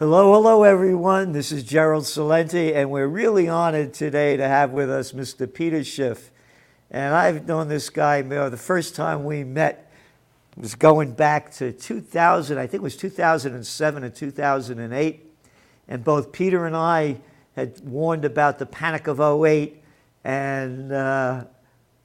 Hello, 0.00 0.32
hello, 0.32 0.62
everyone. 0.62 1.32
This 1.32 1.52
is 1.52 1.62
Gerald 1.62 2.04
Celente, 2.04 2.74
and 2.74 2.90
we're 2.90 3.06
really 3.06 3.50
honored 3.50 3.92
today 3.92 4.34
to 4.34 4.48
have 4.48 4.70
with 4.70 4.90
us 4.90 5.12
Mr. 5.12 5.52
Peter 5.52 5.84
Schiff. 5.84 6.30
And 6.90 7.12
I've 7.12 7.46
known 7.46 7.68
this 7.68 7.90
guy, 7.90 8.16
you 8.16 8.24
know, 8.24 8.48
the 8.48 8.56
first 8.56 8.94
time 8.94 9.24
we 9.24 9.44
met 9.44 9.92
was 10.56 10.74
going 10.74 11.12
back 11.12 11.52
to 11.56 11.72
2000, 11.72 12.56
I 12.56 12.62
think 12.62 12.80
it 12.80 12.82
was 12.82 12.96
2007 12.96 14.02
and 14.02 14.14
2008. 14.14 15.32
And 15.86 16.02
both 16.02 16.32
Peter 16.32 16.64
and 16.64 16.74
I 16.74 17.18
had 17.54 17.78
warned 17.86 18.24
about 18.24 18.58
the 18.58 18.64
panic 18.64 19.06
of 19.06 19.20
08, 19.20 19.82
and 20.24 20.92
uh, 20.92 21.44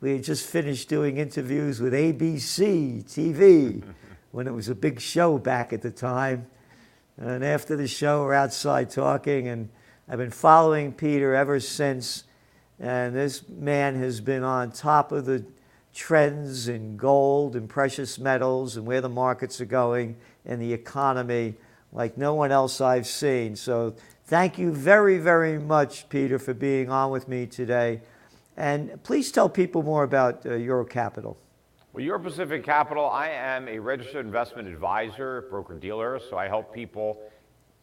we 0.02 0.12
had 0.12 0.23
just 0.25 0.46
finished 0.46 0.89
doing 0.89 1.16
interviews 1.16 1.80
with 1.80 1.93
ABC 1.93 3.05
TV 3.05 3.82
when 4.32 4.48
it 4.48 4.54
was 4.54 4.68
a 4.68 4.75
big 4.75 5.00
show 5.00 5.38
back 5.38 5.71
at 5.71 5.82
the 5.82 5.91
time. 5.91 6.48
And 7.18 7.45
after 7.45 7.77
the 7.77 7.88
show, 7.88 8.23
we're 8.23 8.34
outside 8.34 8.90
talking, 8.90 9.48
and 9.48 9.70
I've 10.09 10.17
been 10.17 10.31
following 10.31 10.91
Peter 10.91 11.34
ever 11.34 11.62
since. 11.62 12.26
And 12.77 13.16
this 13.16 13.48
man 13.48 13.95
has 13.95 14.20
been 14.20 14.44
on 14.44 14.71
top 14.71 15.13
of 15.13 15.26
the 15.26 15.45
trends 15.93 16.67
in 16.67 16.98
gold 16.98 17.55
and 17.55 17.70
precious 17.70 18.20
metals 18.20 18.76
and 18.76 18.85
where 18.85 18.99
the 18.99 19.07
markets 19.07 19.62
are 19.62 19.66
going 19.66 20.17
and 20.45 20.62
the 20.62 20.73
economy 20.73 21.55
like 21.93 22.17
no 22.17 22.34
one 22.34 22.52
else 22.52 22.81
I've 22.81 23.07
seen. 23.07 23.55
So 23.55 23.95
thank 24.26 24.59
you 24.59 24.73
very, 24.73 25.18
very 25.18 25.57
much, 25.57 26.09
Peter, 26.09 26.38
for 26.38 26.54
being 26.54 26.90
on 26.90 27.12
with 27.12 27.29
me 27.29 27.45
today. 27.45 28.02
And 28.57 29.02
please 29.04 29.32
tell 29.32 29.48
people 29.48 29.84
more 29.84 30.04
about 30.04 30.45
uh, 30.45 30.55
Euro 30.55 30.84
Capital. 30.84 31.38
Well, 31.95 32.04
Euro 32.04 32.20
Pacific 32.20 32.66
Capital, 32.66 33.09
I 33.09 33.30
am 33.30 33.70
a 33.70 33.80
registered 33.80 34.26
investment 34.26 34.67
advisor, 34.67 35.45
broker 35.49 35.76
dealer, 35.76 36.20
so 36.20 36.38
I 36.38 36.49
help 36.49 36.73
people 36.73 37.21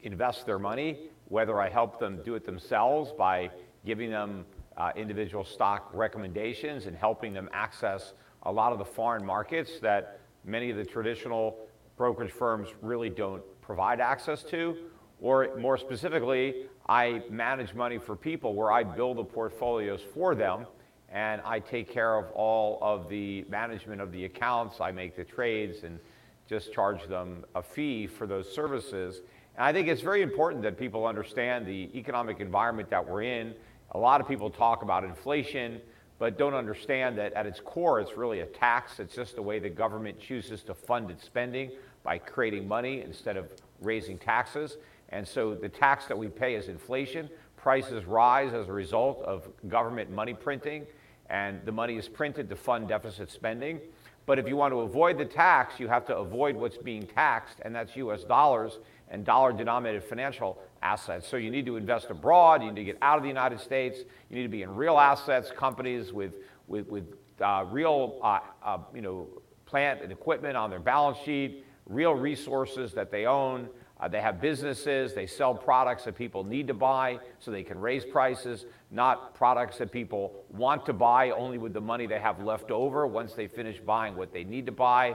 invest 0.02 0.45
their 0.45 0.59
money, 0.59 1.09
whether 1.29 1.59
I 1.59 1.71
help 1.71 1.98
them 1.98 2.21
do 2.23 2.35
it 2.35 2.45
themselves 2.45 3.10
by 3.10 3.49
giving 3.87 4.10
them 4.10 4.45
uh, 4.77 4.90
individual 4.96 5.45
stock 5.45 5.88
recommendations 5.95 6.85
and 6.85 6.95
helping 6.95 7.33
them 7.33 7.49
access 7.55 8.13
a 8.43 8.52
lot 8.52 8.71
of 8.71 8.79
the 8.79 8.85
foreign 8.85 9.24
markets 9.24 9.80
that 9.80 10.21
many 10.45 10.68
of 10.68 10.77
the 10.77 10.85
traditional 10.85 11.57
brokerage 11.96 12.33
firms 12.33 12.68
really 12.83 13.09
don't 13.09 13.43
provide 13.63 13.99
access 13.99 14.43
to. 14.43 14.77
Or 15.23 15.57
more 15.57 15.79
specifically, 15.79 16.66
I 16.87 17.23
manage 17.30 17.73
money 17.73 17.96
for 17.96 18.15
people 18.15 18.52
where 18.52 18.73
I 18.73 18.85
build 18.85 19.16
the 19.16 19.24
portfolios 19.24 20.02
for 20.13 20.35
them 20.35 20.66
and 21.13 21.43
I 21.45 21.60
take 21.60 21.91
care 21.91 22.16
of 22.16 22.30
all 22.32 22.79
of 22.80 23.09
the 23.09 23.45
management 23.51 24.01
of 24.01 24.13
the 24.13 24.24
accounts. 24.24 24.80
I 24.80 24.93
make 24.93 25.15
the 25.15 25.24
trades 25.24 25.85
and 25.85 26.01
just 26.49 26.73
charge 26.73 27.07
them 27.07 27.45
a 27.55 27.63
fee 27.63 28.07
for 28.07 28.27
those 28.27 28.51
services. 28.52 29.21
And 29.57 29.65
I 29.65 29.73
think 29.74 29.88
it's 29.88 30.01
very 30.01 30.23
important 30.23 30.63
that 30.63 30.79
people 30.79 31.07
understand 31.07 31.66
the 31.66 31.90
economic 31.95 32.40
environment 32.40 32.88
that 32.90 33.07
we're 33.07 33.23
in. 33.23 33.55
A 33.90 33.99
lot 33.99 34.23
of 34.23 34.29
people 34.29 34.49
talk 34.49 34.83
about 34.83 35.05
inflation, 35.05 35.83
but 36.18 36.38
don't 36.38 36.55
understand 36.55 37.18
that 37.18 37.35
at 37.35 37.45
its 37.46 37.60
core, 37.60 38.01
it's 38.01 38.16
really 38.16 38.40
a 38.40 38.46
tax. 38.46 38.99
It's 38.99 39.15
just 39.15 39.35
the 39.37 39.43
way 39.43 39.59
the 39.59 39.68
government 39.68 40.18
chooses 40.18 40.63
to 40.63 40.74
fund 40.74 41.10
its 41.10 41.24
spending 41.24 41.73
by 42.05 42.16
creating 42.16 42.66
money 42.66 43.02
instead 43.02 43.37
of 43.37 43.51
raising 43.83 44.16
taxes. 44.16 44.79
And 45.10 45.29
so 45.29 45.55
the 45.55 45.68
tax 45.68 46.07
that 46.07 46.16
we 46.16 46.29
pay 46.29 46.55
is 46.55 46.68
inflation. 46.68 47.29
Prices 47.59 48.07
rise 48.07 48.55
as 48.55 48.68
a 48.68 48.73
result 48.73 49.23
of 49.24 49.46
government 49.68 50.10
money 50.10 50.33
printing 50.33 50.87
and 51.33 51.65
the 51.65 51.73
money 51.73 51.97
is 51.97 52.09
printed 52.09 52.49
to 52.51 52.55
fund 52.55 52.87
deficit 52.87 53.30
spending. 53.30 53.80
But 54.27 54.38
if 54.38 54.47
you 54.47 54.55
want 54.55 54.73
to 54.73 54.80
avoid 54.80 55.19
the 55.19 55.25
tax, 55.25 55.80
you 55.80 55.89
have 55.89 56.05
to 56.07 56.16
avoid 56.16 56.55
what's 56.55 56.77
being 56.77 57.07
taxed, 57.07 57.59
and 57.63 57.74
that's 57.74 57.97
US 57.97 58.23
dollars 58.23 58.79
and 59.09 59.24
dollar 59.24 59.52
denominated 59.52 60.05
financial 60.05 60.59
assets. 60.83 61.27
So 61.27 61.39
you 61.39 61.51
need 61.51 61.66
to 61.66 61.77
invest 61.77 62.11
abroad, 62.11 62.63
you 62.63 62.69
need 62.69 62.77
to 62.77 62.85
get 62.85 62.99
out 63.02 63.16
of 63.16 63.23
the 63.23 63.29
United 63.29 63.61
States, 63.61 63.99
you 64.28 64.37
need 64.37 64.43
to 64.43 64.49
be 64.49 64.62
in 64.62 64.75
real 64.75 64.99
assets, 64.99 65.50
companies 65.50 66.12
with, 66.12 66.34
with, 66.69 66.87
with 66.89 67.15
uh, 67.41 67.65
real 67.71 68.21
uh, 68.23 68.39
uh, 68.62 68.79
you 68.95 69.01
know, 69.01 69.27
plant 69.65 70.03
and 70.03 70.12
equipment 70.12 70.56
on 70.56 70.71
their 70.71 70.81
balance 70.81 71.19
sheet, 71.25 71.65
real 71.87 72.15
resources 72.15 72.93
that 72.93 73.11
they 73.11 73.25
own. 73.27 73.69
Uh, 74.03 74.09
they 74.09 74.21
have 74.21 74.41
businesses, 74.41 75.15
they 75.15 75.29
sell 75.29 75.55
products 75.55 76.03
that 76.03 76.17
people 76.17 76.43
need 76.43 76.67
to 76.67 76.75
buy 76.75 77.21
so 77.39 77.53
they 77.53 77.63
can 77.63 77.79
raise 77.79 78.05
prices, 78.05 78.67
not 78.91 79.33
products 79.33 79.79
that 79.79 79.93
people 79.93 80.45
want 80.51 80.85
to 80.85 80.93
buy 80.93 81.31
only 81.31 81.57
with 81.57 81.73
the 81.73 81.81
money 81.81 82.05
they 82.09 82.19
have 82.19 82.43
left 82.43 82.73
over 82.73 83.07
once 83.07 83.35
they 83.35 83.47
finish 83.47 83.79
buying 83.79 84.17
what 84.17 84.33
they 84.33 84.43
need 84.43 84.67
to 84.67 84.73
buy. 84.73 85.15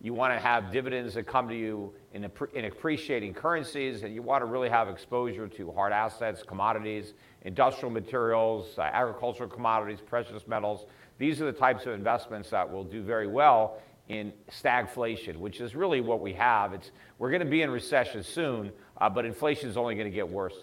You 0.00 0.14
want 0.14 0.32
to 0.32 0.40
have 0.40 0.72
dividends 0.72 1.12
that 1.12 1.26
come 1.26 1.46
to 1.50 1.54
you 1.54 1.92
in, 2.14 2.26
in 2.54 2.64
appreciating 2.64 3.34
currencies, 3.34 4.02
and 4.02 4.14
you 4.14 4.22
want 4.22 4.40
to 4.40 4.46
really 4.46 4.70
have 4.70 4.88
exposure 4.88 5.46
to 5.46 5.70
hard 5.70 5.92
assets, 5.92 6.42
commodities, 6.42 7.12
industrial 7.42 7.90
materials, 7.90 8.78
uh, 8.78 8.82
agricultural 8.82 9.50
commodities, 9.50 10.00
precious 10.00 10.46
metals. 10.46 10.86
These 11.18 11.42
are 11.42 11.44
the 11.44 11.52
types 11.52 11.84
of 11.84 11.92
investments 11.92 12.48
that 12.48 12.72
will 12.72 12.82
do 12.82 13.02
very 13.02 13.26
well 13.26 13.76
in 14.12 14.32
stagflation, 14.50 15.36
which 15.36 15.60
is 15.60 15.74
really 15.74 16.00
what 16.00 16.20
we 16.20 16.32
have. 16.34 16.72
It's, 16.72 16.90
we're 17.18 17.30
going 17.30 17.40
to 17.40 17.50
be 17.50 17.62
in 17.62 17.70
recession 17.70 18.22
soon, 18.22 18.72
uh, 19.00 19.08
but 19.08 19.24
inflation 19.24 19.68
is 19.68 19.76
only 19.76 19.94
going 19.94 20.06
to 20.06 20.14
get 20.14 20.28
worse. 20.28 20.54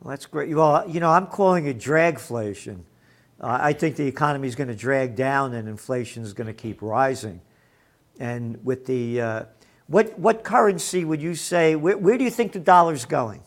Well, 0.00 0.10
that's 0.10 0.26
great. 0.26 0.54
Well, 0.54 0.88
you 0.88 1.00
know, 1.00 1.10
I'm 1.10 1.26
calling 1.26 1.66
it 1.66 1.78
dragflation. 1.78 2.80
Uh, 3.40 3.58
I 3.60 3.72
think 3.72 3.96
the 3.96 4.06
economy 4.06 4.48
is 4.48 4.54
going 4.54 4.68
to 4.68 4.74
drag 4.74 5.16
down 5.16 5.54
and 5.54 5.68
inflation 5.68 6.22
is 6.22 6.32
going 6.32 6.46
to 6.46 6.54
keep 6.54 6.82
rising. 6.82 7.40
And 8.18 8.64
with 8.64 8.86
the, 8.86 9.20
uh, 9.20 9.44
what, 9.86 10.18
what 10.18 10.44
currency 10.44 11.04
would 11.04 11.20
you 11.20 11.34
say, 11.34 11.74
where, 11.74 11.96
where 11.98 12.16
do 12.16 12.24
you 12.24 12.30
think 12.30 12.52
the 12.52 12.60
dollar's 12.60 13.04
going? 13.04 13.42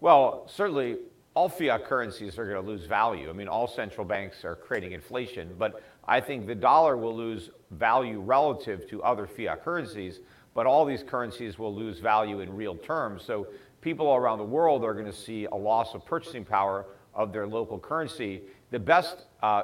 Well, 0.00 0.46
certainly 0.48 0.96
all 1.34 1.48
fiat 1.48 1.84
currencies 1.84 2.38
are 2.38 2.44
going 2.44 2.62
to 2.62 2.68
lose 2.68 2.86
value. 2.86 3.30
I 3.30 3.32
mean, 3.32 3.48
all 3.48 3.68
central 3.68 4.04
banks 4.04 4.44
are 4.44 4.56
creating 4.56 4.92
inflation, 4.92 5.54
but 5.58 5.82
I 6.10 6.20
think 6.20 6.48
the 6.48 6.56
dollar 6.56 6.96
will 6.96 7.16
lose 7.16 7.50
value 7.70 8.18
relative 8.18 8.90
to 8.90 9.00
other 9.04 9.28
fiat 9.28 9.64
currencies, 9.64 10.18
but 10.54 10.66
all 10.66 10.84
these 10.84 11.04
currencies 11.04 11.56
will 11.56 11.72
lose 11.72 12.00
value 12.00 12.40
in 12.40 12.52
real 12.52 12.74
terms. 12.74 13.22
So 13.22 13.46
people 13.80 14.12
around 14.12 14.38
the 14.38 14.44
world 14.44 14.82
are 14.84 14.92
going 14.92 15.06
to 15.06 15.12
see 15.12 15.44
a 15.44 15.54
loss 15.54 15.94
of 15.94 16.04
purchasing 16.04 16.44
power 16.44 16.86
of 17.14 17.32
their 17.32 17.46
local 17.46 17.78
currency. 17.78 18.42
The 18.72 18.78
best, 18.80 19.26
uh, 19.40 19.62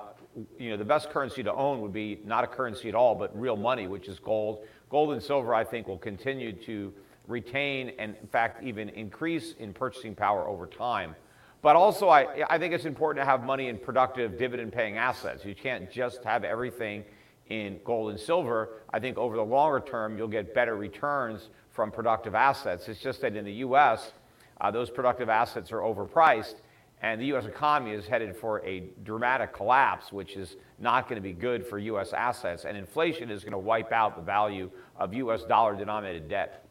you 0.56 0.70
know, 0.70 0.76
the 0.76 0.84
best 0.84 1.10
currency 1.10 1.42
to 1.42 1.52
own 1.52 1.80
would 1.80 1.92
be 1.92 2.20
not 2.24 2.44
a 2.44 2.46
currency 2.46 2.88
at 2.88 2.94
all, 2.94 3.16
but 3.16 3.36
real 3.36 3.56
money, 3.56 3.88
which 3.88 4.06
is 4.06 4.20
gold. 4.20 4.64
Gold 4.88 5.14
and 5.14 5.20
silver, 5.22 5.52
I 5.52 5.64
think, 5.64 5.88
will 5.88 5.98
continue 5.98 6.52
to 6.52 6.94
retain 7.26 7.90
and, 7.98 8.14
in 8.20 8.28
fact, 8.28 8.62
even 8.62 8.88
increase 8.90 9.54
in 9.58 9.72
purchasing 9.72 10.14
power 10.14 10.46
over 10.46 10.68
time. 10.68 11.16
But 11.62 11.76
also, 11.76 12.08
I, 12.08 12.44
I 12.48 12.58
think 12.58 12.74
it's 12.74 12.84
important 12.84 13.22
to 13.22 13.28
have 13.28 13.42
money 13.42 13.68
in 13.68 13.78
productive 13.78 14.38
dividend 14.38 14.72
paying 14.72 14.98
assets. 14.98 15.44
You 15.44 15.54
can't 15.54 15.90
just 15.90 16.22
have 16.24 16.44
everything 16.44 17.04
in 17.48 17.78
gold 17.84 18.10
and 18.10 18.18
silver. 18.20 18.82
I 18.92 19.00
think 19.00 19.18
over 19.18 19.36
the 19.36 19.44
longer 19.44 19.80
term, 19.80 20.18
you'll 20.18 20.28
get 20.28 20.54
better 20.54 20.76
returns 20.76 21.50
from 21.70 21.90
productive 21.90 22.34
assets. 22.34 22.88
It's 22.88 23.00
just 23.00 23.20
that 23.20 23.36
in 23.36 23.44
the 23.44 23.52
US, 23.52 24.12
uh, 24.60 24.70
those 24.70 24.90
productive 24.90 25.28
assets 25.28 25.70
are 25.72 25.80
overpriced, 25.80 26.56
and 27.02 27.20
the 27.20 27.26
US 27.34 27.44
economy 27.44 27.92
is 27.92 28.06
headed 28.06 28.36
for 28.36 28.64
a 28.64 28.84
dramatic 29.04 29.52
collapse, 29.52 30.12
which 30.12 30.36
is 30.36 30.56
not 30.78 31.08
going 31.08 31.16
to 31.16 31.22
be 31.22 31.32
good 31.32 31.66
for 31.66 31.78
US 31.78 32.12
assets. 32.12 32.64
And 32.64 32.76
inflation 32.76 33.30
is 33.30 33.42
going 33.42 33.52
to 33.52 33.58
wipe 33.58 33.92
out 33.92 34.16
the 34.16 34.22
value 34.22 34.70
of 34.96 35.14
US 35.14 35.44
dollar 35.44 35.76
denominated 35.76 36.28
debt. 36.28 36.64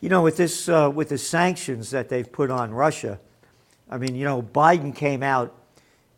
You 0.00 0.08
know, 0.08 0.22
with, 0.22 0.36
this, 0.36 0.68
uh, 0.68 0.90
with 0.92 1.10
the 1.10 1.18
sanctions 1.18 1.90
that 1.90 2.08
they've 2.08 2.30
put 2.30 2.50
on 2.50 2.72
Russia, 2.72 3.20
I 3.90 3.98
mean, 3.98 4.14
you 4.14 4.24
know, 4.24 4.42
Biden 4.42 4.94
came 4.94 5.22
out 5.22 5.54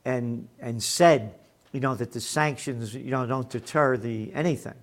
and, 0.04 0.48
and 0.60 0.82
said, 0.82 1.34
you 1.72 1.80
know, 1.80 1.94
that 1.94 2.12
the 2.12 2.20
sanctions, 2.20 2.94
you 2.94 3.10
know, 3.10 3.26
don't 3.26 3.50
deter 3.50 3.96
the 3.96 4.32
anything. 4.34 4.74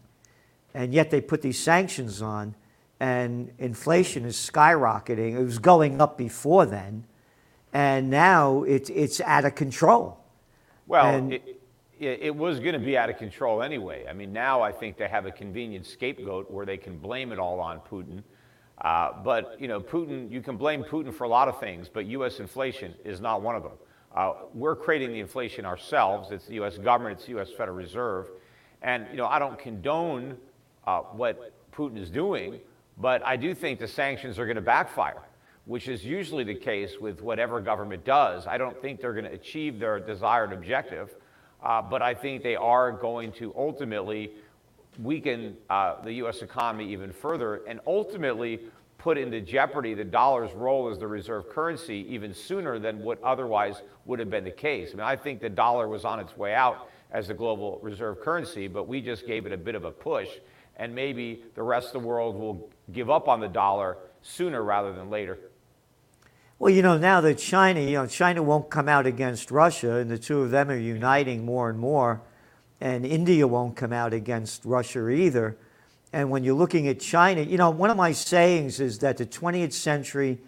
And 0.74 0.94
yet 0.94 1.10
they 1.10 1.22
put 1.22 1.42
these 1.42 1.60
sanctions 1.60 2.22
on 2.22 2.56
and 3.00 3.52
inflation 3.58 4.26
is 4.26 4.36
skyrocketing. 4.36 5.34
It 5.34 5.44
was 5.44 5.60
going 5.60 6.00
up 6.00 6.18
before 6.18 6.66
then. 6.66 7.06
And 7.74 8.10
now 8.10 8.64
it's, 8.64 8.90
it's 8.90 9.22
out 9.22 9.46
of 9.46 9.56
control. 9.56 10.20
Well, 10.88 11.06
and, 11.06 11.34
it, 11.34 11.62
it 12.00 12.36
was 12.36 12.60
going 12.60 12.74
to 12.74 12.80
be 12.80 12.98
out 12.98 13.10
of 13.10 13.18
control 13.18 13.64
anyway. 13.64 14.06
I 14.10 14.14
mean, 14.14 14.34
now 14.34 14.62
I 14.62 14.72
think 14.72 14.98
they 14.98 15.08
have 15.08 15.26
a 15.26 15.32
convenient 15.32 15.86
scapegoat 15.86 16.50
where 16.52 16.66
they 16.66 16.78
can 16.78 16.98
blame 16.98 17.32
it 17.32 17.40
all 17.40 17.60
on 17.60 17.80
Putin. 17.80 18.24
Uh, 18.82 19.14
but 19.24 19.62
you 19.62 19.68
know, 19.68 19.80
Putin, 19.80 20.32
you 20.32 20.42
can 20.42 20.58
blame 20.58 20.84
Putin 20.84 21.14
for 21.14 21.24
a 21.24 21.28
lot 21.28 21.48
of 21.48 21.60
things, 21.60 21.88
but 21.88 22.06
U.S. 22.08 22.40
inflation 22.40 22.96
is 23.06 23.22
not 23.22 23.42
one 23.42 23.56
of 23.56 23.64
them. 23.64 23.74
Uh, 24.16 24.34
we're 24.54 24.76
creating 24.76 25.14
the 25.14 25.20
inflation 25.20 25.66
ourselves. 25.66 26.32
It's 26.32 26.46
the 26.48 26.56
U.S. 26.56 26.78
government, 26.78 27.18
it's 27.18 27.26
the 27.26 27.32
U.S. 27.34 27.50
Federal 27.56 27.78
Reserve, 27.78 28.28
and 28.82 29.06
you 29.12 29.18
know, 29.18 29.28
I 29.28 29.40
don't 29.40 29.58
condone 29.58 30.36
uh, 30.88 31.02
what 31.02 31.54
Putin 31.72 31.98
is 31.98 32.10
doing, 32.10 32.60
but 32.98 33.24
I 33.24 33.38
do 33.38 33.54
think 33.54 33.80
the 33.80 33.88
sanctions 33.88 34.40
are 34.40 34.46
going 34.46 34.56
to 34.56 34.62
backfire, 34.62 35.22
which 35.66 35.88
is 35.88 36.04
usually 36.04 36.44
the 36.44 36.56
case 36.56 36.98
with 37.00 37.22
whatever 37.22 37.62
government 37.62 38.04
does. 38.04 38.48
I 38.48 38.58
don't 38.58 38.80
think 38.82 39.00
they're 39.00 39.14
going 39.14 39.26
to 39.26 39.32
achieve 39.32 39.80
their 39.80 40.00
desired 40.00 40.54
objective, 40.54 41.14
uh, 41.64 41.84
but 41.84 42.02
I 42.02 42.16
think 42.16 42.42
they 42.42 42.56
are 42.56 42.92
going 42.92 43.32
to 43.34 43.54
ultimately 43.56 44.32
weaken 45.00 45.56
uh, 45.70 46.02
the 46.04 46.14
U.S. 46.14 46.42
economy 46.42 46.92
even 46.92 47.12
further 47.12 47.62
and 47.68 47.80
ultimately 47.88 48.60
put 48.98 49.18
into 49.18 49.42
jeopardy 49.42 49.96
the 49.96 50.04
dollar's 50.04 50.54
role 50.54 50.88
as 50.90 51.00
the 51.00 51.08
reserve 51.08 51.50
currency 51.50 52.06
even 52.08 52.34
sooner 52.34 52.78
than 52.78 53.00
what 53.00 53.22
otherwise 53.24 53.82
would 54.06 54.20
have 54.20 54.30
been 54.30 54.44
the 54.44 54.52
case. 54.52 54.90
I 54.94 54.96
mean, 54.96 55.02
I 55.02 55.16
think 55.16 55.42
the 55.42 55.50
dollar 55.50 55.88
was 55.88 56.06
on 56.06 56.20
its 56.20 56.38
way 56.38 56.54
out 56.54 56.90
as 57.12 57.28
the 57.28 57.34
global 57.34 57.80
reserve 57.82 58.22
currency, 58.22 58.68
but 58.68 58.88
we 58.88 59.02
just 59.02 59.26
gave 59.26 59.46
it 59.46 59.52
a 59.52 59.58
bit 59.58 59.74
of 59.74 59.86
a 59.86 59.92
push, 59.92 60.30
and 60.78 60.94
maybe 60.94 61.44
the 61.56 61.64
rest 61.64 61.88
of 61.88 61.94
the 61.94 62.08
world 62.08 62.36
will 62.36 62.70
give 62.92 63.10
up 63.10 63.28
on 63.28 63.40
the 63.40 63.48
dollar 63.48 63.98
sooner 64.22 64.64
rather 64.64 64.94
than 64.94 65.10
later. 65.10 65.40
Well, 66.60 66.72
you 66.72 66.84
know, 66.84 66.98
now 66.98 67.22
that 67.22 67.40
China, 67.40 67.80
you 67.82 67.94
know, 67.94 68.06
China 68.06 68.44
won't 68.44 68.70
come 68.70 68.88
out 68.88 69.08
against 69.08 69.50
Russia, 69.50 69.96
and 69.96 70.12
the 70.12 70.20
two 70.20 70.42
of 70.42 70.52
them 70.52 70.70
are 70.70 70.78
uniting 70.78 71.44
more 71.44 71.72
and 71.72 71.80
more, 71.80 72.22
and 72.82 73.06
India 73.06 73.48
won't 73.48 73.76
come 73.76 73.94
out 73.94 74.12
against 74.12 74.66
Russia 74.66 75.08
either. 75.08 75.56
And 76.12 76.32
when 76.32 76.44
you're 76.44 76.56
looking 76.56 76.88
at 76.88 77.00
China, 77.00 77.42
you 77.42 77.58
know, 77.58 77.70
one 77.70 77.92
of 77.92 77.96
my 77.96 78.12
sayings 78.12 78.80
is 78.80 79.00
that 79.00 79.18
the 79.18 79.26
20th 79.26 79.74
century 79.74 80.40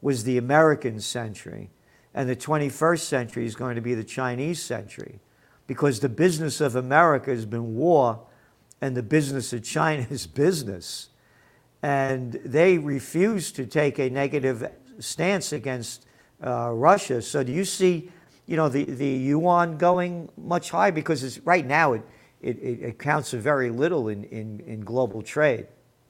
was 0.00 0.24
the 0.24 0.38
American 0.38 1.00
century, 1.00 1.68
and 2.14 2.28
the 2.28 2.36
21st 2.36 3.00
century 3.00 3.44
is 3.44 3.54
going 3.54 3.74
to 3.74 3.82
be 3.82 3.94
the 3.94 4.04
Chinese 4.04 4.62
century, 4.62 5.18
because 5.66 6.00
the 6.00 6.08
business 6.08 6.60
of 6.60 6.76
America 6.76 7.30
has 7.30 7.44
been 7.44 7.74
war, 7.74 8.20
and 8.80 8.96
the 8.96 9.02
business 9.02 9.52
of 9.52 9.62
China 9.62 10.06
is 10.08 10.26
business. 10.26 11.08
And 11.82 12.32
they 12.44 12.78
refuse 12.78 13.52
to 13.52 13.66
take 13.66 13.98
a 13.98 14.08
negative 14.08 14.70
stance 15.00 15.52
against 15.52 16.06
uh, 16.44 16.70
Russia. 16.70 17.20
So 17.20 17.42
do 17.42 17.52
you 17.52 17.64
see, 17.64 18.10
you 18.50 18.56
know, 18.56 18.68
the, 18.68 18.82
the 18.82 19.06
yuan 19.06 19.78
going 19.78 20.28
much 20.36 20.70
higher? 20.70 20.90
Because 20.90 21.38
right 21.40 21.64
now 21.64 21.92
it, 21.92 22.02
it, 22.42 22.56
it 22.58 22.98
counts 22.98 23.30
very 23.30 23.70
little 23.70 24.08
in, 24.08 24.24
in, 24.24 24.58
in 24.66 24.80
global 24.80 25.22
trade. 25.22 25.68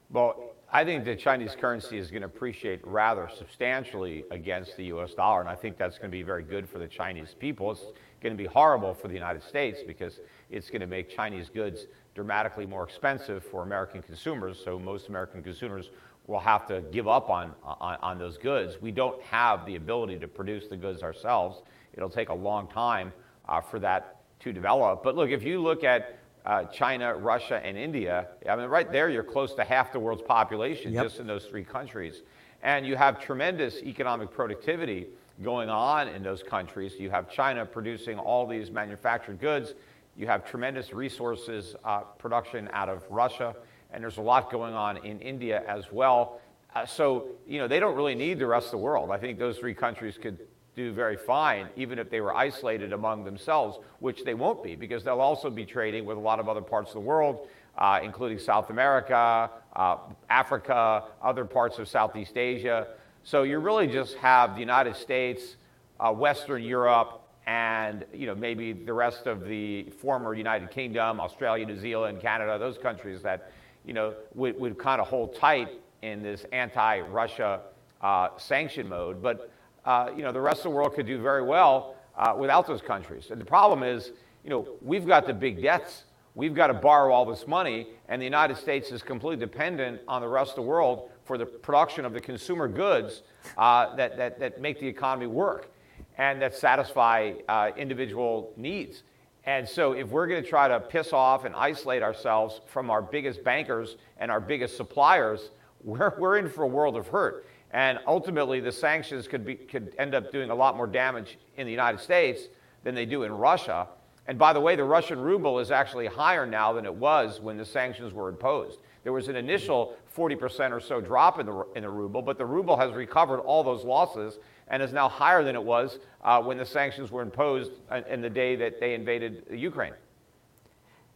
Well, 0.08 0.54
I 0.72 0.82
think 0.82 1.04
the 1.04 1.16
Chinese 1.16 1.54
currency 1.60 1.98
is 1.98 2.10
going 2.10 2.22
to 2.22 2.26
appreciate 2.26 2.80
rather 2.86 3.28
substantially 3.36 4.24
against 4.30 4.74
the 4.78 4.84
US 4.84 5.12
dollar, 5.12 5.40
and 5.40 5.50
I 5.50 5.54
think 5.54 5.76
that's 5.76 5.98
going 5.98 6.10
to 6.10 6.16
be 6.16 6.22
very 6.22 6.42
good 6.42 6.66
for 6.66 6.78
the 6.78 6.88
Chinese 6.88 7.34
people. 7.38 7.72
It's 7.72 7.82
going 8.22 8.34
to 8.34 8.42
be 8.42 8.48
horrible 8.48 8.94
for 8.94 9.08
the 9.08 9.14
United 9.14 9.42
States 9.42 9.80
because 9.86 10.20
it's 10.48 10.70
going 10.70 10.80
to 10.80 10.86
make 10.86 11.10
Chinese 11.10 11.50
goods 11.50 11.88
dramatically 12.14 12.64
more 12.64 12.84
expensive 12.84 13.44
for 13.44 13.64
American 13.64 14.00
consumers, 14.00 14.58
so 14.64 14.78
most 14.78 15.08
American 15.08 15.42
consumers 15.42 15.90
will 16.30 16.38
have 16.38 16.64
to 16.68 16.80
give 16.92 17.08
up 17.08 17.28
on, 17.28 17.52
on, 17.64 17.98
on 18.00 18.18
those 18.18 18.38
goods. 18.38 18.80
We 18.80 18.92
don't 18.92 19.20
have 19.24 19.66
the 19.66 19.74
ability 19.74 20.16
to 20.20 20.28
produce 20.28 20.68
the 20.68 20.76
goods 20.76 21.02
ourselves. 21.02 21.60
It'll 21.92 22.08
take 22.08 22.28
a 22.28 22.34
long 22.34 22.68
time 22.68 23.12
uh, 23.48 23.60
for 23.60 23.80
that 23.80 24.20
to 24.40 24.52
develop. 24.52 25.02
But 25.02 25.16
look, 25.16 25.30
if 25.30 25.42
you 25.42 25.60
look 25.60 25.82
at 25.82 26.18
uh, 26.46 26.64
China, 26.64 27.16
Russia, 27.16 27.60
and 27.64 27.76
India, 27.76 28.28
I 28.48 28.54
mean, 28.54 28.66
right 28.66 28.90
there, 28.90 29.10
you're 29.10 29.24
close 29.24 29.54
to 29.54 29.64
half 29.64 29.92
the 29.92 29.98
world's 29.98 30.22
population 30.22 30.92
yep. 30.92 31.02
just 31.02 31.18
in 31.18 31.26
those 31.26 31.46
three 31.46 31.64
countries. 31.64 32.22
And 32.62 32.86
you 32.86 32.94
have 32.94 33.20
tremendous 33.20 33.82
economic 33.82 34.30
productivity 34.30 35.08
going 35.42 35.68
on 35.68 36.06
in 36.06 36.22
those 36.22 36.44
countries. 36.44 36.92
You 36.98 37.10
have 37.10 37.28
China 37.28 37.66
producing 37.66 38.18
all 38.18 38.46
these 38.46 38.70
manufactured 38.70 39.40
goods. 39.40 39.74
You 40.16 40.28
have 40.28 40.48
tremendous 40.48 40.92
resources 40.92 41.74
uh, 41.84 42.00
production 42.18 42.68
out 42.72 42.88
of 42.88 43.02
Russia. 43.10 43.56
And 43.92 44.02
there's 44.02 44.18
a 44.18 44.22
lot 44.22 44.50
going 44.50 44.74
on 44.74 44.98
in 44.98 45.20
India 45.20 45.62
as 45.66 45.90
well. 45.90 46.40
Uh, 46.74 46.86
so, 46.86 47.28
you 47.46 47.58
know, 47.58 47.66
they 47.66 47.80
don't 47.80 47.96
really 47.96 48.14
need 48.14 48.38
the 48.38 48.46
rest 48.46 48.66
of 48.66 48.72
the 48.72 48.78
world. 48.78 49.10
I 49.10 49.18
think 49.18 49.38
those 49.38 49.58
three 49.58 49.74
countries 49.74 50.16
could 50.16 50.38
do 50.76 50.92
very 50.92 51.16
fine, 51.16 51.68
even 51.76 51.98
if 51.98 52.08
they 52.10 52.20
were 52.20 52.34
isolated 52.34 52.92
among 52.92 53.24
themselves, 53.24 53.78
which 53.98 54.24
they 54.24 54.34
won't 54.34 54.62
be, 54.62 54.76
because 54.76 55.02
they'll 55.02 55.20
also 55.20 55.50
be 55.50 55.66
trading 55.66 56.04
with 56.04 56.16
a 56.16 56.20
lot 56.20 56.38
of 56.38 56.48
other 56.48 56.60
parts 56.60 56.90
of 56.90 56.94
the 56.94 57.00
world, 57.00 57.48
uh, 57.76 57.98
including 58.02 58.38
South 58.38 58.70
America, 58.70 59.50
uh, 59.74 59.96
Africa, 60.28 61.04
other 61.22 61.44
parts 61.44 61.78
of 61.78 61.88
Southeast 61.88 62.36
Asia. 62.36 62.86
So 63.24 63.42
you 63.42 63.58
really 63.58 63.88
just 63.88 64.14
have 64.16 64.54
the 64.54 64.60
United 64.60 64.96
States, 64.96 65.56
uh, 65.98 66.12
Western 66.12 66.62
Europe, 66.62 67.20
and 67.46 68.04
you 68.12 68.26
know 68.26 68.34
maybe 68.34 68.72
the 68.72 68.92
rest 68.92 69.26
of 69.26 69.44
the 69.44 69.84
former 70.00 70.34
United 70.34 70.70
Kingdom, 70.70 71.20
Australia, 71.20 71.66
New 71.66 71.78
Zealand, 71.78 72.20
Canada, 72.20 72.58
those 72.58 72.78
countries 72.78 73.22
that 73.22 73.50
you 73.84 73.92
know 73.92 74.14
would, 74.34 74.58
would 74.58 74.78
kind 74.78 75.00
of 75.00 75.08
hold 75.08 75.34
tight 75.34 75.68
in 76.02 76.22
this 76.22 76.44
anti-Russia 76.52 77.60
uh, 78.00 78.28
sanction 78.36 78.88
mode. 78.88 79.22
But 79.22 79.50
uh, 79.84 80.10
you 80.16 80.22
know, 80.22 80.32
the 80.32 80.40
rest 80.40 80.58
of 80.58 80.64
the 80.64 80.70
world 80.70 80.94
could 80.94 81.06
do 81.06 81.20
very 81.20 81.42
well 81.42 81.94
uh, 82.16 82.34
without 82.36 82.66
those 82.66 82.82
countries. 82.82 83.30
And 83.30 83.40
the 83.40 83.46
problem 83.46 83.82
is, 83.82 84.12
you 84.44 84.50
know, 84.50 84.68
we've 84.82 85.06
got 85.06 85.26
the 85.26 85.34
big 85.34 85.62
debts. 85.62 86.04
We've 86.34 86.54
got 86.54 86.68
to 86.68 86.74
borrow 86.74 87.12
all 87.12 87.24
this 87.24 87.46
money, 87.46 87.88
and 88.08 88.20
the 88.20 88.24
United 88.24 88.56
States 88.56 88.92
is 88.92 89.02
completely 89.02 89.44
dependent 89.44 90.00
on 90.06 90.22
the 90.22 90.28
rest 90.28 90.50
of 90.50 90.56
the 90.56 90.62
world 90.62 91.10
for 91.24 91.36
the 91.36 91.46
production 91.46 92.04
of 92.04 92.12
the 92.12 92.20
consumer 92.20 92.68
goods 92.68 93.22
uh, 93.58 93.94
that, 93.96 94.16
that, 94.16 94.38
that 94.38 94.60
make 94.60 94.78
the 94.78 94.86
economy 94.86 95.26
work 95.26 95.70
and 96.18 96.40
that 96.40 96.54
satisfy 96.54 97.32
uh, 97.48 97.70
individual 97.76 98.52
needs. 98.56 99.02
And 99.50 99.68
so, 99.68 99.94
if 99.94 100.06
we're 100.10 100.28
going 100.28 100.40
to 100.40 100.48
try 100.48 100.68
to 100.68 100.78
piss 100.78 101.12
off 101.12 101.44
and 101.44 101.56
isolate 101.56 102.04
ourselves 102.04 102.60
from 102.66 102.88
our 102.88 103.02
biggest 103.02 103.42
bankers 103.42 103.96
and 104.18 104.30
our 104.30 104.38
biggest 104.38 104.76
suppliers, 104.76 105.50
we're, 105.82 106.14
we're 106.20 106.38
in 106.38 106.48
for 106.48 106.62
a 106.62 106.68
world 106.68 106.96
of 106.96 107.08
hurt. 107.08 107.46
And 107.72 107.98
ultimately, 108.06 108.60
the 108.60 108.70
sanctions 108.70 109.26
could, 109.26 109.44
be, 109.44 109.56
could 109.56 109.92
end 109.98 110.14
up 110.14 110.30
doing 110.30 110.50
a 110.50 110.54
lot 110.54 110.76
more 110.76 110.86
damage 110.86 111.36
in 111.56 111.66
the 111.66 111.72
United 111.72 112.00
States 112.00 112.42
than 112.84 112.94
they 112.94 113.04
do 113.04 113.24
in 113.24 113.32
Russia. 113.32 113.88
And 114.28 114.38
by 114.38 114.52
the 114.52 114.60
way, 114.60 114.76
the 114.76 114.84
Russian 114.84 115.18
ruble 115.18 115.58
is 115.58 115.72
actually 115.72 116.06
higher 116.06 116.46
now 116.46 116.72
than 116.72 116.84
it 116.84 116.94
was 116.94 117.40
when 117.40 117.56
the 117.56 117.64
sanctions 117.64 118.12
were 118.12 118.28
imposed. 118.28 118.78
There 119.02 119.12
was 119.12 119.26
an 119.26 119.34
initial 119.34 119.96
40% 120.16 120.70
or 120.70 120.78
so 120.78 121.00
drop 121.00 121.40
in 121.40 121.46
the, 121.46 121.66
in 121.74 121.82
the 121.82 121.90
ruble, 121.90 122.22
but 122.22 122.38
the 122.38 122.46
ruble 122.46 122.76
has 122.76 122.92
recovered 122.92 123.40
all 123.40 123.64
those 123.64 123.84
losses 123.84 124.38
and 124.70 124.82
is 124.82 124.92
now 124.92 125.08
higher 125.08 125.44
than 125.44 125.54
it 125.54 125.62
was 125.62 125.98
uh, 126.22 126.40
when 126.40 126.56
the 126.56 126.64
sanctions 126.64 127.10
were 127.10 127.22
imposed 127.22 127.72
in 128.08 128.22
the 128.22 128.30
day 128.30 128.56
that 128.56 128.80
they 128.80 128.94
invaded 128.94 129.44
Ukraine. 129.50 129.92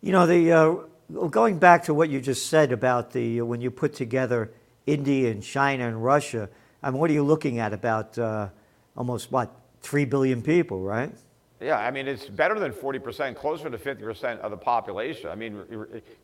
You 0.02 0.12
know, 0.12 0.26
the, 0.26 0.52
uh, 0.52 1.28
going 1.28 1.58
back 1.58 1.84
to 1.84 1.94
what 1.94 2.10
you 2.10 2.20
just 2.20 2.48
said 2.48 2.72
about 2.72 3.12
the, 3.12 3.40
when 3.42 3.60
you 3.60 3.70
put 3.70 3.94
together 3.94 4.52
India 4.86 5.30
and 5.30 5.42
China 5.42 5.88
and 5.88 6.04
Russia, 6.04 6.50
I 6.82 6.90
mean, 6.90 6.98
what 6.98 7.08
are 7.10 7.14
you 7.14 7.22
looking 7.22 7.58
at? 7.58 7.72
About 7.72 8.18
uh, 8.18 8.48
almost 8.96 9.32
what, 9.32 9.54
3 9.80 10.04
billion 10.04 10.42
people, 10.42 10.80
right? 10.80 11.12
Yeah, 11.60 11.78
I 11.78 11.90
mean, 11.90 12.08
it's 12.08 12.26
better 12.26 12.58
than 12.58 12.72
40%, 12.72 13.36
closer 13.36 13.70
to 13.70 13.78
50% 13.78 14.40
of 14.40 14.50
the 14.50 14.56
population. 14.56 15.30
I 15.30 15.34
mean, 15.34 15.62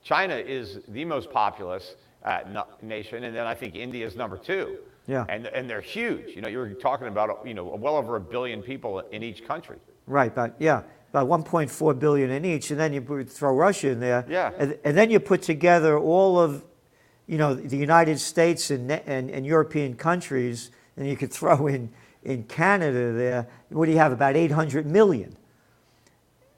China 0.02 0.34
is 0.34 0.80
the 0.88 1.04
most 1.04 1.30
populous 1.30 1.94
uh, 2.24 2.64
nation, 2.82 3.24
and 3.24 3.34
then 3.34 3.46
I 3.46 3.54
think 3.54 3.76
India 3.76 4.06
is 4.06 4.16
number 4.16 4.36
two. 4.36 4.78
Yeah. 5.06 5.24
And, 5.28 5.46
and 5.46 5.68
they're 5.68 5.80
huge. 5.80 6.34
You 6.34 6.42
know, 6.42 6.48
you're 6.48 6.70
talking 6.74 7.08
about, 7.08 7.46
you 7.46 7.54
know, 7.54 7.64
well 7.64 7.96
over 7.96 8.16
a 8.16 8.20
billion 8.20 8.62
people 8.62 9.00
in 9.00 9.22
each 9.22 9.46
country. 9.46 9.78
Right, 10.06 10.34
but 10.34 10.54
yeah, 10.58 10.82
about 11.10 11.28
1.4 11.28 11.98
billion 11.98 12.30
in 12.30 12.44
each, 12.44 12.70
and 12.70 12.78
then 12.78 12.92
you 12.92 13.24
throw 13.24 13.54
Russia 13.54 13.88
in 13.88 14.00
there. 14.00 14.24
Yeah. 14.28 14.52
And, 14.58 14.78
and 14.84 14.96
then 14.96 15.10
you 15.10 15.20
put 15.20 15.42
together 15.42 15.98
all 15.98 16.38
of 16.38 16.64
you 17.30 17.38
know, 17.38 17.54
the 17.54 17.76
United 17.76 18.18
States 18.18 18.72
and, 18.72 18.90
and, 18.90 19.30
and 19.30 19.46
European 19.46 19.94
countries, 19.94 20.72
and 20.96 21.06
you 21.06 21.16
could 21.16 21.32
throw 21.32 21.68
in, 21.68 21.88
in 22.24 22.42
Canada 22.42 23.12
there, 23.12 23.46
what 23.68 23.86
do 23.86 23.92
you 23.92 23.98
have? 23.98 24.10
About 24.10 24.34
800 24.34 24.84
million. 24.84 25.36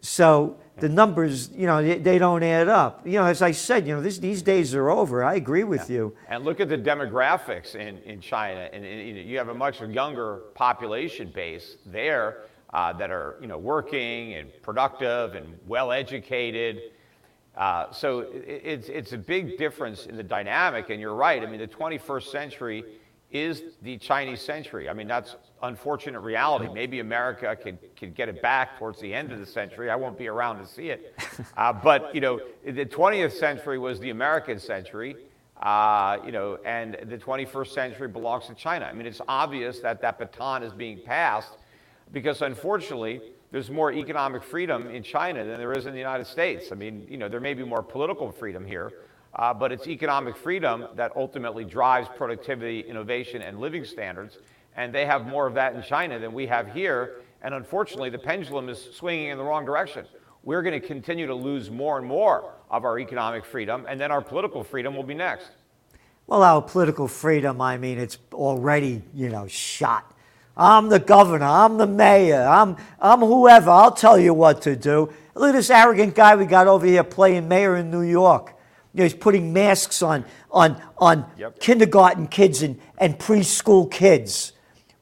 So 0.01 0.57
the 0.79 0.89
numbers, 0.89 1.51
you 1.55 1.67
know, 1.67 1.83
they, 1.83 1.99
they, 1.99 2.19
don't 2.19 2.43
add 2.43 2.69
up. 2.69 3.07
You 3.07 3.15
know, 3.15 3.27
as 3.27 3.43
I 3.43 3.53
said, 3.53 3.87
you 3.87 3.95
know, 3.95 4.01
this, 4.01 4.19
these 4.19 4.43
days 4.43 4.75
are 4.75 4.91
over. 4.91 5.23
I 5.23 5.35
agree 5.35 5.65
with 5.65 5.91
yeah. 5.91 5.97
you. 5.97 6.17
And 6.29 6.45
look 6.45 6.61
at 6.61 6.69
the 6.69 6.79
demographics 6.79 7.75
in, 7.75 7.99
in 7.99 8.21
China. 8.21 8.69
And, 8.73 8.85
and 8.85 9.19
you 9.19 9.39
have 9.39 9.49
a 9.49 9.55
much 9.55 9.81
younger 9.81 10.43
population 10.55 11.31
base 11.35 11.77
there 11.87 12.45
uh, 12.73 12.93
that 12.95 13.11
are, 13.11 13.37
you 13.41 13.47
know, 13.47 13.59
working 13.59 14.35
and 14.35 14.51
productive 14.63 15.35
and 15.35 15.59
well 15.67 15.93
educated. 15.93 16.81
Uh, 17.57 17.93
so 17.93 18.21
it, 18.21 18.63
it's, 18.65 18.89
it's 18.89 19.13
a 19.13 19.19
big 19.19 19.59
difference 19.59 20.07
in 20.07 20.17
the 20.17 20.23
dynamic, 20.23 20.89
and 20.89 21.01
you're 21.01 21.15
right. 21.15 21.43
I 21.43 21.47
mean, 21.47 21.61
the 21.61 21.69
21st 21.69 22.31
century 22.31 22.85
is 23.31 23.63
the 23.83 23.99
Chinese 23.99 24.41
century. 24.41 24.89
I 24.89 24.95
mean, 24.95 25.07
that's 25.07 25.37
unfortunate 25.63 26.21
reality. 26.21 26.69
Maybe 26.73 27.01
America 27.01 27.57
could, 27.57 27.79
could 27.97 28.15
get 28.15 28.29
it 28.29 28.43
back 28.43 28.79
towards 28.79 29.01
the 29.01 29.13
end 29.15 29.33
of 29.33 29.39
the 29.39 29.47
century. 29.47 29.91
I 29.91 29.97
won't 29.97 30.19
be 30.19 30.29
around 30.29 30.59
to 30.59 30.67
see 30.67 30.91
it. 30.91 31.15
Uh, 31.57 31.73
but, 31.73 32.15
you 32.15 32.21
know, 32.21 32.41
the 32.65 32.85
20th 32.85 33.33
century 33.33 33.79
was 33.79 33.99
the 34.01 34.11
American 34.11 34.59
century, 34.59 35.17
uh, 35.61 36.19
you 36.25 36.33
know, 36.33 36.59
and 36.65 36.97
the 37.05 37.19
21st 37.19 37.69
century 37.69 38.09
belongs 38.09 38.47
to 38.47 38.55
China. 38.55 38.87
I 38.87 38.93
mean, 38.93 39.07
it's 39.07 39.21
obvious 39.29 39.81
that 39.81 40.01
that 40.03 40.19
baton 40.19 40.63
is 40.63 40.73
being 40.73 41.01
passed 41.05 41.53
because, 42.13 42.43
unfortunately, 42.43 43.21
there's 43.51 43.71
more 43.71 43.93
economic 43.93 44.43
freedom 44.43 44.89
in 44.89 45.03
China 45.03 45.45
than 45.45 45.59
there 45.59 45.73
is 45.73 45.87
in 45.87 45.93
the 45.93 45.99
United 45.99 46.27
States. 46.27 46.73
I 46.73 46.75
mean, 46.75 47.07
you 47.09 47.19
know, 47.19 47.29
there 47.29 47.41
may 47.41 47.55
be 47.55 47.65
more 47.65 47.83
political 47.83 48.33
freedom 48.33 48.65
here, 48.67 48.93
uh, 49.35 49.53
but 49.53 49.73
it's 49.73 49.87
economic 49.87 50.37
freedom 50.37 50.87
that 50.97 51.13
ultimately 51.17 51.65
drives 51.65 52.09
productivity, 52.17 52.81
innovation, 52.81 53.43
and 53.43 53.61
living 53.61 53.85
standards. 53.85 54.39
And 54.77 54.95
they 54.95 55.07
have 55.07 55.27
more 55.27 55.47
of 55.47 55.55
that 55.55 55.75
in 55.75 55.83
China 55.83 56.19
than 56.19 56.33
we 56.33 56.47
have 56.47 56.73
here. 56.73 57.21
And 57.43 57.55
unfortunately, 57.55 58.11
the 58.11 58.19
pendulum 58.19 58.69
is 58.69 58.89
swinging 58.93 59.29
in 59.29 59.39
the 59.39 59.45
wrong 59.45 59.65
direction. 59.65 60.07
We're 60.45 60.63
going 60.63 60.81
to 60.81 60.87
continue 60.87 61.27
to 61.27 61.35
lose 61.35 61.71
more 61.71 61.99
and 61.99 62.07
more 62.07 62.55
of 62.71 62.85
our 62.85 62.99
economic 62.99 63.45
freedom, 63.45 63.87
and 63.89 64.01
then 64.01 64.11
our 64.11 64.23
political 64.23 64.65
freedom 64.65 64.97
will 64.97 65.03
be 65.05 65.15
next. 65.15 65.51
Well, 66.27 66.43
our 66.43 66.63
political 66.63 67.07
freedom, 67.07 67.61
I 67.61 67.77
mean, 67.77 67.99
it's 67.99 68.19
already, 68.33 69.03
you 69.15 69.29
know, 69.29 69.47
shot. 69.47 70.11
I'm 70.57 70.89
the 70.89 70.99
governor, 70.99 71.45
I'm 71.45 71.77
the 71.79 71.87
mayor, 71.87 72.43
I'm, 72.43 72.77
I'm 73.01 73.21
whoever, 73.21 73.71
I'll 73.71 73.93
tell 73.93 74.19
you 74.19 74.35
what 74.35 74.63
to 74.63 74.77
do. 74.77 75.13
Look 75.35 75.51
at 75.51 75.53
this 75.53 75.71
arrogant 75.71 76.15
guy 76.15 76.35
we 76.37 76.45
got 76.45 76.67
over 76.67 76.87
here 76.87 77.05
playing 77.05 77.49
mayor 77.49 77.77
in 77.77 77.91
New 77.91 78.03
York. 78.03 78.55
You 78.95 78.99
know, 78.99 79.05
he's 79.05 79.15
putting 79.15 79.53
masks 79.53 80.03
on, 80.03 80.25
on, 80.51 80.81
on 80.99 81.31
Yep. 81.39 81.61
kindergarten 81.61 82.27
kids 82.27 82.63
and, 82.63 82.79
and 82.99 83.19
preschool 83.19 83.91
kids 83.91 84.52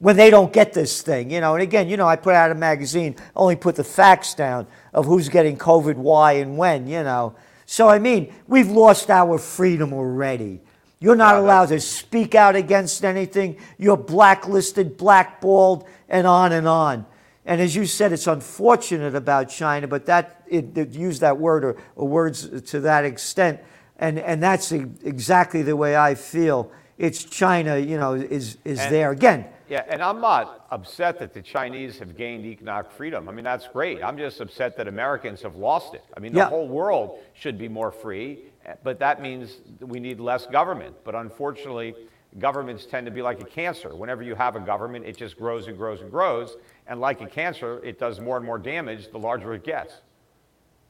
when 0.01 0.17
they 0.17 0.31
don't 0.31 0.53
get 0.53 0.73
this 0.73 1.03
thing, 1.03 1.31
you 1.31 1.41
know. 1.41 1.55
And 1.55 1.63
again, 1.63 1.89
you 1.89 1.97
know, 1.97 2.09
I 2.09 2.17
put 2.17 2.35
out 2.35 2.51
a 2.51 2.55
magazine, 2.55 3.15
only 3.37 3.55
put 3.57 3.77
the 3.77 3.85
facts 3.85 4.35
down 4.35 4.67
of 4.93 5.07
who's 5.07 5.29
getting 5.29 5.57
COVID, 5.57 5.95
why, 5.95 6.33
and 6.33 6.57
when, 6.59 6.87
you 6.89 7.03
know. 7.05 7.37
So, 7.67 7.89
I 7.89 7.99
mean, 8.01 8.35
we've 8.49 8.69
lost 8.71 9.11
our 9.11 9.39
freedom 9.39 9.93
already. 9.93 10.61
You're 10.99 11.17
not 11.17 11.37
Yeah, 11.37 11.41
allowed 11.41 11.69
to 11.69 11.81
speak 11.81 12.35
out 12.35 12.57
against 12.57 13.05
anything. 13.05 13.57
You're 13.79 13.97
blacklisted, 13.97 14.97
blackballed, 14.97 15.87
and 16.09 16.27
on 16.27 16.53
and 16.53 16.67
on. 16.67 17.07
And 17.47 17.61
as 17.61 17.75
you 17.77 17.87
said, 17.87 18.13
it's 18.13 18.27
unfortunate 18.27 19.15
about 19.15 19.49
China, 19.49 19.87
but 19.89 20.07
that 20.07 20.43
it, 20.49 20.77
it 20.77 20.91
use 20.91 21.21
that 21.21 21.39
word 21.39 21.65
or, 21.65 21.77
or 21.97 22.07
words 22.09 22.63
to 22.73 22.81
that 22.81 23.05
extent, 23.05 23.61
and 23.99 24.19
and 24.19 24.43
that's 24.43 24.73
exactly 24.73 25.63
the 25.63 25.75
way 25.75 25.97
I 25.97 26.15
feel. 26.17 26.71
It's 26.99 27.25
China, 27.25 27.79
you 27.79 27.99
know, 27.99 28.13
is 28.15 28.59
is 28.65 28.79
And- 28.81 28.93
there 28.95 29.11
again. 29.11 29.47
Yeah, 29.71 29.85
and 29.89 30.03
I'm 30.03 30.21
not 30.21 30.67
upset 30.73 31.21
that 31.21 31.33
the 31.33 31.41
Chinese 31.41 31.97
have 32.01 32.17
gained 32.17 32.45
economic 32.45 32.91
freedom. 32.91 33.29
I 33.29 33.33
mean, 33.33 33.45
that's 33.45 33.69
great. 33.69 34.03
I'm 34.03 34.19
just 34.19 34.41
upset 34.41 34.77
that 34.77 34.89
Americans 34.89 35.43
have 35.43 35.55
lost 35.55 35.95
it. 35.95 36.03
I 36.17 36.19
mean, 36.19 36.33
the 36.33 36.39
Yeah. 36.41 36.49
whole 36.49 36.67
world 36.67 37.21
should 37.35 37.57
be 37.57 37.69
more 37.69 37.93
free, 37.93 38.47
but 38.83 38.99
that 38.99 39.23
means 39.23 39.59
we 39.81 40.01
need 40.01 40.19
less 40.19 40.45
government. 40.47 40.97
But 41.05 41.15
unfortunately, 41.15 41.95
governments 42.41 42.85
tend 42.85 43.05
to 43.07 43.13
be 43.13 43.23
like 43.23 43.41
a 43.41 43.45
cancer. 43.45 43.95
Whenever 43.95 44.25
you 44.25 44.35
have 44.35 44.57
a 44.57 44.61
government, 44.61 45.07
it 45.07 45.17
just 45.17 45.39
grows 45.39 45.69
and 45.69 45.79
grows 45.79 46.01
and 46.01 46.11
grows. 46.11 46.57
And 46.89 47.01
like 47.01 47.21
a 47.21 47.27
cancer, 47.27 47.81
it 47.85 48.01
does 48.01 48.19
more 48.19 48.37
and 48.39 48.45
more 48.45 48.59
damage 48.59 49.13
the 49.13 49.19
larger 49.21 49.55
it 49.55 49.63
gets. 49.63 50.01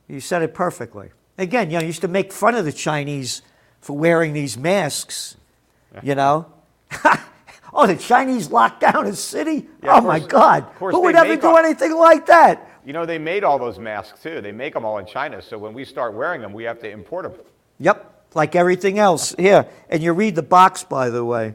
You 0.09 0.21
said 0.21 0.41
it 0.41 0.55
perfectly. 0.55 1.11
Again, 1.37 1.71
you 1.71 1.77
know, 1.77 1.83
you 1.83 1.89
used 1.89 2.01
to 2.01 2.09
make 2.09 2.33
fun 2.33 2.55
of 2.55 2.65
the 2.65 2.73
Chinese 2.73 3.43
for 3.83 3.95
wearing 3.95 4.33
these 4.33 4.57
masks. 4.57 5.37
You 6.03 6.15
know. 6.15 6.47
oh, 7.73 7.87
the 7.87 7.97
Chinese 7.97 8.51
locked 8.51 8.81
down 8.81 9.07
a 9.07 9.15
city. 9.15 9.69
Yeah, 9.83 9.97
oh 9.97 10.01
my 10.01 10.21
God! 10.21 10.67
course 10.79 10.95
Who 10.95 11.03
would 11.03 11.15
ever 11.17 11.37
do 11.37 11.49
all- 11.49 11.59
anything 11.59 11.95
like 11.97 12.27
that? 12.27 12.67
You 12.85 12.93
know, 12.93 13.05
they 13.05 13.19
made 13.19 13.45
all 13.45 13.59
those 13.59 13.79
masks 13.79 14.23
too. 14.23 14.41
They 14.41 14.53
make 14.53 14.75
them 14.75 14.85
all 14.85 14.99
in 14.99 15.07
China. 15.07 15.43
So 15.43 15.59
when 15.59 15.75
we 15.75 15.85
start 15.85 16.15
wearing 16.15 16.41
them, 16.41 16.53
we 16.53 16.65
have 16.65 16.81
to 16.81 16.91
import 16.91 17.25
them. 17.25 17.35
Yep, 17.79 18.27
like 18.35 18.57
everything 18.57 18.99
else. 18.99 19.35
Here, 19.39 19.67
and 19.89 20.03
you 20.03 20.13
read 20.13 20.35
the 20.35 20.43
box, 20.43 20.83
by 20.85 21.11
the 21.11 21.25
way. 21.25 21.55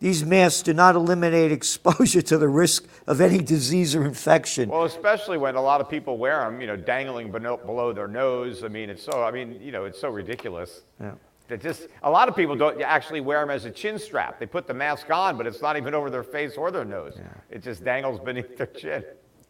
These 0.00 0.24
masks 0.24 0.62
do 0.62 0.72
not 0.74 0.94
eliminate 0.94 1.50
exposure 1.60 2.22
to 2.22 2.38
the 2.38 2.48
risk 2.48 2.86
of 3.06 3.20
any 3.20 3.38
disease 3.38 3.96
or 3.96 4.04
infection. 4.04 4.68
Well, 4.68 4.84
especially 4.84 5.38
when 5.38 5.56
a 5.56 5.62
lot 5.62 5.80
of 5.80 5.88
people 5.88 6.18
wear 6.18 6.38
them, 6.40 6.60
you 6.60 6.66
know, 6.68 6.76
dangling 6.76 7.32
below, 7.32 7.56
below 7.56 7.92
their 7.92 8.06
nose. 8.06 8.62
I 8.62 8.68
mean, 8.68 8.90
it's 8.90 9.02
so, 9.02 9.24
I 9.24 9.30
mean, 9.32 9.58
you 9.60 9.72
know, 9.72 9.86
it's 9.86 10.00
so 10.00 10.08
ridiculous. 10.10 10.82
Yeah. 11.00 11.12
That 11.48 11.62
just, 11.62 11.88
a 12.02 12.10
lot 12.10 12.28
of 12.28 12.36
people 12.36 12.56
don't 12.56 12.80
actually 12.82 13.20
wear 13.20 13.40
them 13.40 13.50
as 13.50 13.64
a 13.64 13.70
chin 13.70 13.98
strap. 13.98 14.38
They 14.38 14.46
put 14.46 14.66
the 14.66 14.74
mask 14.74 15.10
on, 15.10 15.38
but 15.38 15.46
it's 15.46 15.62
not 15.62 15.78
even 15.78 15.94
over 15.94 16.10
their 16.10 16.22
face 16.22 16.56
or 16.56 16.70
their 16.70 16.84
nose. 16.84 17.18
It 17.50 17.62
just 17.62 17.82
dangles 17.82 18.20
beneath 18.20 18.56
their 18.58 18.66
chin. 18.66 19.04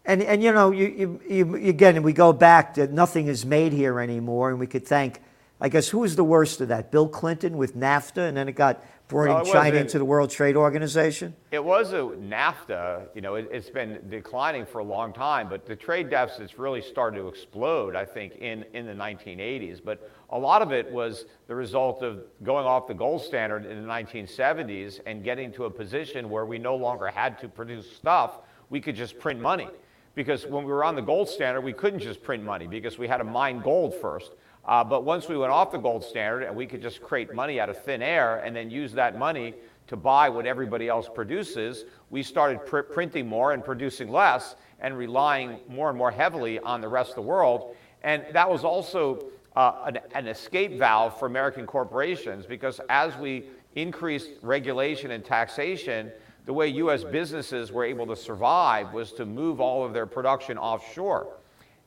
And, 0.04 0.22
and 0.22 0.42
you 0.42 0.52
know, 0.52 0.70
you, 0.70 1.20
you, 1.28 1.56
you, 1.56 1.68
again, 1.68 2.02
we 2.02 2.12
go 2.12 2.32
back 2.32 2.74
that 2.74 2.92
nothing 2.92 3.26
is 3.26 3.44
made 3.44 3.72
here 3.72 4.00
anymore, 4.00 4.48
and 4.48 4.58
we 4.58 4.66
could 4.66 4.86
thank, 4.86 5.20
I 5.60 5.68
guess, 5.68 5.88
who 5.88 5.98
was 5.98 6.16
the 6.16 6.24
worst 6.24 6.60
of 6.60 6.68
that? 6.68 6.90
Bill 6.90 7.08
Clinton 7.08 7.56
with 7.58 7.76
NAFTA, 7.76 8.28
and 8.28 8.36
then 8.36 8.48
it 8.48 8.52
got 8.52 8.82
brought 9.08 9.44
Well, 9.44 9.52
China 9.52 9.78
into 9.78 9.98
the 9.98 10.04
World 10.04 10.30
Trade 10.30 10.54
Organization. 10.54 11.34
It 11.50 11.64
was 11.64 11.92
a 11.92 11.96
NAFTA, 11.96 13.08
you 13.14 13.22
know, 13.22 13.34
it, 13.34 13.48
it's 13.50 13.70
been 13.70 13.98
declining 14.08 14.66
for 14.66 14.78
a 14.78 14.84
long 14.84 15.12
time, 15.12 15.48
but 15.48 15.66
the 15.66 15.74
trade 15.74 16.10
deficits 16.10 16.58
really 16.58 16.82
started 16.82 17.18
to 17.18 17.28
explode, 17.28 17.96
I 17.96 18.04
think, 18.04 18.36
in, 18.36 18.64
in 18.74 18.86
the 18.86 18.92
1980s. 18.92 19.80
But 19.82 20.10
a 20.30 20.38
lot 20.38 20.60
of 20.60 20.72
it 20.72 20.90
was 20.92 21.24
the 21.46 21.54
result 21.54 22.02
of 22.02 22.20
going 22.42 22.66
off 22.66 22.86
the 22.86 22.94
gold 22.94 23.22
standard 23.22 23.64
in 23.64 23.82
the 23.82 23.88
1970s 23.88 25.00
and 25.06 25.24
getting 25.24 25.50
to 25.52 25.64
a 25.64 25.70
position 25.70 26.28
where 26.28 26.44
we 26.44 26.58
no 26.58 26.76
longer 26.76 27.06
had 27.06 27.38
to 27.40 27.48
produce 27.48 27.90
stuff, 27.90 28.40
we 28.68 28.80
could 28.80 28.94
just 28.94 29.18
print 29.18 29.40
money. 29.40 29.68
Because 30.14 30.46
when 30.46 30.64
we 30.64 30.72
were 30.72 30.84
on 30.84 30.96
the 30.96 31.02
gold 31.02 31.28
standard, 31.28 31.62
we 31.62 31.72
couldn't 31.72 32.00
just 32.00 32.22
print 32.22 32.42
money 32.42 32.66
because 32.66 32.98
we 32.98 33.06
had 33.06 33.18
to 33.18 33.24
mine 33.24 33.60
gold 33.60 33.94
first. 33.94 34.32
Uh, 34.68 34.84
but 34.84 35.02
once 35.02 35.28
we 35.28 35.36
went 35.38 35.50
off 35.50 35.72
the 35.72 35.78
gold 35.78 36.04
standard 36.04 36.42
and 36.42 36.54
we 36.54 36.66
could 36.66 36.82
just 36.82 37.00
create 37.00 37.32
money 37.32 37.58
out 37.58 37.70
of 37.70 37.82
thin 37.84 38.02
air 38.02 38.36
and 38.44 38.54
then 38.54 38.70
use 38.70 38.92
that 38.92 39.18
money 39.18 39.54
to 39.86 39.96
buy 39.96 40.28
what 40.28 40.44
everybody 40.44 40.88
else 40.88 41.08
produces, 41.08 41.86
we 42.10 42.22
started 42.22 42.64
pr- 42.66 42.80
printing 42.80 43.26
more 43.26 43.52
and 43.52 43.64
producing 43.64 44.10
less 44.10 44.56
and 44.80 44.96
relying 44.98 45.58
more 45.68 45.88
and 45.88 45.96
more 45.96 46.10
heavily 46.10 46.58
on 46.58 46.82
the 46.82 46.88
rest 46.88 47.08
of 47.08 47.16
the 47.16 47.22
world. 47.22 47.74
And 48.02 48.26
that 48.32 48.48
was 48.48 48.62
also 48.62 49.30
uh, 49.56 49.84
an, 49.86 50.00
an 50.14 50.28
escape 50.28 50.78
valve 50.78 51.18
for 51.18 51.24
American 51.24 51.66
corporations 51.66 52.44
because 52.44 52.78
as 52.90 53.16
we 53.16 53.46
increased 53.74 54.32
regulation 54.42 55.12
and 55.12 55.24
taxation, 55.24 56.12
the 56.44 56.52
way 56.52 56.68
US 56.68 57.04
businesses 57.04 57.72
were 57.72 57.84
able 57.84 58.06
to 58.06 58.16
survive 58.16 58.92
was 58.92 59.12
to 59.12 59.24
move 59.24 59.62
all 59.62 59.82
of 59.82 59.94
their 59.94 60.06
production 60.06 60.58
offshore 60.58 61.37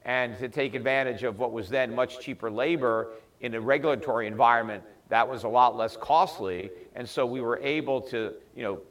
and 0.06 0.38
to 0.40 0.50
take 0.50 0.74
advantage 0.74 1.24
of 1.24 1.40
what 1.40 1.52
was 1.52 1.70
then 1.70 1.94
much 1.94 2.20
cheaper 2.20 2.50
labor 2.50 3.14
in 3.42 3.54
a 3.56 3.62
regulatory 3.62 4.28
environment 4.28 4.84
that 5.12 5.28
was 5.28 5.44
a 5.44 5.48
lot 5.48 5.76
less 5.76 5.98
costly. 5.98 6.72
And 6.96 7.08
so 7.08 7.26
we 7.26 7.42
were 7.42 7.60
able 7.60 8.00
to, 8.04 8.34
you 8.56 8.64
know, 8.64 8.82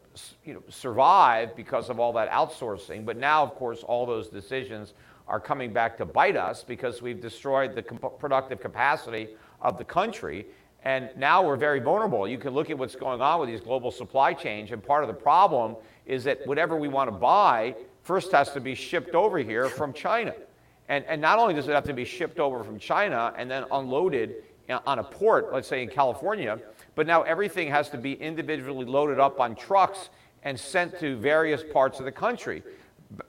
you 0.45 0.53
know, 0.53 0.63
survive 0.69 1.57
because 1.57 1.89
of 1.89 1.99
all 1.99 2.13
that 2.13 2.31
outsourcing. 2.31 3.07
But 3.07 3.17
now, 3.17 3.43
of 3.43 3.55
course, 3.55 3.83
all 3.83 4.05
those 4.05 4.29
decisions 4.29 4.93
are 5.27 5.41
coming 5.41 5.73
back 5.73 5.97
to 5.97 6.05
bite 6.05 6.37
us 6.37 6.63
because 6.63 7.01
we've 7.01 7.23
destroyed 7.23 7.75
the 7.75 7.83
comp- 7.83 8.19
productive 8.19 8.61
capacity 8.61 9.29
of 9.63 9.79
the 9.79 9.85
country. 9.85 10.45
And 10.85 11.09
now 11.17 11.43
we're 11.43 11.57
very 11.57 11.81
vulnerable. 11.81 12.29
You 12.29 12.37
can 12.37 12.53
look 12.53 12.69
at 12.69 12.77
what's 12.77 12.97
going 12.97 13.23
on 13.23 13.41
with 13.41 13.49
these 13.49 13.63
global 13.63 13.91
supply 13.91 14.35
chains, 14.35 14.73
and 14.73 14.83
part 14.83 15.03
of 15.03 15.09
the 15.09 15.15
problem 15.15 15.77
is 16.05 16.25
that 16.25 16.47
whatever 16.47 16.77
we 16.77 16.89
want 16.89 17.09
to 17.09 17.17
buy 17.17 17.75
first 18.03 18.31
has 18.33 18.53
to 18.53 18.61
be 18.61 18.75
shipped 18.75 19.15
over 19.15 19.39
here 19.39 19.69
from 19.69 19.95
China. 19.95 20.35
And, 20.91 21.05
and 21.05 21.21
not 21.21 21.39
only 21.39 21.55
does 21.55 21.69
it 21.69 21.73
have 21.73 21.85
to 21.85 21.95
be 21.95 22.05
shipped 22.05 22.41
over 22.41 22.65
from 22.65 22.77
China 22.77 23.33
and 23.39 23.49
then 23.49 23.65
unloaded 23.71 24.43
on 24.69 24.99
a 24.99 25.05
port, 25.05 25.53
let's 25.53 25.69
say 25.69 25.85
in 25.85 25.89
California, 25.89 26.59
but 26.97 27.07
now 27.07 27.23
everything 27.23 27.69
has 27.69 27.89
to 27.91 27.97
be 27.97 28.15
individually 28.15 28.85
loaded 28.85 29.21
up 29.21 29.39
on 29.39 29.55
trucks 29.55 30.11
and 30.43 30.59
sent 30.59 30.99
to 30.99 31.17
various 31.17 31.63
parts 31.73 32.01
of 32.01 32.05
the 32.05 32.13
country. 32.13 32.65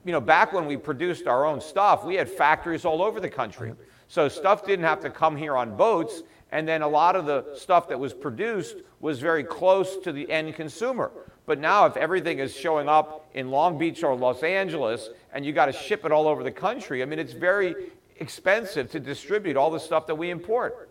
You 0.05 0.11
know, 0.11 0.19
back 0.19 0.53
when 0.53 0.65
we 0.65 0.75
produced 0.75 1.27
our 1.27 1.45
own 1.45 1.61
stuff, 1.61 2.03
we 2.03 2.15
had 2.15 2.27
factories 2.27 2.83
all 2.83 3.03
over 3.03 3.19
the 3.19 3.29
country. 3.29 3.73
So 4.07 4.27
stuff 4.27 4.65
didn't 4.65 4.85
have 4.85 4.99
to 5.01 5.11
come 5.11 5.37
here 5.37 5.55
on 5.55 5.77
boats, 5.77 6.23
and 6.51 6.67
then 6.67 6.81
a 6.81 6.87
lot 6.87 7.15
of 7.15 7.27
the 7.27 7.45
stuff 7.55 7.87
that 7.89 7.99
was 7.99 8.11
produced 8.11 8.77
was 8.99 9.19
very 9.19 9.43
close 9.43 9.97
to 9.97 10.11
the 10.11 10.29
end 10.31 10.55
consumer. 10.55 11.11
But 11.45 11.59
now, 11.59 11.85
if 11.85 11.97
everything 11.97 12.39
is 12.39 12.55
showing 12.55 12.87
up 12.87 13.27
in 13.33 13.49
Long 13.49 13.77
Beach 13.77 14.03
or 14.03 14.15
Los 14.15 14.43
Angeles 14.43 15.09
and 15.33 15.45
you 15.45 15.51
got 15.53 15.65
to 15.65 15.73
ship 15.73 16.05
it 16.05 16.11
all 16.11 16.27
over 16.27 16.43
the 16.43 16.51
country, 16.51 17.01
I 17.01 17.05
mean, 17.05 17.19
it's 17.19 17.33
very 17.33 17.75
expensive 18.17 18.91
to 18.91 18.99
distribute 18.99 19.57
all 19.57 19.71
the 19.71 19.79
stuff 19.79 20.07
that 20.07 20.15
we 20.15 20.29
import. 20.29 20.89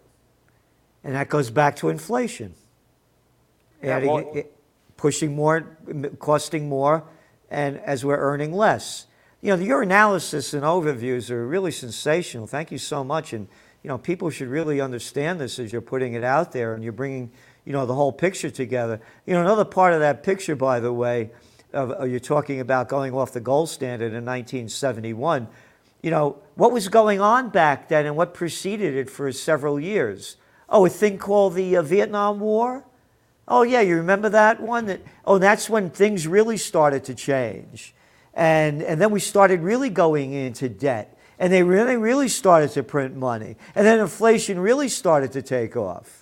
And 1.04 1.14
that 1.14 1.28
goes 1.28 1.50
back 1.50 1.76
to 1.76 1.88
inflation. 1.88 2.54
Yeah, 3.82 3.96
Adding, 3.96 4.10
well- 4.10 4.32
it- 4.34 4.56
pushing 4.96 5.34
more, 5.34 5.78
costing 6.18 6.68
more, 6.68 7.02
and 7.50 7.78
as 7.78 8.04
we're 8.04 8.18
earning 8.18 8.52
less. 8.52 9.06
You 9.40 9.56
know, 9.56 9.62
your 9.62 9.80
analysis 9.80 10.52
and 10.52 10.62
overviews 10.62 11.30
are 11.30 11.46
really 11.46 11.70
sensational. 11.72 12.46
Thank 12.46 12.70
you 12.70 12.76
so 12.76 13.02
much. 13.02 13.32
And, 13.32 13.48
you 13.82 13.88
know, 13.88 13.96
people 13.96 14.28
should 14.28 14.48
really 14.48 14.78
understand 14.78 15.40
this 15.40 15.58
as 15.58 15.72
you're 15.72 15.80
putting 15.80 16.12
it 16.12 16.22
out 16.22 16.52
there 16.52 16.74
and 16.74 16.84
you're 16.84 16.92
bringing, 16.92 17.30
you 17.64 17.72
know, 17.72 17.86
the 17.86 17.94
whole 17.94 18.12
picture 18.12 18.50
together. 18.50 19.00
You 19.26 19.34
know, 19.34 19.40
another 19.40 19.64
part 19.64 19.92
of 19.92 20.00
that 20.00 20.22
picture, 20.22 20.56
by 20.56 20.80
the 20.80 20.92
way, 20.92 21.30
of, 21.72 22.08
you're 22.08 22.20
talking 22.20 22.60
about 22.60 22.88
going 22.88 23.14
off 23.14 23.32
the 23.32 23.40
gold 23.40 23.68
standard 23.68 24.12
in 24.12 24.24
1971. 24.24 25.48
You 26.02 26.10
know, 26.10 26.38
what 26.54 26.72
was 26.72 26.88
going 26.88 27.20
on 27.20 27.50
back 27.50 27.88
then 27.88 28.06
and 28.06 28.16
what 28.16 28.34
preceded 28.34 28.94
it 28.94 29.10
for 29.10 29.30
several 29.32 29.78
years? 29.78 30.36
Oh, 30.68 30.86
a 30.86 30.88
thing 30.88 31.18
called 31.18 31.54
the 31.54 31.76
uh, 31.76 31.82
Vietnam 31.82 32.40
War? 32.40 32.84
Oh, 33.46 33.62
yeah, 33.62 33.80
you 33.80 33.96
remember 33.96 34.28
that 34.30 34.60
one? 34.60 34.86
That, 34.86 35.00
oh, 35.24 35.38
that's 35.38 35.68
when 35.68 35.90
things 35.90 36.26
really 36.26 36.56
started 36.56 37.04
to 37.04 37.14
change. 37.14 37.94
And, 38.32 38.80
and 38.82 39.00
then 39.00 39.10
we 39.10 39.20
started 39.20 39.60
really 39.60 39.90
going 39.90 40.32
into 40.32 40.68
debt. 40.68 41.18
And 41.38 41.52
they 41.52 41.62
really, 41.62 41.96
really 41.96 42.28
started 42.28 42.70
to 42.72 42.82
print 42.82 43.16
money. 43.16 43.56
And 43.74 43.86
then 43.86 43.98
inflation 43.98 44.60
really 44.60 44.88
started 44.88 45.32
to 45.32 45.42
take 45.42 45.76
off. 45.76 46.19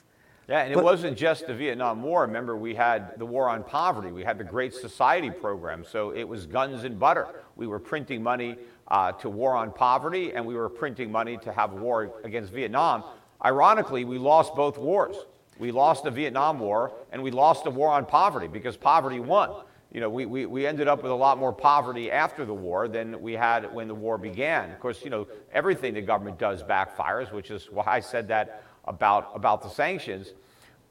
Yeah, 0.48 0.60
and 0.60 0.72
it 0.72 0.76
But- 0.76 0.84
wasn't 0.84 1.18
just 1.18 1.46
the 1.46 1.54
Vietnam 1.54 2.02
War. 2.02 2.22
Remember, 2.22 2.56
we 2.56 2.74
had 2.74 3.18
the 3.18 3.26
war 3.26 3.50
on 3.50 3.62
poverty. 3.62 4.10
We 4.10 4.24
had 4.24 4.38
the 4.38 4.44
Great 4.44 4.72
Society 4.72 5.30
program. 5.30 5.84
So 5.84 6.10
it 6.10 6.24
was 6.24 6.46
guns 6.46 6.84
and 6.84 6.98
butter. 6.98 7.26
We 7.56 7.66
were 7.66 7.78
printing 7.78 8.22
money 8.22 8.56
uh, 8.88 9.12
to 9.12 9.28
war 9.28 9.54
on 9.54 9.70
poverty, 9.72 10.32
and 10.32 10.46
we 10.46 10.54
were 10.54 10.70
printing 10.70 11.12
money 11.12 11.36
to 11.36 11.52
have 11.52 11.74
war 11.74 12.10
against 12.24 12.50
Vietnam. 12.50 13.04
Ironically, 13.44 14.04
we 14.04 14.16
lost 14.16 14.54
both 14.54 14.78
wars. 14.78 15.16
We 15.58 15.72
lost 15.72 16.04
the 16.04 16.10
Vietnam 16.10 16.60
War 16.60 16.92
and 17.10 17.22
we 17.22 17.30
lost 17.30 17.64
the 17.64 17.70
war 17.70 17.90
on 17.90 18.06
poverty 18.06 18.46
because 18.46 18.76
poverty 18.76 19.20
won. 19.20 19.50
You 19.90 20.00
know, 20.00 20.10
we, 20.10 20.26
we, 20.26 20.46
we 20.46 20.66
ended 20.66 20.86
up 20.86 21.02
with 21.02 21.10
a 21.10 21.14
lot 21.16 21.38
more 21.38 21.52
poverty 21.52 22.12
after 22.12 22.44
the 22.44 22.54
war 22.54 22.88
than 22.88 23.20
we 23.20 23.32
had 23.32 23.72
when 23.74 23.88
the 23.88 23.94
war 23.94 24.18
began. 24.18 24.70
Of 24.70 24.80
course, 24.80 25.02
you 25.02 25.10
know, 25.10 25.26
everything 25.52 25.94
the 25.94 26.02
government 26.02 26.38
does 26.38 26.62
backfires, 26.62 27.32
which 27.32 27.50
is 27.50 27.68
why 27.70 27.84
I 27.86 28.00
said 28.00 28.28
that 28.28 28.62
about, 28.88 29.30
about 29.34 29.62
the 29.62 29.68
sanctions. 29.68 30.32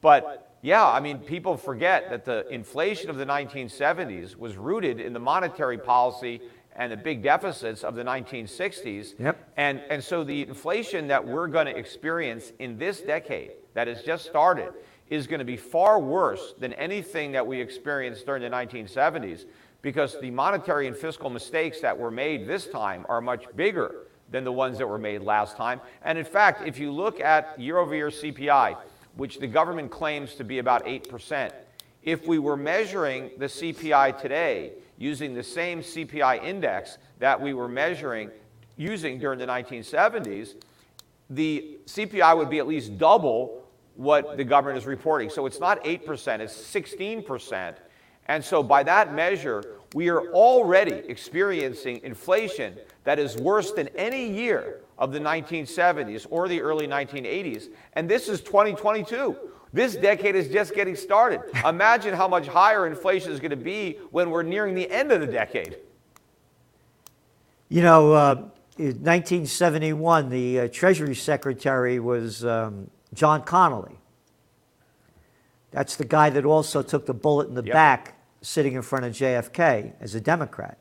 But 0.01 0.56
yeah, 0.62 0.86
I 0.86 1.00
mean, 1.00 1.20
people 1.20 1.58
forget 1.58 2.10
that 2.10 2.25
the 2.25 2.48
inflation 2.50 3.10
of 3.10 3.18
the 3.18 3.25
1970s 3.25 4.36
was 4.36 4.56
rooted 4.56 5.00
in 5.00 5.13
the 5.13 5.20
monetary 5.20 5.77
policy 5.77 6.42
and 6.75 6.92
the 6.92 6.98
big 6.98 7.24
deficits 7.24 7.84
of 7.84 7.96
the 7.96 8.04
1960s. 8.04 9.20
Yep. 9.20 9.54
And, 9.58 9.82
and 9.89 10.04
so 10.04 10.24
the 10.24 10.44
inflation 10.44 11.08
that 11.08 11.25
we're 11.25 11.48
going 11.48 11.66
to 11.66 11.75
experience 11.75 12.54
in 12.60 12.77
this 12.77 13.01
decade 13.01 13.51
that 13.74 13.88
has 13.88 14.04
just 14.04 14.25
started 14.25 14.72
is 15.10 15.25
going 15.25 15.39
to 15.39 15.46
be 15.46 15.58
far 15.58 16.00
worse 16.00 16.54
than 16.60 16.74
anything 16.74 17.32
that 17.32 17.46
we 17.46 17.60
experienced 17.60 18.25
during 18.25 18.42
the 18.42 18.50
1970s 18.50 19.46
because 19.82 20.20
the 20.20 20.32
monetary 20.32 20.88
and 20.88 20.96
fiscal 20.96 21.30
mistakes 21.30 21.82
that 21.82 21.98
were 21.98 22.12
made 22.12 22.48
this 22.48 22.68
time 22.68 23.06
are 23.08 23.22
much 23.22 23.46
bigger 23.56 24.06
than 24.31 24.43
the 24.43 24.51
ones 24.51 24.77
that 24.77 24.88
were 24.88 24.98
made 24.98 25.22
last 25.22 25.55
time. 25.55 25.79
And 26.03 26.17
in 26.17 26.25
fact, 26.25 26.67
if 26.67 26.79
you 26.79 26.91
look 26.91 27.19
at 27.19 27.60
year 27.60 27.77
over 27.77 27.96
year 27.96 28.10
CPI, 28.10 28.77
which 29.15 29.39
the 29.39 29.48
government 29.48 29.91
claims 29.91 30.36
to 30.36 30.43
be 30.43 30.60
about 30.60 30.86
8%, 30.86 31.51
if 32.03 32.27
we 32.27 32.39
were 32.39 32.57
measuring 32.57 33.31
the 33.38 33.46
CPI 33.46 34.19
today 34.22 34.74
using 34.98 35.34
the 35.34 35.43
same 35.43 35.81
CPI 35.81 36.43
index 36.43 36.98
that 37.19 37.39
we 37.39 37.53
were 37.53 37.67
measuring 37.67 38.31
using 38.77 39.19
during 39.19 39.39
the 39.39 39.46
1970s, 39.46 40.55
the 41.29 41.77
CPI 41.86 42.38
would 42.38 42.50
be 42.50 42.60
at 42.60 42.67
least 42.67 42.98
double 42.98 43.63
what 43.96 44.38
the 44.38 44.43
government 44.43 44.77
is 44.77 44.86
reporting. 44.86 45.29
So 45.29 45.46
it's 45.46 45.60
not 45.60 45.84
8%, 45.84 46.39
it's 46.39 46.55
16%. 46.55 47.75
And 48.27 48.43
so 48.43 48.62
by 48.62 48.84
that 48.84 49.13
measure, 49.13 49.76
we 49.94 50.10
are 50.10 50.22
already 50.32 50.96
experiencing 51.08 52.01
inflation 52.03 52.75
that 53.03 53.20
is 53.20 53.38
worse 53.38 53.72
than 53.72 53.88
any 53.89 54.29
year 54.29 54.82
of 54.98 55.12
the 55.12 55.20
1970s 55.20 56.27
or 56.29 56.48
the 56.48 56.62
early 56.62 56.88
1980s. 56.88 57.70
And 57.94 58.10
this 58.10 58.27
is 58.27 58.41
2022. 58.41 59.36
This 59.74 59.96
decade 59.96 60.36
is 60.36 60.50
just 60.50 60.74
getting 60.74 60.96
started. 60.96 61.41
Imagine 61.65 62.13
how 62.13 62.27
much 62.27 62.48
higher 62.48 62.88
inflation 62.88 63.32
is 63.32 63.39
going 63.39 63.51
to 63.51 63.56
be 63.58 63.98
when 64.12 64.29
we're 64.29 64.44
nearing 64.44 64.75
the 64.75 64.89
end 64.89 65.12
of 65.12 65.22
the 65.22 65.27
decade. 65.27 65.77
You 67.70 67.82
know, 67.82 68.13
uh, 68.13 68.36
in 68.77 69.03
1971, 69.03 70.29
the 70.29 70.60
uh, 70.62 70.67
Treasury 70.72 71.15
Secretary 71.15 72.00
was 72.00 72.46
um, 72.46 72.89
John 73.13 73.41
Connally. 73.44 73.98
That's 75.72 75.96
the 75.96 76.06
guy 76.06 76.29
that 76.29 76.46
also 76.46 76.82
took 76.82 77.06
the 77.06 77.13
bullet 77.13 77.50
in 77.50 77.56
the 77.56 77.63
Yep. 77.63 77.74
back 77.74 78.16
sitting 78.48 78.75
in 78.75 78.82
front 78.82 79.04
of 79.04 79.12
JFK 79.12 79.92
as 80.00 80.16
a 80.16 80.22
Democrat. 80.22 80.77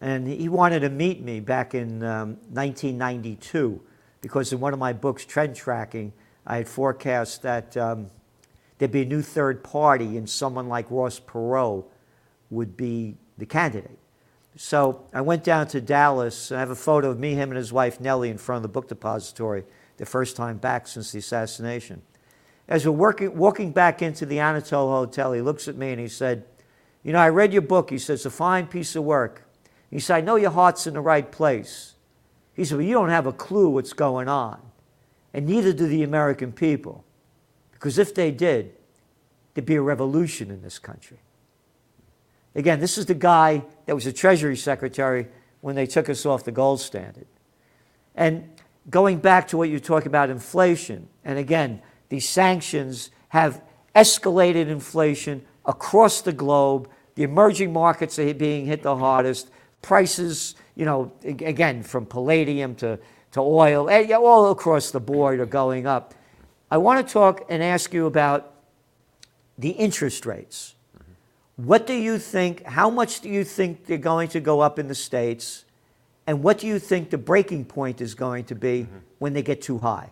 And 0.00 0.26
he 0.26 0.48
wanted 0.48 0.80
to 0.80 0.88
meet 0.88 1.22
me 1.22 1.38
back 1.38 1.72
in 1.72 2.02
um, 2.02 2.30
1992 2.50 3.80
because 4.20 4.52
in 4.52 4.58
one 4.58 4.72
of 4.72 4.80
my 4.80 4.92
books, 4.92 5.24
Trend 5.24 5.54
Tracking, 5.54 6.12
I 6.44 6.56
had 6.56 6.68
forecast 6.68 7.42
that 7.42 7.76
um, 7.76 8.10
there'd 8.78 8.90
be 8.90 9.02
a 9.02 9.06
new 9.06 9.22
third 9.22 9.62
party 9.62 10.16
and 10.16 10.28
someone 10.28 10.68
like 10.68 10.90
Ross 10.90 11.20
Perot 11.20 11.84
would 12.50 12.76
be 12.76 13.16
the 13.38 13.46
candidate. 13.46 13.98
So 14.56 15.06
I 15.14 15.20
went 15.20 15.44
down 15.44 15.68
to 15.68 15.80
Dallas. 15.80 16.50
I 16.50 16.58
have 16.58 16.70
a 16.70 16.74
photo 16.74 17.10
of 17.10 17.20
me, 17.20 17.34
him, 17.34 17.50
and 17.50 17.56
his 17.56 17.72
wife 17.72 18.00
Nellie 18.00 18.30
in 18.30 18.38
front 18.38 18.56
of 18.56 18.62
the 18.62 18.68
book 18.68 18.88
depository, 18.88 19.62
the 19.96 20.06
first 20.06 20.34
time 20.34 20.58
back 20.58 20.88
since 20.88 21.12
the 21.12 21.20
assassination. 21.20 22.02
As 22.66 22.84
we're 22.84 22.92
working, 22.92 23.36
walking 23.36 23.70
back 23.70 24.02
into 24.02 24.26
the 24.26 24.40
Anatole 24.40 24.90
Hotel, 24.90 25.32
he 25.32 25.40
looks 25.40 25.68
at 25.68 25.76
me 25.76 25.92
and 25.92 26.00
he 26.00 26.08
said, 26.08 26.44
You 27.02 27.12
know, 27.12 27.18
I 27.18 27.28
read 27.28 27.52
your 27.52 27.62
book. 27.62 27.90
He 27.90 27.96
It's 27.96 28.26
a 28.26 28.30
fine 28.30 28.66
piece 28.66 28.94
of 28.96 29.04
work. 29.04 29.48
He 29.90 29.98
said, 29.98 30.16
I 30.16 30.20
know 30.20 30.36
your 30.36 30.50
heart's 30.50 30.86
in 30.86 30.94
the 30.94 31.00
right 31.00 31.30
place. 31.30 31.94
He 32.54 32.64
said, 32.64 32.78
But 32.78 32.84
you 32.84 32.94
don't 32.94 33.08
have 33.08 33.26
a 33.26 33.32
clue 33.32 33.68
what's 33.68 33.92
going 33.92 34.28
on. 34.28 34.60
And 35.32 35.46
neither 35.46 35.72
do 35.72 35.86
the 35.86 36.02
American 36.02 36.52
people. 36.52 37.04
Because 37.72 37.98
if 37.98 38.14
they 38.14 38.30
did, 38.30 38.74
there'd 39.54 39.66
be 39.66 39.76
a 39.76 39.82
revolution 39.82 40.50
in 40.50 40.62
this 40.62 40.78
country. 40.78 41.18
Again, 42.54 42.80
this 42.80 42.98
is 42.98 43.06
the 43.06 43.14
guy 43.14 43.64
that 43.86 43.94
was 43.94 44.04
the 44.04 44.12
Treasury 44.12 44.56
Secretary 44.56 45.28
when 45.60 45.76
they 45.76 45.86
took 45.86 46.08
us 46.08 46.26
off 46.26 46.44
the 46.44 46.52
gold 46.52 46.80
standard. 46.80 47.26
And 48.14 48.48
going 48.88 49.18
back 49.18 49.48
to 49.48 49.56
what 49.56 49.68
you're 49.68 49.78
talking 49.78 50.08
about 50.08 50.30
inflation, 50.30 51.08
and 51.24 51.38
again, 51.38 51.80
these 52.08 52.28
sanctions 52.28 53.10
have 53.28 53.62
escalated 53.94 54.68
inflation 54.68 55.46
across 55.66 56.22
the 56.22 56.32
globe. 56.32 56.88
The 57.14 57.22
emerging 57.22 57.72
markets 57.72 58.18
are 58.18 58.34
being 58.34 58.66
hit 58.66 58.82
the 58.82 58.96
hardest. 58.96 59.50
Prices, 59.82 60.54
you 60.74 60.84
know, 60.84 61.12
again, 61.24 61.82
from 61.82 62.06
palladium 62.06 62.74
to, 62.76 62.98
to 63.32 63.40
oil, 63.40 63.88
eh, 63.88 64.12
all 64.12 64.50
across 64.50 64.90
the 64.90 65.00
board 65.00 65.40
are 65.40 65.46
going 65.46 65.86
up. 65.86 66.14
I 66.70 66.76
want 66.76 67.06
to 67.06 67.12
talk 67.12 67.44
and 67.48 67.62
ask 67.62 67.92
you 67.92 68.06
about 68.06 68.54
the 69.58 69.70
interest 69.70 70.24
rates. 70.24 70.74
What 71.56 71.86
do 71.86 71.94
you 71.94 72.18
think, 72.18 72.64
how 72.64 72.88
much 72.88 73.20
do 73.20 73.28
you 73.28 73.44
think 73.44 73.84
they're 73.84 73.98
going 73.98 74.28
to 74.28 74.40
go 74.40 74.60
up 74.60 74.78
in 74.78 74.88
the 74.88 74.94
States? 74.94 75.64
And 76.26 76.42
what 76.42 76.58
do 76.58 76.66
you 76.66 76.78
think 76.78 77.10
the 77.10 77.18
breaking 77.18 77.66
point 77.66 78.00
is 78.00 78.14
going 78.14 78.44
to 78.44 78.54
be 78.54 78.86
when 79.18 79.32
they 79.32 79.42
get 79.42 79.60
too 79.60 79.78
high? 79.78 80.10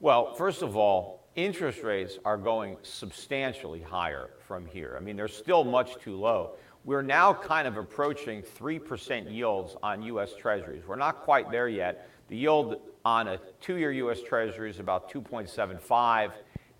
Well, 0.00 0.34
first 0.34 0.62
of 0.62 0.76
all, 0.76 1.19
interest 1.44 1.82
rates 1.82 2.18
are 2.24 2.36
going 2.36 2.76
substantially 2.82 3.80
higher 3.80 4.30
from 4.46 4.66
here. 4.66 4.94
I 4.96 5.00
mean, 5.00 5.16
they're 5.16 5.28
still 5.28 5.64
much 5.64 5.96
too 6.02 6.16
low. 6.16 6.56
We're 6.84 7.02
now 7.02 7.34
kind 7.34 7.68
of 7.68 7.76
approaching 7.76 8.42
3% 8.42 9.32
yields 9.32 9.76
on 9.82 10.02
US 10.02 10.34
Treasuries. 10.34 10.82
We're 10.86 10.96
not 10.96 11.20
quite 11.20 11.50
there 11.50 11.68
yet. 11.68 12.08
The 12.28 12.36
yield 12.36 12.80
on 13.04 13.28
a 13.28 13.38
two 13.60 13.76
year 13.76 13.92
US 13.92 14.22
Treasury 14.22 14.70
is 14.70 14.78
about 14.78 15.10
2.75. 15.12 16.32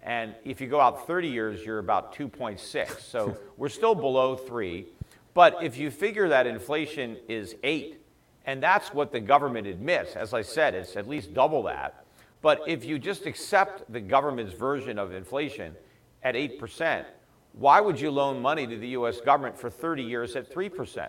And 0.03 0.35
if 0.45 0.61
you 0.61 0.67
go 0.67 0.81
out 0.81 1.07
30 1.07 1.29
years, 1.29 1.65
you're 1.65 1.79
about 1.79 2.15
2.6. 2.15 3.01
So 3.01 3.37
we're 3.57 3.69
still 3.69 3.95
below 3.95 4.37
three. 4.37 4.87
But 5.35 5.63
if 5.63 5.77
you 5.77 5.91
figure 5.91 6.29
that 6.29 6.47
inflation 6.47 7.19
is 7.29 7.55
eight, 7.63 8.01
and 8.47 8.63
that's 8.63 8.95
what 8.95 9.13
the 9.13 9.21
government 9.21 9.67
admits, 9.67 10.17
as 10.17 10.33
I 10.33 10.43
said, 10.43 10.75
it's 10.75 10.97
at 10.97 11.07
least 11.07 11.35
double 11.35 11.63
that. 11.65 12.00
But 12.43 12.63
if 12.67 12.85
you 12.85 12.99
just 12.99 13.27
accept 13.27 13.91
the 13.93 14.01
government's 14.01 14.55
version 14.55 14.99
of 14.99 15.13
inflation 15.13 15.75
at 16.23 16.35
8%, 16.35 17.05
why 17.53 17.81
would 17.81 18.01
you 18.01 18.11
loan 18.11 18.41
money 18.41 18.67
to 18.67 18.77
the 18.77 18.89
US 18.89 19.21
government 19.21 19.59
for 19.59 19.71
30 19.71 20.03
years 20.03 20.37
at 20.37 20.53
3%? 20.53 21.09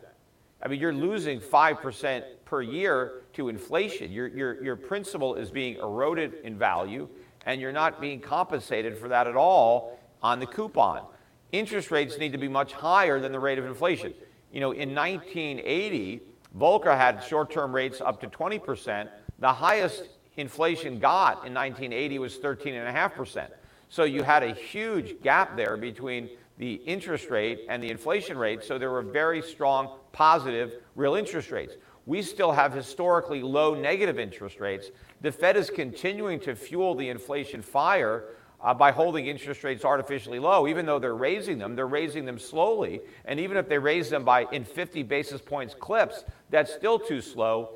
I 0.63 0.67
mean, 0.67 0.79
you're 0.79 0.93
losing 0.93 1.39
5% 1.39 2.23
per 2.45 2.61
year 2.61 3.23
to 3.33 3.49
inflation. 3.49 4.11
Your, 4.11 4.27
your, 4.27 4.63
your 4.63 4.75
principal 4.75 5.35
is 5.35 5.49
being 5.49 5.77
eroded 5.77 6.35
in 6.43 6.57
value, 6.57 7.07
and 7.45 7.59
you're 7.59 7.71
not 7.71 7.99
being 7.99 8.19
compensated 8.19 8.97
for 8.97 9.07
that 9.07 9.27
at 9.27 9.35
all 9.35 9.97
on 10.21 10.39
the 10.39 10.45
coupon. 10.45 11.05
Interest 11.51 11.89
rates 11.91 12.17
need 12.17 12.31
to 12.31 12.37
be 12.37 12.47
much 12.47 12.73
higher 12.73 13.19
than 13.19 13.31
the 13.31 13.39
rate 13.39 13.57
of 13.57 13.65
inflation. 13.65 14.13
You 14.51 14.59
know, 14.59 14.71
in 14.71 14.93
1980, 14.93 16.21
Volcker 16.57 16.95
had 16.95 17.23
short 17.23 17.51
term 17.51 17.73
rates 17.73 18.01
up 18.01 18.21
to 18.21 18.27
20%. 18.27 19.09
The 19.39 19.53
highest 19.53 20.09
inflation 20.41 20.99
got 20.99 21.45
in 21.45 21.53
1980 21.53 22.19
was 22.19 22.37
13.5%. 22.37 23.47
So 23.89 24.03
you 24.03 24.23
had 24.23 24.43
a 24.43 24.53
huge 24.53 25.21
gap 25.21 25.55
there 25.55 25.77
between 25.77 26.29
the 26.57 26.75
interest 26.85 27.29
rate 27.29 27.61
and 27.69 27.81
the 27.81 27.89
inflation 27.89 28.37
rate. 28.37 28.63
So 28.63 28.77
there 28.77 28.91
were 28.91 29.01
very 29.01 29.41
strong 29.41 29.97
positive 30.11 30.73
real 30.95 31.15
interest 31.15 31.51
rates. 31.51 31.73
We 32.05 32.21
still 32.21 32.51
have 32.51 32.73
historically 32.73 33.41
low 33.41 33.73
negative 33.73 34.19
interest 34.19 34.59
rates. 34.59 34.91
The 35.21 35.31
Fed 35.31 35.55
is 35.55 35.69
continuing 35.69 36.39
to 36.41 36.55
fuel 36.55 36.95
the 36.95 37.09
inflation 37.09 37.61
fire 37.61 38.25
uh, 38.63 38.73
by 38.73 38.91
holding 38.91 39.27
interest 39.27 39.63
rates 39.63 39.83
artificially 39.83 40.39
low. 40.39 40.67
Even 40.67 40.85
though 40.85 40.99
they're 40.99 41.15
raising 41.15 41.57
them, 41.57 41.75
they're 41.75 41.87
raising 41.87 42.25
them 42.25 42.39
slowly. 42.39 43.01
And 43.25 43.39
even 43.39 43.57
if 43.57 43.67
they 43.67 43.77
raise 43.77 44.09
them 44.09 44.23
by 44.23 44.45
in 44.51 44.63
50 44.63 45.03
basis 45.03 45.41
points 45.41 45.73
clips, 45.73 46.23
that's 46.49 46.73
still 46.73 46.99
too 46.99 47.21
slow. 47.21 47.71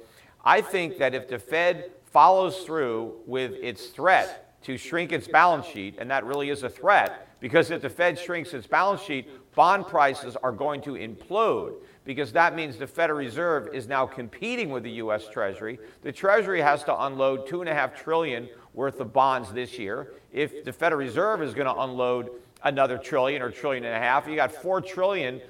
I 0.46 0.62
think 0.62 1.00
that 1.00 1.16
if 1.16 1.28
the 1.28 1.40
Fed 1.40 1.92
follows 2.12 2.60
through 2.60 3.16
with 3.26 3.54
its 3.54 3.88
threat 3.88 4.62
to 4.64 4.78
shrink 4.78 5.12
its 5.12 5.28
balance 5.28 5.66
sheet, 5.66 5.96
and 5.98 6.10
that 6.12 6.24
really 6.24 6.50
is 6.50 6.64
a 6.64 6.70
threat, 6.70 7.28
because 7.40 7.72
if 7.72 7.82
the 7.82 7.90
Fed 7.90 8.18
shrinks 8.18 8.54
its 8.54 8.68
balance 8.68 9.02
sheet, 9.02 9.28
bond 9.56 9.88
prices 9.88 10.36
are 10.38 10.52
going 10.52 10.82
to 10.82 10.92
implode, 10.92 11.76
because 12.04 12.32
that 12.32 12.56
means 12.56 12.78
the 12.78 12.88
Federal 12.88 13.20
Reserve 13.20 13.70
is 13.74 13.88
now 13.88 14.06
competing 14.06 14.70
with 14.70 14.84
the 14.84 14.92
U.S. 14.92 15.28
Treasury. 15.28 15.80
The 16.04 16.12
Treasury 16.12 16.62
has 16.62 16.84
to 16.84 17.04
unload 17.06 17.48
two 17.48 17.62
and 17.62 17.70
a 17.70 17.74
half 17.74 18.00
trillion 18.00 18.48
worth 18.74 19.00
of 19.00 19.12
bonds 19.14 19.52
this 19.52 19.80
year. 19.80 20.14
If 20.32 20.64
the 20.64 20.74
Federal 20.74 21.00
Reserve 21.00 21.42
is 21.42 21.54
going 21.54 21.68
to 21.68 21.82
unload 21.82 22.30
another 22.64 22.98
trillion 22.98 23.42
or 23.42 23.50
trillion 23.52 23.84
and 23.84 23.96
a 23.96 24.00
half, 24.00 24.28
you 24.28 24.36
got 24.36 24.52
four 24.52 24.82
trillion 24.82 25.42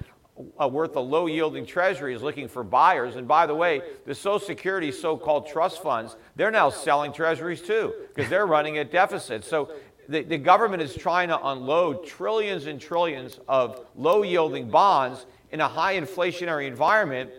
uh, 0.60 0.68
worth 0.68 0.96
of 0.96 1.06
low 1.08 1.26
yielding 1.26 1.64
treasuries 1.66 2.22
looking 2.22 2.48
for 2.48 2.62
buyers. 2.62 3.16
And 3.16 3.26
by 3.26 3.46
the 3.46 3.54
way, 3.54 3.82
the 4.04 4.14
Social 4.14 4.38
Security 4.38 4.92
so 4.92 5.16
called 5.16 5.46
trust 5.46 5.82
funds, 5.82 6.16
they're 6.36 6.50
now 6.50 6.70
selling 6.70 7.12
treasuries 7.12 7.62
too 7.62 7.92
because 8.14 8.30
they're 8.30 8.46
running 8.46 8.78
at 8.78 8.90
deficit. 8.90 9.44
So 9.44 9.70
the, 10.08 10.22
the 10.22 10.38
government 10.38 10.82
is 10.82 10.94
trying 10.94 11.28
to 11.28 11.46
unload 11.48 12.06
trillions 12.06 12.66
and 12.66 12.80
trillions 12.80 13.40
of 13.48 13.86
low 13.96 14.22
yielding 14.22 14.70
bonds 14.70 15.26
in 15.50 15.60
a 15.60 15.68
high 15.68 15.98
inflationary 15.98 16.66
environment. 16.66 17.30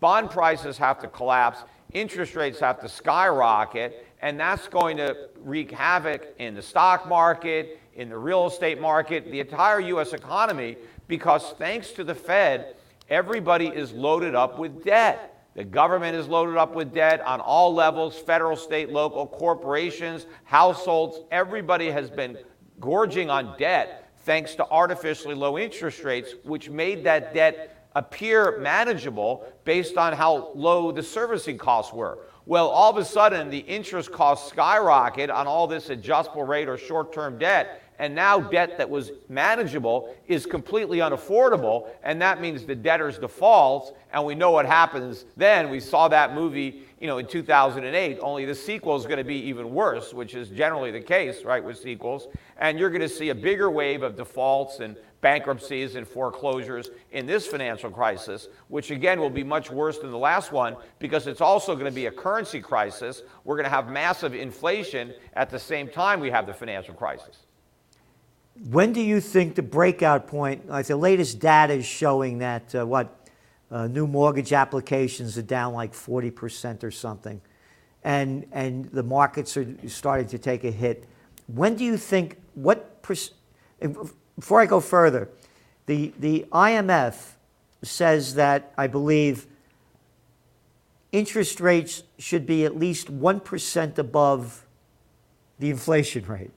Bond 0.00 0.30
prices 0.30 0.76
have 0.78 0.98
to 1.00 1.08
collapse, 1.08 1.64
interest 1.92 2.34
rates 2.34 2.60
have 2.60 2.80
to 2.80 2.88
skyrocket, 2.88 4.06
and 4.22 4.38
that's 4.38 4.68
going 4.68 4.96
to 4.96 5.28
wreak 5.40 5.72
havoc 5.72 6.34
in 6.38 6.54
the 6.54 6.62
stock 6.62 7.08
market, 7.08 7.80
in 7.94 8.08
the 8.08 8.16
real 8.16 8.46
estate 8.46 8.80
market, 8.80 9.30
the 9.30 9.40
entire 9.40 9.80
US 9.80 10.12
economy, 10.12 10.76
because 11.08 11.54
thanks 11.58 11.90
to 11.92 12.04
the 12.04 12.14
Fed, 12.14 12.76
everybody 13.10 13.66
is 13.66 13.92
loaded 13.92 14.34
up 14.34 14.58
with 14.58 14.84
debt. 14.84 15.28
The 15.54 15.64
government 15.64 16.16
is 16.16 16.28
loaded 16.28 16.56
up 16.56 16.74
with 16.74 16.94
debt 16.94 17.20
on 17.20 17.40
all 17.40 17.74
levels 17.74 18.16
federal, 18.16 18.56
state, 18.56 18.88
local, 18.90 19.26
corporations, 19.26 20.26
households. 20.44 21.18
Everybody 21.30 21.90
has 21.90 22.08
been 22.08 22.38
gorging 22.80 23.28
on 23.28 23.58
debt 23.58 24.10
thanks 24.24 24.54
to 24.54 24.66
artificially 24.70 25.34
low 25.34 25.58
interest 25.58 26.04
rates, 26.04 26.34
which 26.44 26.70
made 26.70 27.04
that 27.04 27.34
debt 27.34 27.88
appear 27.94 28.58
manageable 28.60 29.44
based 29.64 29.98
on 29.98 30.12
how 30.12 30.52
low 30.54 30.92
the 30.92 31.02
servicing 31.02 31.58
costs 31.58 31.92
were. 31.92 32.18
Well, 32.44 32.68
all 32.68 32.90
of 32.90 32.96
a 32.96 33.04
sudden, 33.04 33.50
the 33.50 33.58
interest 33.58 34.10
costs 34.10 34.50
skyrocket 34.50 35.30
on 35.30 35.46
all 35.46 35.68
this 35.68 35.90
adjustable 35.90 36.42
rate 36.42 36.68
or 36.68 36.76
short 36.76 37.12
term 37.12 37.38
debt, 37.38 37.82
and 38.00 38.16
now 38.16 38.40
debt 38.40 38.78
that 38.78 38.90
was 38.90 39.12
manageable 39.28 40.12
is 40.26 40.44
completely 40.44 40.98
unaffordable, 40.98 41.88
and 42.02 42.20
that 42.20 42.40
means 42.40 42.64
the 42.64 42.74
debtors 42.74 43.16
defaults, 43.16 43.92
and 44.12 44.24
we 44.24 44.34
know 44.34 44.50
what 44.50 44.66
happens 44.66 45.24
then. 45.36 45.70
We 45.70 45.78
saw 45.78 46.08
that 46.08 46.34
movie, 46.34 46.82
you 47.00 47.06
know, 47.06 47.18
in 47.18 47.26
2008, 47.26 48.18
only 48.20 48.44
the 48.44 48.56
sequel 48.56 48.96
is 48.96 49.04
going 49.04 49.18
to 49.18 49.24
be 49.24 49.36
even 49.36 49.72
worse, 49.72 50.12
which 50.12 50.34
is 50.34 50.48
generally 50.48 50.90
the 50.90 51.00
case, 51.00 51.44
right, 51.44 51.62
with 51.62 51.78
sequels, 51.78 52.26
and 52.58 52.76
you're 52.76 52.90
going 52.90 53.02
to 53.02 53.08
see 53.08 53.28
a 53.28 53.34
bigger 53.36 53.70
wave 53.70 54.02
of 54.02 54.16
defaults 54.16 54.80
and 54.80 54.96
bankruptcies 55.22 55.94
and 55.94 56.06
foreclosures 56.06 56.90
in 57.12 57.24
this 57.24 57.46
financial 57.46 57.90
crisis, 57.90 58.48
which 58.68 58.90
again 58.90 59.18
will 59.18 59.30
be 59.30 59.44
much 59.44 59.70
worse 59.70 59.98
than 59.98 60.10
the 60.10 60.18
last 60.18 60.52
one 60.52 60.76
because 60.98 61.26
it's 61.26 61.40
also 61.40 61.74
going 61.74 61.86
to 61.86 61.94
be 61.94 62.06
a 62.06 62.10
currency 62.10 62.60
crisis. 62.60 63.22
We're 63.44 63.54
going 63.54 63.64
to 63.64 63.70
have 63.70 63.88
massive 63.88 64.34
inflation 64.34 65.14
at 65.34 65.48
the 65.48 65.58
same 65.58 65.88
time 65.88 66.20
we 66.20 66.30
have 66.30 66.46
the 66.46 66.52
financial 66.52 66.92
crisis. 66.92 67.46
When 68.68 68.92
do 68.92 69.00
you 69.00 69.20
think 69.20 69.54
the 69.54 69.62
breakout 69.62 70.26
point, 70.26 70.68
like 70.68 70.86
the 70.86 70.96
latest 70.96 71.38
data 71.38 71.72
is 71.72 71.86
showing 71.86 72.38
that 72.38 72.74
uh, 72.74 72.84
what, 72.84 73.18
uh, 73.70 73.86
new 73.86 74.06
mortgage 74.06 74.52
applications 74.52 75.38
are 75.38 75.42
down 75.42 75.72
like 75.72 75.94
40% 75.94 76.84
or 76.84 76.90
something, 76.90 77.40
and, 78.04 78.44
and 78.52 78.86
the 78.86 79.02
markets 79.02 79.56
are 79.56 79.74
starting 79.86 80.26
to 80.26 80.38
take 80.38 80.64
a 80.64 80.70
hit. 80.70 81.06
When 81.46 81.76
do 81.76 81.84
you 81.84 81.96
think, 81.96 82.38
what, 82.54 83.00
before 84.38 84.60
I 84.60 84.66
go 84.66 84.80
further, 84.80 85.28
the, 85.86 86.12
the 86.18 86.46
IMF 86.52 87.32
says 87.82 88.34
that, 88.34 88.72
I 88.78 88.86
believe, 88.86 89.46
interest 91.10 91.60
rates 91.60 92.02
should 92.18 92.46
be 92.46 92.64
at 92.64 92.76
least 92.76 93.12
1% 93.12 93.98
above 93.98 94.66
the 95.58 95.70
inflation 95.70 96.26
rate. 96.26 96.50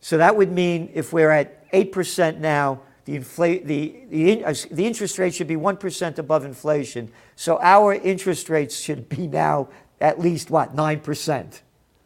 So 0.00 0.18
that 0.18 0.36
would 0.36 0.52
mean 0.52 0.90
if 0.94 1.12
we're 1.12 1.30
at 1.30 1.70
8% 1.72 2.38
now, 2.38 2.80
the, 3.04 3.18
the, 3.18 4.02
the, 4.08 4.44
uh, 4.44 4.54
the 4.70 4.86
interest 4.86 5.18
rate 5.18 5.34
should 5.34 5.46
be 5.46 5.56
1% 5.56 6.18
above 6.18 6.44
inflation. 6.44 7.10
So 7.36 7.58
our 7.60 7.94
interest 7.94 8.48
rates 8.48 8.78
should 8.78 9.08
be 9.08 9.26
now 9.26 9.68
at 10.00 10.18
least 10.18 10.50
what, 10.50 10.74
9%? 10.74 11.60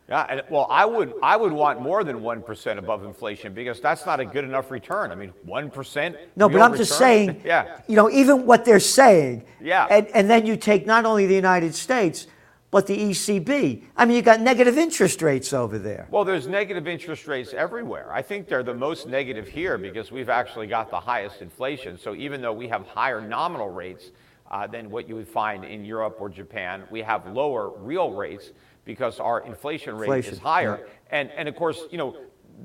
Yeah, 0.08 0.24
and, 0.28 0.42
well, 0.48 0.66
I 0.70 0.86
would 0.86 1.12
I 1.22 1.36
would 1.36 1.52
want 1.52 1.82
more 1.82 2.02
than 2.02 2.22
one 2.22 2.42
percent 2.42 2.78
above 2.78 3.04
inflation 3.04 3.52
because 3.52 3.78
that's 3.80 4.06
not 4.06 4.20
a 4.20 4.24
good 4.24 4.44
enough 4.44 4.70
return. 4.70 5.12
I 5.12 5.14
mean, 5.14 5.34
one 5.44 5.70
percent. 5.70 6.16
No, 6.34 6.48
but 6.48 6.62
I'm 6.62 6.72
return? 6.72 6.86
just 6.86 6.98
saying. 6.98 7.42
yeah. 7.44 7.80
You 7.86 7.96
know, 7.96 8.10
even 8.10 8.46
what 8.46 8.64
they're 8.64 8.80
saying. 8.80 9.44
Yeah. 9.60 9.86
And 9.90 10.06
and 10.08 10.30
then 10.30 10.46
you 10.46 10.56
take 10.56 10.86
not 10.86 11.04
only 11.04 11.26
the 11.26 11.34
United 11.34 11.74
States, 11.74 12.26
but 12.70 12.86
the 12.86 12.96
ECB. 12.96 13.82
I 13.96 14.04
mean, 14.06 14.16
you 14.16 14.22
got 14.22 14.40
negative 14.40 14.78
interest 14.78 15.20
rates 15.20 15.52
over 15.52 15.78
there. 15.78 16.06
Well, 16.10 16.24
there's 16.24 16.46
negative 16.46 16.88
interest 16.88 17.26
rates 17.26 17.52
everywhere. 17.52 18.10
I 18.10 18.22
think 18.22 18.48
they're 18.48 18.62
the 18.62 18.74
most 18.74 19.08
negative 19.08 19.46
here 19.46 19.76
because 19.76 20.10
we've 20.10 20.30
actually 20.30 20.68
got 20.68 20.90
the 20.90 21.00
highest 21.00 21.42
inflation. 21.42 21.98
So 21.98 22.14
even 22.14 22.40
though 22.40 22.52
we 22.54 22.68
have 22.68 22.86
higher 22.86 23.20
nominal 23.20 23.70
rates 23.70 24.10
uh, 24.50 24.66
than 24.66 24.90
what 24.90 25.08
you 25.08 25.16
would 25.16 25.28
find 25.28 25.64
in 25.64 25.84
Europe 25.84 26.16
or 26.18 26.30
Japan, 26.30 26.84
we 26.90 27.02
have 27.02 27.26
lower 27.26 27.70
real 27.78 28.12
rates 28.12 28.52
because 28.88 29.20
our 29.20 29.42
inflation 29.42 29.94
rate 29.94 30.06
inflation. 30.06 30.32
is 30.32 30.38
higher. 30.38 30.80
Yeah. 30.80 31.18
And 31.18 31.30
and 31.36 31.48
of 31.48 31.54
course, 31.54 31.82
you 31.90 31.98
know, 31.98 32.16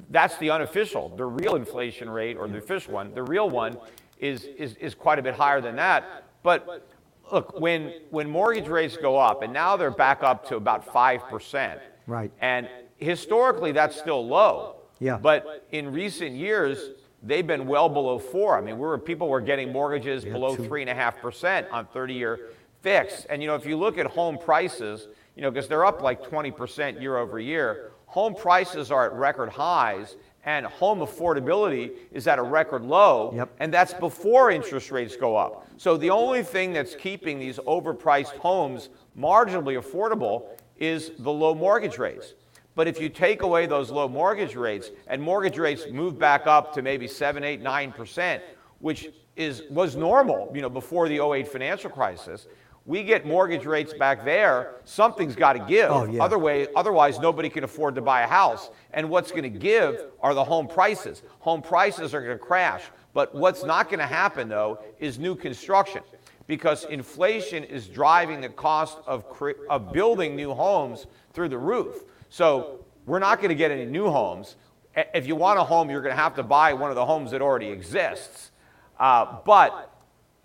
that's 0.09 0.37
the 0.37 0.49
unofficial. 0.49 1.09
The 1.09 1.25
real 1.25 1.55
inflation 1.55 2.09
rate 2.09 2.37
or 2.37 2.47
the 2.47 2.57
official 2.57 2.93
one, 2.93 3.13
the 3.13 3.21
real 3.21 3.49
one 3.49 3.77
is 4.19 4.45
is 4.45 4.75
is 4.75 4.95
quite 4.95 5.19
a 5.19 5.21
bit 5.21 5.35
higher 5.35 5.59
than 5.61 5.75
that. 5.75 6.23
But 6.41 6.87
look, 7.31 7.59
when, 7.59 7.93
when 8.09 8.29
mortgage 8.29 8.67
rates 8.67 8.95
go 8.97 9.17
up, 9.17 9.43
and 9.43 9.51
now 9.51 9.75
they're 9.77 9.91
back 9.91 10.23
up 10.23 10.47
to 10.47 10.55
about 10.55 10.85
5%. 10.85 11.79
Right. 12.05 12.31
And 12.41 12.67
historically, 12.97 13.71
that's 13.71 13.97
still 13.97 14.25
low. 14.25 14.75
Yeah. 14.99 15.17
But 15.17 15.65
in 15.71 15.91
recent 15.91 16.31
years, 16.31 16.91
they've 17.21 17.47
been 17.47 17.65
well 17.65 17.89
below 17.89 18.19
four. 18.19 18.57
I 18.57 18.61
mean, 18.61 18.75
we 18.75 18.81
were, 18.81 18.97
people 18.97 19.29
were 19.29 19.41
getting 19.41 19.71
mortgages 19.71 20.23
yeah, 20.23 20.33
below 20.33 20.55
three 20.55 20.81
and 20.81 20.89
a 20.89 20.93
half 20.93 21.19
percent 21.21 21.67
on 21.71 21.85
30-year 21.87 22.49
fixed. 22.81 23.25
And 23.29 23.41
you 23.41 23.47
know, 23.47 23.55
if 23.55 23.65
you 23.65 23.77
look 23.77 23.97
at 23.97 24.05
home 24.05 24.37
prices, 24.37 25.07
you 25.35 25.41
know, 25.41 25.51
because 25.51 25.67
they're 25.67 25.85
up 25.85 26.01
like 26.01 26.27
20 26.27 26.51
percent 26.51 27.01
year 27.01 27.17
over 27.17 27.39
year, 27.39 27.91
home 28.05 28.35
prices 28.35 28.91
are 28.91 29.05
at 29.05 29.13
record 29.13 29.49
highs, 29.49 30.15
and 30.45 30.65
home 30.65 30.99
affordability 30.99 31.91
is 32.11 32.27
at 32.27 32.37
a 32.37 32.43
record 32.43 32.83
low, 32.83 33.33
yep. 33.35 33.49
and 33.59 33.73
that's 33.73 33.93
before 33.93 34.51
interest 34.51 34.91
rates 34.91 35.15
go 35.15 35.35
up. 35.35 35.65
So 35.77 35.95
the 35.97 36.09
only 36.09 36.43
thing 36.43 36.73
that's 36.73 36.95
keeping 36.95 37.39
these 37.39 37.57
overpriced 37.59 38.37
homes 38.37 38.89
marginally 39.17 39.81
affordable 39.81 40.47
is 40.77 41.11
the 41.19 41.31
low 41.31 41.55
mortgage 41.55 41.97
rates. 41.97 42.33
But 42.75 42.87
if 42.87 42.99
you 42.99 43.07
take 43.07 43.43
away 43.43 43.67
those 43.67 43.91
low 43.91 44.07
mortgage 44.07 44.55
rates 44.55 44.89
and 45.07 45.21
mortgage 45.21 45.57
rates 45.57 45.85
move 45.91 46.17
back 46.17 46.47
up 46.47 46.73
to 46.73 46.81
maybe 46.81 47.07
7, 47.07 47.43
8, 47.43 47.63
9%, 47.63 48.41
which 48.79 49.09
is, 49.35 49.63
was 49.69 49.95
normal 49.95 50.51
you 50.53 50.61
know, 50.61 50.69
before 50.69 51.07
the 51.07 51.23
08 51.23 51.47
financial 51.47 51.89
crisis, 51.89 52.47
we 52.85 53.03
get 53.03 53.25
mortgage 53.25 53.65
rates 53.65 53.93
back 53.93 54.25
there, 54.25 54.75
something's 54.83 55.35
got 55.35 55.53
to 55.53 55.59
give. 55.59 55.89
Oh, 55.89 56.03
yeah. 56.03 56.23
Other 56.23 56.37
way, 56.37 56.67
otherwise, 56.75 57.17
nobody 57.19 57.49
can 57.49 57.63
afford 57.63 57.95
to 57.95 58.01
buy 58.01 58.21
a 58.21 58.27
house. 58.27 58.69
And 58.91 59.09
what's 59.09 59.31
going 59.31 59.43
to 59.43 59.49
give 59.49 60.01
are 60.21 60.33
the 60.33 60.43
home 60.43 60.67
prices. 60.67 61.23
Home 61.39 61.61
prices 61.61 62.13
are 62.13 62.21
going 62.21 62.37
to 62.37 62.43
crash. 62.43 62.83
But 63.13 63.33
what's 63.33 63.63
not 63.63 63.87
going 63.87 63.99
to 63.99 64.05
happen, 64.05 64.49
though, 64.49 64.79
is 64.99 65.17
new 65.17 65.35
construction 65.35 66.03
because 66.45 66.83
inflation 66.85 67.63
is 67.63 67.87
driving 67.87 68.41
the 68.41 68.49
cost 68.49 68.97
of, 69.05 69.25
of 69.69 69.93
building 69.93 70.35
new 70.35 70.53
homes 70.53 71.05
through 71.31 71.49
the 71.49 71.57
roof. 71.57 72.03
So 72.29 72.83
we're 73.05 73.19
not 73.19 73.37
going 73.37 73.49
to 73.49 73.55
get 73.55 73.71
any 73.71 73.85
new 73.85 74.09
homes. 74.09 74.57
If 74.95 75.25
you 75.25 75.37
want 75.37 75.57
a 75.57 75.63
home, 75.63 75.89
you're 75.89 76.01
going 76.01 76.15
to 76.15 76.21
have 76.21 76.35
to 76.35 76.43
buy 76.43 76.73
one 76.73 76.89
of 76.89 76.95
the 76.95 77.05
homes 77.05 77.31
that 77.31 77.41
already 77.41 77.67
exists. 77.67 78.51
Uh, 78.99 79.37
but 79.45 79.89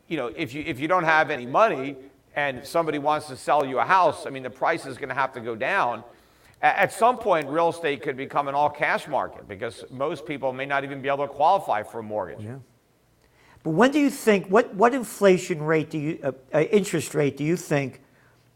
you 0.06 0.16
know, 0.16 0.28
if 0.28 0.54
you 0.54 0.62
if 0.66 0.80
you 0.80 0.88
don't 0.88 1.04
have 1.04 1.30
any 1.30 1.44
money, 1.44 1.96
and 2.38 2.64
somebody 2.64 3.00
wants 3.00 3.26
to 3.26 3.36
sell 3.36 3.66
you 3.66 3.80
a 3.80 3.84
house, 3.84 4.24
I 4.24 4.30
mean, 4.30 4.44
the 4.44 4.50
price 4.50 4.86
is 4.86 4.96
going 4.96 5.08
to 5.08 5.14
have 5.14 5.32
to 5.32 5.40
go 5.40 5.56
down. 5.56 6.04
At 6.62 6.92
some 6.92 7.18
point, 7.18 7.48
real 7.48 7.70
estate 7.70 8.00
could 8.00 8.16
become 8.16 8.46
an 8.46 8.54
all 8.54 8.70
cash 8.70 9.08
market 9.08 9.48
because 9.48 9.84
most 9.90 10.24
people 10.24 10.52
may 10.52 10.64
not 10.64 10.84
even 10.84 11.02
be 11.02 11.08
able 11.08 11.26
to 11.26 11.32
qualify 11.32 11.82
for 11.82 11.98
a 11.98 12.02
mortgage. 12.02 12.44
Yeah. 12.44 12.58
But 13.64 13.70
when 13.70 13.90
do 13.90 13.98
you 13.98 14.08
think, 14.08 14.46
what, 14.46 14.72
what 14.72 14.94
inflation 14.94 15.62
rate 15.62 15.90
do 15.90 15.98
you, 15.98 16.20
uh, 16.22 16.30
uh, 16.54 16.60
interest 16.60 17.12
rate 17.12 17.36
do 17.36 17.42
you 17.42 17.56
think, 17.56 18.02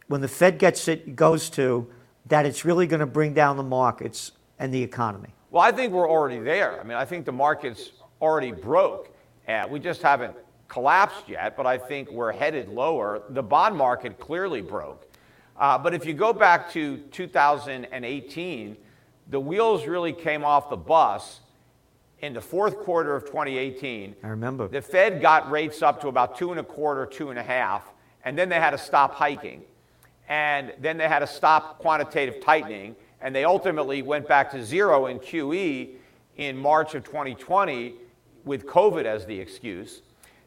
when 0.06 0.20
the 0.20 0.28
Fed 0.28 0.58
gets 0.58 0.86
it, 0.86 1.16
goes 1.16 1.50
to, 1.50 1.88
that 2.26 2.46
it's 2.46 2.64
really 2.64 2.86
going 2.86 3.00
to 3.00 3.06
bring 3.06 3.34
down 3.34 3.56
the 3.56 3.64
markets 3.64 4.30
and 4.60 4.72
the 4.72 4.82
economy? 4.82 5.30
Well, 5.50 5.62
I 5.62 5.72
think 5.72 5.92
we're 5.92 6.08
already 6.08 6.38
there. 6.38 6.80
I 6.80 6.84
mean, 6.84 6.96
I 6.96 7.04
think 7.04 7.24
the 7.24 7.32
market's 7.32 7.90
already 8.20 8.52
broke. 8.52 9.12
Uh, 9.48 9.66
we 9.68 9.80
just 9.80 10.02
haven't 10.02 10.36
collapsed 10.72 11.28
yet, 11.28 11.54
but 11.54 11.66
I 11.66 11.76
think 11.76 12.10
we're 12.10 12.32
headed 12.32 12.68
lower. 12.70 13.22
The 13.28 13.42
bond 13.42 13.76
market 13.76 14.18
clearly 14.18 14.62
broke. 14.62 15.06
Uh, 15.54 15.76
but 15.76 15.92
if 15.92 16.06
you 16.06 16.14
go 16.14 16.32
back 16.32 16.72
to 16.72 16.96
2018, 16.96 18.76
the 19.28 19.38
wheels 19.38 19.86
really 19.86 20.14
came 20.14 20.44
off 20.44 20.70
the 20.70 20.76
bus 20.76 21.40
in 22.20 22.32
the 22.32 22.40
fourth 22.40 22.78
quarter 22.78 23.14
of 23.14 23.24
2018. 23.26 24.16
I 24.22 24.28
remember. 24.28 24.66
The 24.66 24.80
Fed 24.80 25.20
got 25.20 25.50
rates 25.50 25.82
up 25.82 26.00
to 26.00 26.08
about 26.08 26.38
two 26.38 26.52
and 26.52 26.58
a 26.58 26.64
quarter, 26.64 27.04
two 27.04 27.28
and 27.28 27.38
a 27.38 27.42
half, 27.42 27.92
and 28.24 28.38
then 28.38 28.48
they 28.48 28.58
had 28.58 28.70
to 28.70 28.78
stop 28.78 29.14
hiking. 29.14 29.62
And 30.26 30.72
then 30.80 30.96
they 30.96 31.06
had 31.06 31.18
to 31.18 31.26
stop 31.26 31.80
quantitative 31.80 32.42
tightening, 32.42 32.96
and 33.20 33.34
they 33.34 33.44
ultimately 33.44 34.00
went 34.00 34.26
back 34.26 34.50
to 34.52 34.64
zero 34.64 35.04
in 35.06 35.18
QE 35.18 35.90
in 36.38 36.56
March 36.56 36.94
of 36.94 37.04
2020 37.04 37.96
with 38.46 38.66
COVID 38.66 39.04
as 39.04 39.26
the 39.26 39.38
excuse. 39.38 40.00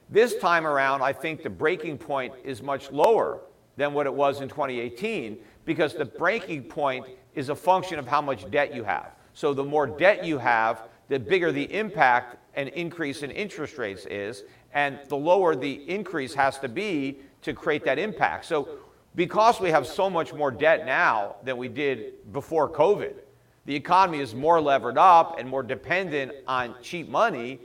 This 0.09 0.35
time 0.37 0.67
around, 0.67 1.01
I 1.01 1.13
think 1.13 1.43
the 1.43 1.49
breaking 1.49 1.97
point 1.97 2.33
is 2.43 2.61
much 2.61 2.91
lower 2.91 3.41
than 3.77 3.93
what 3.93 4.05
it 4.05 4.13
was 4.13 4.41
in 4.41 4.49
2018 4.49 5.37
because 5.65 5.93
the 5.93 6.05
breaking 6.05 6.63
point 6.63 7.05
is 7.33 7.49
a 7.49 7.55
function 7.55 7.99
of 7.99 8.07
how 8.07 8.21
much 8.21 8.49
debt 8.51 8.73
you 8.73 8.83
have. 8.83 9.11
So 9.33 9.53
the 9.53 9.63
more 9.63 9.87
debt 9.87 10.23
you 10.23 10.37
have, 10.37 10.83
the 11.09 11.19
bigger 11.19 11.51
the 11.51 11.71
impact 11.73 12.37
an 12.55 12.69
increase 12.69 13.21
in 13.21 13.31
interest 13.31 13.77
rates 13.77 14.05
is, 14.05 14.43
and 14.73 14.99
the 15.09 15.17
lower 15.17 15.55
the 15.55 15.73
increase 15.89 16.33
has 16.33 16.57
to 16.59 16.69
be 16.69 17.19
to 17.41 17.53
create 17.53 17.83
that 17.85 17.99
impact. 17.99 18.45
So 18.45 18.69
because 19.15 19.59
we 19.59 19.69
have 19.69 19.85
so 19.85 20.09
much 20.09 20.33
more 20.33 20.51
debt 20.51 20.85
now 20.85 21.35
than 21.43 21.57
we 21.57 21.67
did 21.67 22.31
before 22.31 22.69
COVID, 22.69 23.15
the 23.65 23.75
economy 23.75 24.19
is 24.19 24.35
more 24.35 24.61
levered 24.61 24.97
up 24.97 25.39
and 25.39 25.49
more 25.49 25.63
dependent 25.63 26.31
on 26.47 26.75
cheap 26.81 27.09
money. 27.09 27.59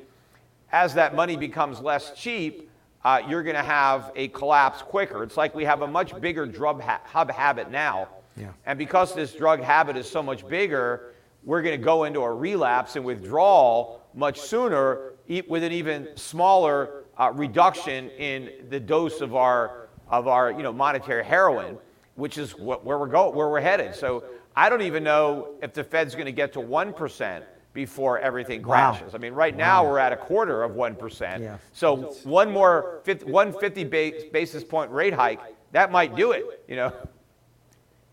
As 0.72 0.94
that 0.94 1.14
money 1.14 1.36
becomes 1.36 1.80
less 1.80 2.12
cheap, 2.14 2.70
uh, 3.04 3.22
you're 3.28 3.42
going 3.42 3.56
to 3.56 3.62
have 3.62 4.12
a 4.14 4.28
collapse 4.28 4.82
quicker. 4.82 5.22
It's 5.22 5.36
like 5.36 5.54
we 5.54 5.64
have 5.64 5.82
a 5.82 5.86
much 5.86 6.18
bigger 6.20 6.46
drug 6.46 6.80
ha- 6.82 7.00
hub 7.04 7.30
habit 7.30 7.70
now. 7.70 8.08
Yeah. 8.36 8.52
And 8.66 8.78
because 8.78 9.14
this 9.14 9.32
drug 9.34 9.60
habit 9.60 9.96
is 9.96 10.08
so 10.08 10.22
much 10.22 10.46
bigger, 10.46 11.14
we're 11.44 11.62
going 11.62 11.78
to 11.78 11.84
go 11.84 12.04
into 12.04 12.20
a 12.20 12.32
relapse 12.32 12.96
and 12.96 13.04
withdrawal 13.04 14.02
much 14.14 14.40
sooner 14.40 15.12
with 15.48 15.62
an 15.62 15.72
even 15.72 16.08
smaller 16.16 17.04
uh, 17.18 17.30
reduction 17.34 18.10
in 18.10 18.50
the 18.68 18.80
dose 18.80 19.20
of 19.20 19.34
our, 19.34 19.88
of 20.08 20.26
our 20.26 20.50
you 20.50 20.62
know, 20.62 20.72
monetary 20.72 21.24
heroin, 21.24 21.78
which 22.16 22.38
is 22.38 22.58
what, 22.58 22.84
where, 22.84 22.98
we're 22.98 23.06
go, 23.06 23.30
where 23.30 23.48
we're 23.48 23.60
headed. 23.60 23.94
So 23.94 24.24
I 24.56 24.68
don't 24.68 24.82
even 24.82 25.04
know 25.04 25.54
if 25.62 25.72
the 25.72 25.84
Fed's 25.84 26.14
going 26.14 26.26
to 26.26 26.32
get 26.32 26.52
to 26.54 26.60
1% 26.60 27.42
before 27.72 28.18
everything 28.18 28.62
crashes. 28.62 29.12
Wow. 29.12 29.18
I 29.18 29.18
mean, 29.18 29.32
right 29.32 29.56
now 29.56 29.84
we're 29.84 29.98
at 29.98 30.12
a 30.12 30.16
quarter 30.16 30.62
of 30.62 30.72
1%. 30.72 31.40
Yeah. 31.40 31.58
So 31.72 31.96
one 32.24 32.50
more 32.50 33.00
50, 33.04 33.26
150 33.26 33.84
basis 34.30 34.64
point 34.64 34.90
rate 34.90 35.14
hike, 35.14 35.40
that 35.72 35.92
might 35.92 36.16
do 36.16 36.32
it, 36.32 36.64
you 36.68 36.76
know. 36.76 36.92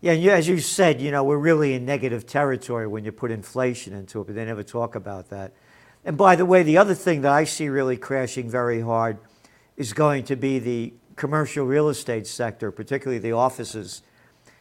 Yeah, 0.00 0.12
as 0.12 0.46
you 0.46 0.58
said, 0.58 1.00
you 1.00 1.10
know, 1.10 1.24
we're 1.24 1.38
really 1.38 1.74
in 1.74 1.84
negative 1.84 2.24
territory 2.24 2.86
when 2.86 3.04
you 3.04 3.10
put 3.10 3.32
inflation 3.32 3.92
into 3.94 4.20
it, 4.20 4.28
but 4.28 4.36
they 4.36 4.44
never 4.44 4.62
talk 4.62 4.94
about 4.94 5.30
that. 5.30 5.52
And 6.04 6.16
by 6.16 6.36
the 6.36 6.46
way, 6.46 6.62
the 6.62 6.78
other 6.78 6.94
thing 6.94 7.22
that 7.22 7.32
I 7.32 7.42
see 7.42 7.68
really 7.68 7.96
crashing 7.96 8.48
very 8.48 8.80
hard 8.80 9.18
is 9.76 9.92
going 9.92 10.22
to 10.24 10.36
be 10.36 10.60
the 10.60 10.94
commercial 11.16 11.66
real 11.66 11.88
estate 11.88 12.28
sector, 12.28 12.70
particularly 12.70 13.18
the 13.18 13.32
offices. 13.32 14.02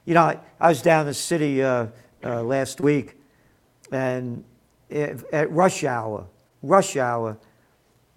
You 0.05 0.15
know, 0.15 0.23
I, 0.23 0.39
I 0.59 0.69
was 0.69 0.81
down 0.81 1.01
in 1.01 1.07
the 1.07 1.13
city 1.13 1.61
uh, 1.61 1.87
uh, 2.23 2.41
last 2.41 2.81
week, 2.81 3.19
and 3.91 4.43
at 4.89 5.51
rush 5.51 5.83
hour, 5.83 6.25
rush 6.61 6.95
hour, 6.97 7.37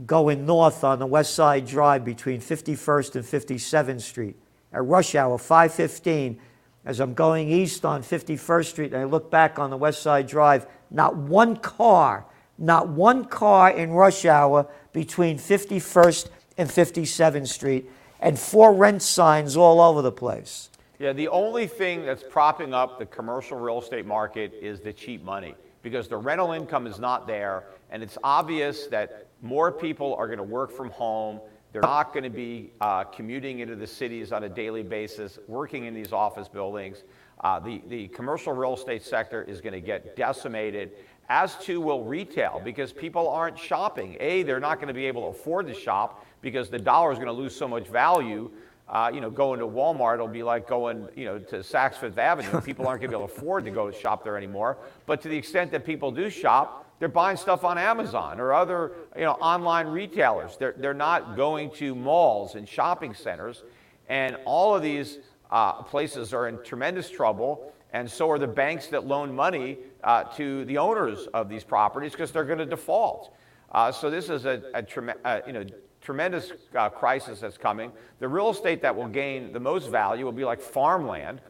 going 0.06 0.46
north 0.46 0.84
on 0.84 0.98
the 0.98 1.06
West 1.06 1.34
Side 1.34 1.66
Drive 1.66 2.04
between 2.04 2.40
51st 2.40 3.16
and 3.16 3.24
57th 3.24 4.00
Street. 4.00 4.36
At 4.72 4.84
rush 4.84 5.14
hour, 5.14 5.36
515, 5.36 6.40
as 6.84 7.00
I'm 7.00 7.14
going 7.14 7.50
east 7.50 7.84
on 7.84 8.02
51st 8.02 8.66
Street 8.66 8.92
and 8.92 9.02
I 9.02 9.04
look 9.04 9.30
back 9.30 9.58
on 9.58 9.70
the 9.70 9.76
West 9.76 10.02
Side 10.02 10.26
Drive, 10.26 10.66
not 10.90 11.16
one 11.16 11.56
car, 11.56 12.24
not 12.56 12.88
one 12.88 13.24
car 13.24 13.70
in 13.70 13.90
rush 13.90 14.24
hour 14.24 14.66
between 14.92 15.38
51st 15.38 16.28
and 16.56 16.68
57th 16.68 17.48
Street, 17.48 17.90
and 18.20 18.38
for 18.38 18.72
rent 18.72 19.02
signs 19.02 19.56
all 19.56 19.80
over 19.80 20.02
the 20.02 20.12
place. 20.12 20.70
Yeah, 20.98 21.12
the 21.12 21.28
only 21.28 21.66
thing 21.66 22.04
that's 22.04 22.22
propping 22.22 22.74
up 22.74 22.98
the 22.98 23.06
commercial 23.06 23.58
real 23.58 23.80
estate 23.80 24.06
market 24.06 24.52
is 24.60 24.80
the 24.80 24.92
cheap 24.92 25.24
money 25.24 25.54
because 25.82 26.08
the 26.08 26.16
rental 26.16 26.52
income 26.52 26.86
is 26.86 26.98
not 26.98 27.26
there, 27.26 27.64
and 27.90 28.02
it's 28.02 28.18
obvious 28.22 28.86
that 28.88 29.26
more 29.42 29.72
people 29.72 30.14
are 30.14 30.26
going 30.26 30.38
to 30.38 30.42
work 30.42 30.70
from 30.70 30.90
home. 30.90 31.40
They're 31.72 31.82
not 31.82 32.12
going 32.12 32.24
to 32.24 32.30
be 32.30 32.72
uh, 32.80 33.04
commuting 33.04 33.60
into 33.60 33.76
the 33.76 33.86
cities 33.86 34.32
on 34.32 34.44
a 34.44 34.48
daily 34.48 34.82
basis, 34.82 35.38
working 35.46 35.84
in 35.84 35.94
these 35.94 36.12
office 36.12 36.48
buildings. 36.48 37.04
Uh, 37.42 37.58
the, 37.58 37.82
the 37.88 38.08
commercial 38.08 38.52
real 38.52 38.74
estate 38.74 39.02
sector 39.02 39.42
is 39.42 39.60
going 39.60 39.72
to 39.72 39.80
get 39.80 40.14
decimated, 40.16 40.92
as 41.28 41.56
too 41.56 41.80
will 41.80 42.04
retail, 42.04 42.60
because 42.64 42.92
people 42.92 43.28
aren't 43.28 43.58
shopping. 43.58 44.16
A, 44.20 44.42
they're 44.42 44.60
not 44.60 44.76
going 44.76 44.88
to 44.88 44.94
be 44.94 45.06
able 45.06 45.22
to 45.22 45.38
afford 45.38 45.66
to 45.68 45.74
shop 45.74 46.26
because 46.42 46.68
the 46.68 46.78
dollar 46.78 47.12
is 47.12 47.18
going 47.18 47.28
to 47.28 47.32
lose 47.32 47.54
so 47.54 47.68
much 47.68 47.86
value 47.86 48.50
uh, 48.90 49.10
you 49.14 49.20
know, 49.20 49.30
going 49.30 49.60
to 49.60 49.66
Walmart 49.66 50.18
will 50.18 50.26
be 50.26 50.42
like 50.42 50.66
going, 50.68 51.08
you 51.14 51.24
know, 51.24 51.38
to 51.38 51.56
Saks 51.56 51.94
Fifth 51.94 52.18
Avenue. 52.18 52.60
People 52.60 52.88
aren't 52.88 53.00
going 53.00 53.10
to 53.10 53.16
be 53.16 53.22
able 53.22 53.28
to 53.28 53.34
afford 53.34 53.64
to 53.64 53.70
go 53.70 53.90
shop 53.92 54.24
there 54.24 54.36
anymore. 54.36 54.78
But 55.06 55.22
to 55.22 55.28
the 55.28 55.36
extent 55.36 55.70
that 55.70 55.86
people 55.86 56.10
do 56.10 56.28
shop, 56.28 56.86
they're 56.98 57.08
buying 57.08 57.36
stuff 57.36 57.64
on 57.64 57.78
Amazon 57.78 58.40
or 58.40 58.52
other, 58.52 58.92
you 59.16 59.22
know, 59.22 59.32
online 59.34 59.86
retailers. 59.86 60.56
They're, 60.56 60.74
they're 60.76 60.92
not 60.92 61.36
going 61.36 61.70
to 61.76 61.94
malls 61.94 62.56
and 62.56 62.68
shopping 62.68 63.14
centers. 63.14 63.62
And 64.08 64.36
all 64.44 64.74
of 64.74 64.82
these 64.82 65.18
uh, 65.52 65.82
places 65.82 66.34
are 66.34 66.48
in 66.48 66.62
tremendous 66.64 67.08
trouble. 67.08 67.72
And 67.92 68.10
so 68.10 68.28
are 68.28 68.40
the 68.40 68.48
banks 68.48 68.88
that 68.88 69.06
loan 69.06 69.34
money 69.34 69.78
uh, 70.02 70.24
to 70.36 70.64
the 70.64 70.78
owners 70.78 71.28
of 71.32 71.48
these 71.48 71.62
properties 71.62 72.10
because 72.12 72.32
they're 72.32 72.44
going 72.44 72.58
to 72.58 72.66
default. 72.66 73.34
Uh, 73.70 73.92
so 73.92 74.10
this 74.10 74.28
is 74.28 74.46
a, 74.46 74.62
a, 74.74 74.82
a 74.82 75.14
uh, 75.24 75.40
you 75.46 75.52
know, 75.52 75.64
tremendous 76.10 76.50
uh, 76.74 76.88
crisis 76.88 77.38
that's 77.38 77.56
coming. 77.56 77.92
The 78.18 78.26
real 78.26 78.50
estate 78.50 78.82
that 78.82 78.96
will 78.96 79.06
gain 79.06 79.52
the 79.52 79.60
most 79.60 79.88
value 79.90 80.24
will 80.24 80.32
be 80.32 80.44
like 80.44 80.60
farmland, 80.60 81.40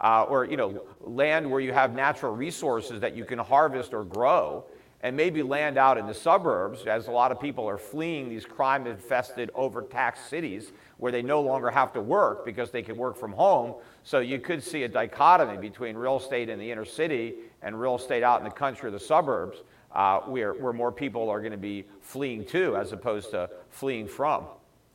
uh, 0.00 0.22
or 0.22 0.46
you 0.46 0.56
know, 0.56 0.80
land 1.02 1.50
where 1.50 1.60
you 1.60 1.74
have 1.74 1.94
natural 1.94 2.34
resources 2.34 2.98
that 3.02 3.14
you 3.14 3.26
can 3.26 3.38
harvest 3.38 3.92
or 3.92 4.04
grow, 4.04 4.64
and 5.02 5.14
maybe 5.14 5.42
land 5.42 5.76
out 5.76 5.98
in 5.98 6.06
the 6.06 6.14
suburbs, 6.14 6.86
as 6.86 7.08
a 7.08 7.10
lot 7.10 7.30
of 7.30 7.38
people 7.38 7.68
are 7.68 7.76
fleeing 7.76 8.30
these 8.30 8.46
crime-infested, 8.46 9.50
overtaxed 9.54 10.30
cities 10.30 10.72
where 10.96 11.12
they 11.12 11.20
no 11.20 11.42
longer 11.42 11.70
have 11.70 11.92
to 11.92 12.00
work 12.00 12.46
because 12.46 12.70
they 12.70 12.82
can 12.82 12.96
work 12.96 13.18
from 13.18 13.32
home. 13.32 13.74
So 14.02 14.20
you 14.20 14.38
could 14.38 14.62
see 14.62 14.84
a 14.84 14.88
dichotomy 14.88 15.58
between 15.58 15.94
real 15.94 16.16
estate 16.16 16.48
in 16.48 16.58
the 16.58 16.70
inner 16.70 16.86
city 16.86 17.34
and 17.60 17.78
real 17.78 17.96
estate 17.96 18.22
out 18.22 18.40
in 18.40 18.44
the 18.44 18.50
country 18.50 18.88
or 18.88 18.92
the 18.92 18.98
suburbs 18.98 19.58
uh, 19.96 20.20
where, 20.20 20.52
where 20.52 20.74
more 20.74 20.92
people 20.92 21.30
are 21.30 21.40
going 21.40 21.52
to 21.52 21.58
be 21.58 21.86
fleeing 22.02 22.44
to 22.44 22.76
as 22.76 22.92
opposed 22.92 23.30
to 23.30 23.48
fleeing 23.70 24.06
from. 24.06 24.44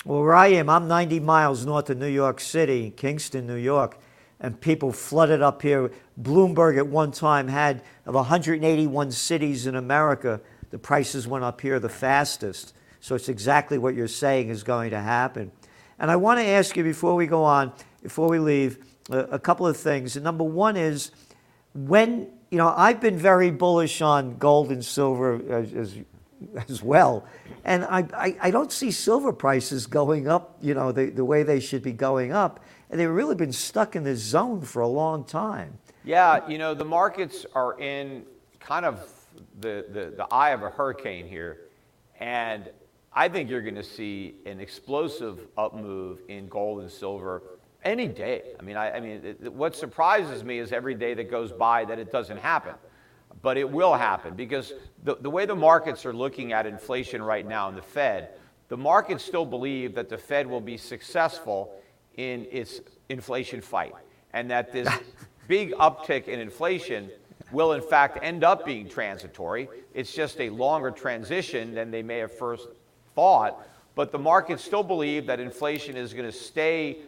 Well, 0.05 0.21
where 0.21 0.35
I 0.35 0.47
am, 0.47 0.69
I'm 0.69 0.87
90 0.87 1.19
miles 1.19 1.65
north 1.65 1.89
of 1.89 1.97
New 1.97 2.07
York 2.07 2.39
City, 2.39 2.93
Kingston, 2.95 3.47
New 3.47 3.55
York, 3.55 3.97
and 4.39 4.61
people 4.61 4.91
flooded 4.91 5.41
up 5.41 5.63
here. 5.63 5.91
Bloomberg 6.21 6.77
at 6.77 6.85
one 6.85 7.11
time 7.11 7.47
had 7.47 7.81
of 8.05 8.13
181 8.13 9.11
cities 9.11 9.65
in 9.65 9.75
America, 9.75 10.39
the 10.69 10.77
prices 10.77 11.27
went 11.27 11.43
up 11.43 11.59
here 11.61 11.79
the 11.79 11.89
fastest. 11.89 12.75
So 12.99 13.15
it's 13.15 13.27
exactly 13.27 13.79
what 13.79 13.95
you're 13.95 14.07
saying 14.07 14.49
is 14.49 14.61
going 14.61 14.91
to 14.91 14.99
happen. 14.99 15.51
And 15.97 16.11
I 16.11 16.15
want 16.15 16.39
to 16.39 16.45
ask 16.45 16.77
you 16.77 16.83
before 16.83 17.15
we 17.15 17.25
go 17.25 17.43
on, 17.43 17.73
before 18.03 18.29
we 18.29 18.37
leave, 18.37 18.85
a, 19.09 19.17
a 19.19 19.39
couple 19.39 19.65
of 19.65 19.77
things. 19.77 20.15
And 20.15 20.23
number 20.23 20.43
one 20.43 20.77
is 20.77 21.11
when 21.73 22.27
you 22.51 22.57
know, 22.57 22.73
I've 22.75 22.99
been 22.99 23.17
very 23.17 23.49
bullish 23.49 24.01
on 24.01 24.37
gold 24.37 24.71
and 24.71 24.83
silver 24.83 25.41
as, 25.49 25.73
as, 25.73 25.97
as 26.67 26.83
well. 26.83 27.25
And 27.63 27.85
I, 27.85 28.05
I, 28.13 28.37
I, 28.41 28.51
don't 28.51 28.71
see 28.71 28.91
silver 28.91 29.31
prices 29.31 29.87
going 29.87 30.27
up, 30.27 30.57
you 30.61 30.73
know, 30.73 30.91
the, 30.91 31.09
the 31.09 31.23
way 31.23 31.43
they 31.43 31.61
should 31.61 31.81
be 31.81 31.93
going 31.93 32.33
up. 32.33 32.59
And 32.89 32.99
they've 32.99 33.09
really 33.09 33.35
been 33.35 33.53
stuck 33.53 33.95
in 33.95 34.03
this 34.03 34.19
zone 34.19 34.61
for 34.61 34.81
a 34.81 34.87
long 34.87 35.23
time. 35.23 35.77
Yeah, 36.03 36.45
you 36.47 36.57
know, 36.57 36.73
the 36.73 36.83
markets 36.83 37.45
are 37.55 37.79
in 37.79 38.25
kind 38.59 38.85
of 38.85 39.09
the, 39.61 39.85
the, 39.89 40.13
the 40.17 40.27
eye 40.29 40.49
of 40.49 40.61
a 40.63 40.69
hurricane 40.69 41.27
here. 41.27 41.69
And 42.19 42.69
I 43.13 43.29
think 43.29 43.49
you're 43.49 43.61
going 43.61 43.75
to 43.75 43.83
see 43.83 44.35
an 44.45 44.59
explosive 44.59 45.47
up 45.57 45.73
move 45.73 46.19
in 46.27 46.49
gold 46.49 46.81
and 46.81 46.91
silver 46.91 47.43
any 47.83 48.07
day. 48.07 48.53
I 48.59 48.63
mean, 48.63 48.77
I, 48.77 48.91
I 48.91 48.99
mean, 48.99 49.21
it, 49.23 49.53
what 49.53 49.75
surprises 49.75 50.43
me 50.43 50.59
is 50.59 50.71
every 50.71 50.95
day 50.95 51.13
that 51.15 51.29
goes 51.29 51.51
by 51.51 51.85
that 51.85 51.99
it 51.99 52.11
doesn't 52.11 52.37
happen. 52.37 52.75
But 53.41 53.57
it 53.57 53.69
will 53.69 53.93
happen 53.93 54.35
because 54.35 54.73
the, 55.03 55.15
the 55.15 55.29
way 55.29 55.45
the 55.45 55.55
markets 55.55 56.05
are 56.05 56.13
looking 56.13 56.53
at 56.53 56.65
inflation 56.65 57.23
right 57.23 57.47
now 57.47 57.69
in 57.69 57.75
the 57.75 57.81
Fed, 57.81 58.29
the 58.67 58.77
markets 58.77 59.23
still 59.23 59.45
believe 59.45 59.95
that 59.95 60.09
the 60.09 60.17
Fed 60.17 60.47
will 60.47 60.61
be 60.61 60.77
successful 60.77 61.73
in 62.17 62.45
its 62.51 62.81
inflation 63.09 63.61
fight 63.61 63.93
and 64.33 64.49
that 64.51 64.71
this 64.71 64.87
big 65.47 65.71
uptick 65.73 66.27
in 66.27 66.39
inflation 66.39 67.09
will 67.51 67.73
in 67.73 67.81
fact 67.81 68.19
end 68.21 68.43
up 68.43 68.65
being 68.65 68.87
transitory. 68.87 69.67
It's 69.93 70.13
just 70.13 70.39
a 70.39 70.49
longer 70.49 70.91
transition 70.91 71.73
than 71.73 71.91
they 71.91 72.03
may 72.03 72.19
have 72.19 72.37
first 72.37 72.67
thought. 73.15 73.67
But 73.95 74.11
the 74.11 74.19
markets 74.19 74.63
still 74.63 74.83
believe 74.83 75.25
that 75.25 75.39
inflation 75.39 75.97
is 75.97 76.13
going 76.13 76.25
to 76.25 76.31
stay 76.31 76.99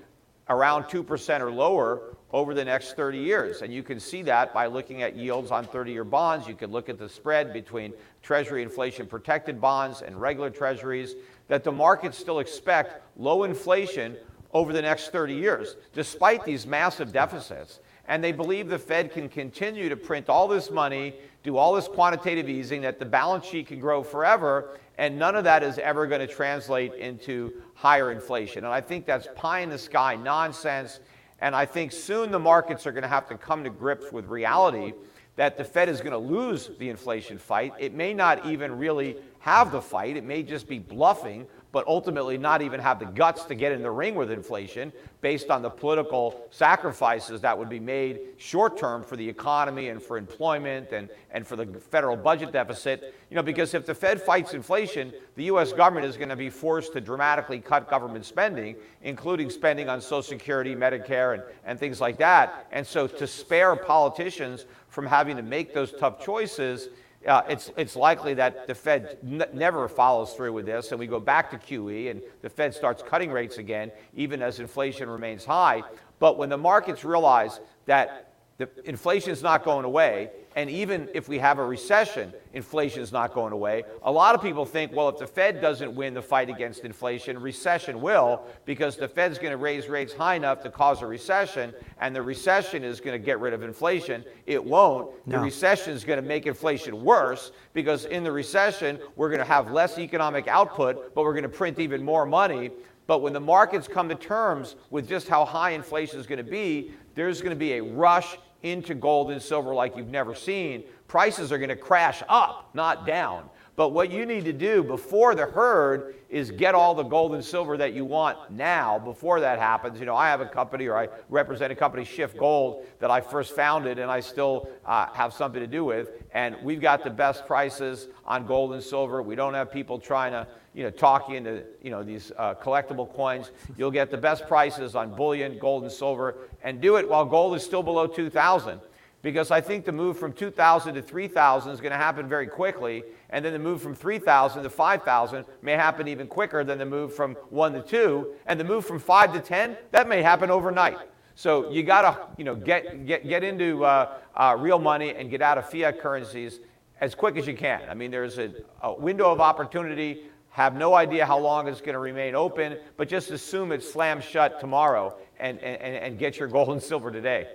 around 0.49 0.85
2% 0.85 1.39
or 1.39 1.51
lower 1.51 2.15
over 2.31 2.53
the 2.53 2.65
next 2.65 2.95
30 2.95 3.19
years. 3.19 3.61
And 3.61 3.73
you 3.73 3.83
can 3.83 3.99
see 3.99 4.23
that 4.23 4.53
by 4.53 4.65
looking 4.65 5.03
at 5.03 5.15
yields 5.15 5.51
on 5.51 5.65
30 5.65 5.91
year 5.91 6.03
bonds. 6.03 6.47
You 6.47 6.55
can 6.55 6.71
look 6.71 6.89
at 6.89 6.97
the 6.97 7.07
spread 7.07 7.53
between 7.53 7.93
Treasury 8.21 8.63
inflation 8.63 9.05
protected 9.05 9.61
bonds 9.61 10.01
and 10.01 10.19
regular 10.19 10.49
Treasuries, 10.49 11.15
that 11.47 11.63
the 11.63 11.71
markets 11.71 12.17
still 12.17 12.39
expect 12.39 13.01
low 13.17 13.43
inflation 13.43 14.17
over 14.53 14.73
the 14.73 14.81
next 14.81 15.11
30 15.11 15.33
years, 15.33 15.75
despite 15.93 16.43
these 16.43 16.65
massive 16.65 17.11
deficits. 17.11 17.79
And 18.07 18.23
they 18.23 18.31
believe 18.31 18.67
the 18.67 18.79
Fed 18.79 19.11
can 19.11 19.29
continue 19.29 19.89
to 19.89 19.95
print 19.95 20.29
all 20.29 20.47
this 20.47 20.69
money, 20.69 21.15
do 21.43 21.57
all 21.57 21.73
this 21.73 21.87
quantitative 21.87 22.49
easing, 22.49 22.81
that 22.81 22.99
the 22.99 23.05
balance 23.05 23.45
sheet 23.45 23.67
can 23.67 23.79
grow 23.79 24.01
forever, 24.01 24.79
and 24.97 25.19
none 25.19 25.35
of 25.35 25.43
that 25.43 25.61
is 25.61 25.77
ever 25.77 26.07
going 26.07 26.25
to 26.25 26.33
translate 26.33 26.93
into 26.93 27.51
higher 27.73 28.11
inflation. 28.11 28.63
And 28.63 28.73
I 28.73 28.81
think 28.81 29.05
that's 29.05 29.27
pie 29.35 29.59
in 29.59 29.69
the 29.69 29.77
sky 29.77 30.15
nonsense. 30.15 30.99
And 31.39 31.55
I 31.55 31.65
think 31.65 31.91
soon 31.91 32.31
the 32.31 32.39
markets 32.39 32.87
are 32.87 32.91
going 32.91 33.03
to 33.03 33.09
have 33.09 33.27
to 33.27 33.37
come 33.37 33.63
to 33.65 33.69
grips 33.69 34.11
with 34.11 34.27
reality 34.27 34.93
that 35.35 35.57
the 35.57 35.63
Fed 35.63 35.89
is 35.89 35.99
going 35.99 36.11
to 36.11 36.17
lose 36.17 36.69
the 36.79 36.89
inflation 36.89 37.37
fight. 37.37 37.73
It 37.79 37.93
may 37.93 38.13
not 38.13 38.45
even 38.45 38.77
really 38.77 39.17
have 39.39 39.71
the 39.71 39.81
fight, 39.81 40.15
it 40.15 40.23
may 40.23 40.43
just 40.43 40.67
be 40.67 40.79
bluffing, 40.79 41.47
but 41.73 41.85
ultimately 41.87 42.37
not 42.37 42.61
even 42.61 42.79
have 42.79 42.99
the 42.99 43.05
guts 43.05 43.45
to 43.45 43.55
get 43.55 43.71
in 43.71 43.81
the 43.81 43.89
ring 43.89 44.13
with 44.13 44.29
inflation 44.29 44.93
based 45.21 45.49
on 45.49 45.63
the 45.63 45.69
political 45.69 46.45
sacrifices 46.51 47.41
that 47.41 47.57
would 47.57 47.67
be 47.67 47.79
made 47.79 48.19
short 48.37 48.77
term 48.77 49.03
for 49.03 49.17
the 49.17 49.27
economy 49.27 49.89
and 49.89 50.01
for 50.01 50.15
employment 50.15 50.91
and, 50.91 51.09
and 51.31 51.47
for 51.47 51.55
the 51.55 51.65
federal 51.65 52.15
budget 52.15 52.51
deficit. 52.51 53.15
You 53.31 53.35
know, 53.35 53.41
because 53.41 53.73
if 53.73 53.87
the 53.87 53.95
Fed 53.95 54.21
fights 54.21 54.53
inflation, 54.53 55.11
the 55.35 55.45
US 55.45 55.73
government 55.73 56.05
is 56.05 56.15
going 56.15 56.29
to 56.29 56.35
be 56.35 56.51
forced 56.51 56.93
to 56.93 57.01
dramatically 57.01 57.59
cut 57.59 57.89
government 57.89 58.25
spending, 58.25 58.75
including 59.01 59.49
spending 59.49 59.89
on 59.89 59.99
Social 59.99 60.21
Security, 60.21 60.75
Medicare, 60.75 61.33
and, 61.33 61.43
and 61.65 61.79
things 61.79 61.99
like 61.99 62.19
that. 62.19 62.67
And 62.71 62.85
so 62.85 63.07
to 63.07 63.25
spare 63.25 63.75
politicians 63.75 64.65
from 64.89 65.07
having 65.07 65.37
to 65.37 65.41
make 65.41 65.73
those 65.73 65.91
tough 65.91 66.23
choices, 66.23 66.89
uh, 67.27 67.41
it's, 67.49 67.71
it's 67.77 67.95
likely 67.95 68.33
that 68.35 68.67
the 68.67 68.75
Fed 68.75 69.17
n- 69.23 69.45
never 69.53 69.87
follows 69.87 70.33
through 70.33 70.53
with 70.53 70.65
this, 70.65 70.91
and 70.91 70.99
we 70.99 71.07
go 71.07 71.19
back 71.19 71.49
to 71.51 71.57
QE, 71.57 72.11
and 72.11 72.21
the 72.41 72.49
Fed 72.49 72.73
starts 72.73 73.01
cutting 73.01 73.31
rates 73.31 73.57
again, 73.57 73.91
even 74.15 74.41
as 74.41 74.59
inflation 74.59 75.09
remains 75.09 75.45
high. 75.45 75.83
But 76.19 76.37
when 76.37 76.49
the 76.49 76.57
markets 76.57 77.03
realize 77.05 77.59
that 77.85 78.32
the 78.57 78.69
inflation 78.85 79.31
is 79.31 79.41
not 79.41 79.63
going 79.63 79.85
away, 79.85 80.29
and 80.55 80.69
even 80.69 81.09
if 81.15 81.27
we 81.27 81.39
have 81.39 81.57
a 81.57 81.65
recession, 81.65 82.31
inflation 82.53 83.01
is 83.01 83.11
not 83.11 83.33
going 83.33 83.51
away. 83.51 83.83
A 84.03 84.11
lot 84.11 84.35
of 84.35 84.41
people 84.43 84.63
think, 84.65 84.91
well, 84.93 85.09
if 85.09 85.17
the 85.17 85.25
Fed 85.25 85.59
doesn't 85.59 85.95
win 85.95 86.13
the 86.13 86.21
fight 86.21 86.49
against 86.49 86.85
inflation, 86.85 87.39
recession 87.39 87.99
will, 87.99 88.43
because 88.65 88.95
the 88.95 89.07
Fed's 89.07 89.39
going 89.39 89.49
to 89.49 89.57
raise 89.57 89.89
rates 89.89 90.13
high 90.13 90.35
enough 90.35 90.61
to 90.61 90.69
cause 90.69 91.01
a 91.01 91.07
recession, 91.07 91.73
and 91.99 92.15
the 92.15 92.21
recession 92.21 92.83
is 92.83 93.01
going 93.01 93.19
to 93.19 93.25
get 93.25 93.39
rid 93.39 93.53
of 93.53 93.63
inflation. 93.63 94.23
It 94.45 94.63
won't. 94.63 95.09
No. 95.25 95.37
The 95.37 95.43
recession 95.43 95.93
is 95.93 96.03
going 96.03 96.21
to 96.21 96.27
make 96.27 96.45
inflation 96.45 97.03
worse, 97.03 97.51
because 97.73 98.05
in 98.05 98.23
the 98.23 98.31
recession, 98.31 98.99
we're 99.15 99.29
going 99.29 99.39
to 99.39 99.45
have 99.45 99.71
less 99.71 99.97
economic 99.97 100.47
output, 100.47 101.15
but 101.15 101.23
we're 101.23 101.33
going 101.33 101.41
to 101.41 101.49
print 101.49 101.79
even 101.79 102.03
more 102.03 102.27
money. 102.27 102.69
But 103.05 103.21
when 103.21 103.33
the 103.33 103.39
markets 103.39 103.87
come 103.87 104.07
to 104.07 104.15
terms 104.15 104.77
with 104.89 105.09
just 105.09 105.27
how 105.27 105.43
high 105.43 105.71
inflation 105.71 106.19
is 106.19 106.27
going 106.27 106.37
to 106.37 106.49
be, 106.49 106.93
there's 107.15 107.41
going 107.41 107.51
to 107.51 107.59
be 107.59 107.73
a 107.73 107.83
rush 107.83 108.37
into 108.61 108.95
gold 108.95 109.31
and 109.31 109.41
silver 109.41 109.73
like 109.73 109.95
you've 109.97 110.07
never 110.07 110.33
seen. 110.33 110.83
Prices 111.07 111.51
are 111.51 111.57
going 111.57 111.69
to 111.69 111.75
crash 111.75 112.23
up, 112.29 112.69
not 112.73 113.05
down. 113.05 113.49
But 113.75 113.89
what 113.89 114.11
you 114.11 114.25
need 114.27 114.45
to 114.45 114.53
do 114.53 114.83
before 114.83 115.33
the 115.33 115.47
herd 115.47 116.15
is 116.29 116.51
get 116.51 116.75
all 116.75 116.93
the 116.93 117.03
gold 117.03 117.33
and 117.33 117.43
silver 117.43 117.75
that 117.77 117.93
you 117.93 118.05
want 118.05 118.51
now 118.51 118.99
before 118.99 119.39
that 119.39 119.57
happens. 119.57 119.99
You 119.99 120.05
know, 120.05 120.15
I 120.15 120.29
have 120.29 120.41
a 120.41 120.45
company 120.45 120.85
or 120.87 120.95
I 120.95 121.07
represent 121.29 121.71
a 121.71 121.75
company, 121.75 122.03
SchiffGold, 122.03 122.85
that 122.99 123.09
I 123.09 123.19
first 123.19 123.55
founded 123.55 123.97
and 123.97 124.11
I 124.11 124.19
still 124.19 124.69
uh, 124.85 125.07
have 125.13 125.33
something 125.33 125.59
to 125.59 125.67
do 125.67 125.85
with. 125.85 126.09
And 126.33 126.55
we've 126.63 126.81
got 126.81 127.03
the 127.03 127.09
best 127.09 127.47
prices 127.47 128.09
on 128.25 128.45
gold 128.45 128.73
and 128.73 128.83
silver. 128.83 129.23
We 129.23 129.35
don't 129.35 129.55
have 129.55 129.71
people 129.71 129.97
trying 129.97 130.33
to 130.33 130.47
you 130.75 130.83
know, 130.83 130.89
talk 130.91 131.29
you 131.29 131.37
into, 131.37 131.63
you 131.81 131.89
know, 131.89 132.03
these 132.03 132.31
uh, 132.37 132.55
collectible 132.55 133.11
coins. 133.15 133.51
You'll 133.77 133.91
get 133.91 134.11
the 134.11 134.17
best 134.17 134.47
prices 134.47 134.95
on 134.95 135.15
bullion, 135.15 135.57
gold, 135.59 135.83
and 135.83 135.91
silver, 135.91 136.35
and 136.63 136.81
do 136.81 136.97
it 136.97 137.07
while 137.07 137.25
gold 137.25 137.55
is 137.55 137.63
still 137.63 137.83
below 137.83 138.07
2,000. 138.07 138.79
Because 139.23 139.51
I 139.51 139.61
think 139.61 139.85
the 139.85 139.91
move 139.91 140.19
from 140.19 140.33
2,000 140.33 140.93
to 140.95 141.01
3,000 141.01 141.71
is 141.71 141.79
going 141.79 141.93
to 141.93 141.97
happen 141.97 142.27
very 142.27 142.45
quickly, 142.45 143.03
and 143.29 143.43
then 143.43 143.53
the 143.53 143.59
move 143.59 143.81
from 143.81 143.95
3,000 143.95 144.61
to 144.61 144.69
5,000 144.69 145.45
may 145.61 145.71
happen 145.71 146.07
even 146.07 146.27
quicker 146.27 146.63
than 146.63 146.77
the 146.77 146.85
move 146.85 147.15
from 147.15 147.33
1 147.49 147.73
to 147.73 147.81
2, 147.81 148.33
and 148.45 148.59
the 148.59 148.63
move 148.63 148.85
from 148.85 148.99
5 148.99 149.33
to 149.33 149.39
10, 149.39 149.77
that 149.91 150.07
may 150.07 150.21
happen 150.21 150.51
overnight. 150.51 150.97
So 151.35 151.71
you 151.71 151.83
got 151.83 152.01
to, 152.01 152.27
you 152.37 152.43
know, 152.43 152.53
get, 152.53 153.07
get, 153.07 153.27
get 153.27 153.43
into 153.43 153.85
uh, 153.85 154.17
uh, 154.35 154.55
real 154.59 154.77
money 154.77 155.15
and 155.15 155.31
get 155.31 155.41
out 155.41 155.57
of 155.57 155.69
fiat 155.69 155.99
currencies 155.99 156.59
as 156.99 157.15
quick 157.15 157.37
as 157.37 157.47
you 157.47 157.55
can. 157.55 157.81
I 157.89 157.93
mean, 157.93 158.11
there's 158.11 158.37
a, 158.37 158.51
a 158.81 158.93
window 158.93 159.31
of 159.31 159.39
opportunity 159.39 160.25
have 160.49 160.75
no 160.75 160.93
idea 160.93 161.25
how 161.25 161.39
long 161.39 161.67
it's 161.67 161.79
going 161.79 161.93
to 161.93 161.99
remain 161.99 162.35
open, 162.35 162.77
but 162.95 163.09
just 163.09 163.31
assume 163.31 163.71
it 163.71 163.81
slams 163.81 164.23
shut 164.23 164.59
tomorrow 164.59 165.17
and, 165.39 165.57
and, 165.59 165.95
and 165.95 166.19
get 166.19 166.37
your 166.37 166.47
gold 166.47 166.69
and 166.69 166.83
silver 166.83 167.09
today. 167.09 167.47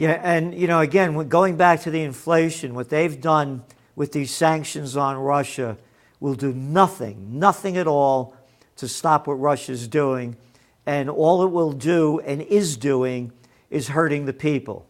Yeah, 0.00 0.18
and 0.22 0.54
you 0.54 0.66
know, 0.66 0.80
again, 0.80 1.28
going 1.28 1.58
back 1.58 1.82
to 1.82 1.90
the 1.90 2.00
inflation, 2.00 2.74
what 2.74 2.88
they've 2.88 3.20
done 3.20 3.62
with 3.94 4.12
these 4.12 4.30
sanctions 4.30 4.96
on 4.96 5.18
Russia 5.18 5.76
will 6.20 6.32
do 6.32 6.54
nothing, 6.54 7.38
nothing 7.38 7.76
at 7.76 7.86
all 7.86 8.34
to 8.76 8.88
stop 8.88 9.26
what 9.26 9.34
Russia's 9.34 9.86
doing. 9.86 10.38
And 10.86 11.10
all 11.10 11.42
it 11.44 11.50
will 11.50 11.72
do 11.72 12.18
and 12.20 12.40
is 12.40 12.78
doing 12.78 13.30
is 13.68 13.88
hurting 13.88 14.24
the 14.24 14.32
people. 14.32 14.88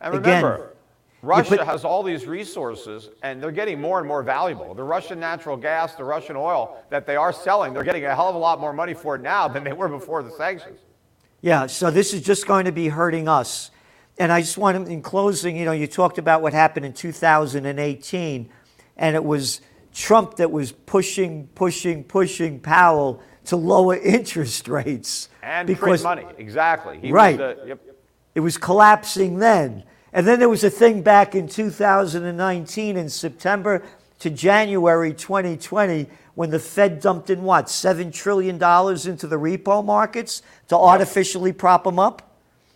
And 0.00 0.14
remember, 0.14 0.54
again, 0.54 0.66
Russia 1.22 1.56
put, 1.56 1.66
has 1.66 1.84
all 1.84 2.04
these 2.04 2.26
resources, 2.26 3.10
and 3.24 3.42
they're 3.42 3.50
getting 3.50 3.80
more 3.80 3.98
and 3.98 4.06
more 4.06 4.22
valuable. 4.22 4.74
The 4.74 4.84
Russian 4.84 5.18
natural 5.18 5.56
gas, 5.56 5.96
the 5.96 6.04
Russian 6.04 6.36
oil 6.36 6.80
that 6.88 7.04
they 7.04 7.16
are 7.16 7.32
selling, 7.32 7.74
they're 7.74 7.82
getting 7.82 8.04
a 8.04 8.14
hell 8.14 8.28
of 8.28 8.36
a 8.36 8.38
lot 8.38 8.60
more 8.60 8.72
money 8.72 8.94
for 8.94 9.16
it 9.16 9.22
now 9.22 9.48
than 9.48 9.64
they 9.64 9.72
were 9.72 9.88
before 9.88 10.22
the 10.22 10.30
sanctions. 10.30 10.78
Yeah, 11.40 11.66
so 11.66 11.90
this 11.90 12.14
is 12.14 12.22
just 12.22 12.46
going 12.46 12.66
to 12.66 12.72
be 12.72 12.86
hurting 12.86 13.26
us. 13.26 13.71
And 14.18 14.30
I 14.30 14.40
just 14.40 14.58
want 14.58 14.86
to, 14.86 14.92
in 14.92 15.02
closing, 15.02 15.56
you 15.56 15.64
know, 15.64 15.72
you 15.72 15.86
talked 15.86 16.18
about 16.18 16.42
what 16.42 16.52
happened 16.52 16.86
in 16.86 16.92
2018, 16.92 18.48
and 18.96 19.16
it 19.16 19.24
was 19.24 19.60
Trump 19.94 20.36
that 20.36 20.50
was 20.50 20.72
pushing, 20.72 21.48
pushing, 21.54 22.04
pushing 22.04 22.60
Powell 22.60 23.22
to 23.46 23.56
lower 23.56 23.96
interest 24.02 24.68
rates. 24.68 25.28
And 25.42 25.66
because, 25.66 26.02
print 26.02 26.22
money, 26.22 26.26
exactly. 26.38 26.98
He 27.00 27.10
right. 27.10 27.38
Was 27.38 27.56
the, 27.56 27.68
yep. 27.68 27.80
It 28.34 28.40
was 28.40 28.56
collapsing 28.56 29.38
then. 29.38 29.84
And 30.12 30.26
then 30.26 30.38
there 30.38 30.48
was 30.48 30.64
a 30.64 30.70
thing 30.70 31.02
back 31.02 31.34
in 31.34 31.48
2019 31.48 32.96
in 32.96 33.08
September 33.08 33.82
to 34.18 34.30
January 34.30 35.12
2020 35.14 36.06
when 36.34 36.50
the 36.50 36.58
Fed 36.58 37.00
dumped 37.00 37.28
in 37.30 37.42
what, 37.42 37.66
$7 37.66 38.12
trillion 38.12 38.54
into 38.54 39.26
the 39.26 39.36
repo 39.36 39.84
markets 39.84 40.42
to 40.68 40.76
artificially 40.76 41.52
prop 41.52 41.84
them 41.84 41.98
up? 41.98 42.31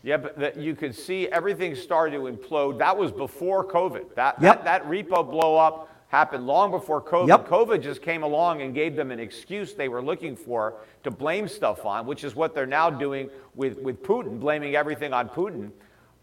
Yeah, 0.06 0.18
but 0.18 0.38
the, 0.38 0.52
you 0.56 0.76
could 0.76 0.94
see 0.94 1.26
everything 1.26 1.74
started 1.74 2.16
to 2.16 2.22
implode. 2.32 2.78
That 2.78 2.96
was 2.96 3.10
before 3.10 3.66
COVID. 3.66 4.14
That, 4.14 4.40
yep. 4.40 4.62
that, 4.62 4.64
that 4.64 4.84
repo 4.88 5.28
blow 5.28 5.56
up 5.56 5.92
happened 6.06 6.46
long 6.46 6.70
before 6.70 7.02
COVID. 7.02 7.26
Yep. 7.26 7.48
COVID 7.48 7.82
just 7.82 8.02
came 8.02 8.22
along 8.22 8.62
and 8.62 8.72
gave 8.72 8.94
them 8.94 9.10
an 9.10 9.18
excuse 9.18 9.74
they 9.74 9.88
were 9.88 10.00
looking 10.00 10.36
for 10.36 10.74
to 11.02 11.10
blame 11.10 11.48
stuff 11.48 11.84
on, 11.84 12.06
which 12.06 12.22
is 12.22 12.36
what 12.36 12.54
they're 12.54 12.66
now 12.66 12.88
doing 12.88 13.28
with, 13.56 13.78
with 13.78 14.00
Putin, 14.04 14.38
blaming 14.38 14.76
everything 14.76 15.12
on 15.12 15.28
Putin. 15.28 15.72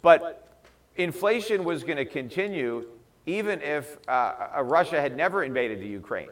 But 0.01 0.63
inflation 0.95 1.65
was 1.65 1.83
going 1.83 1.97
to 1.97 2.05
continue 2.05 2.85
even 3.25 3.61
if 3.61 3.97
uh, 4.07 4.61
Russia 4.63 5.01
had 5.01 5.17
never 5.17 5.43
invaded 5.43 5.81
the 5.81 5.87
Ukraine. 5.87 6.29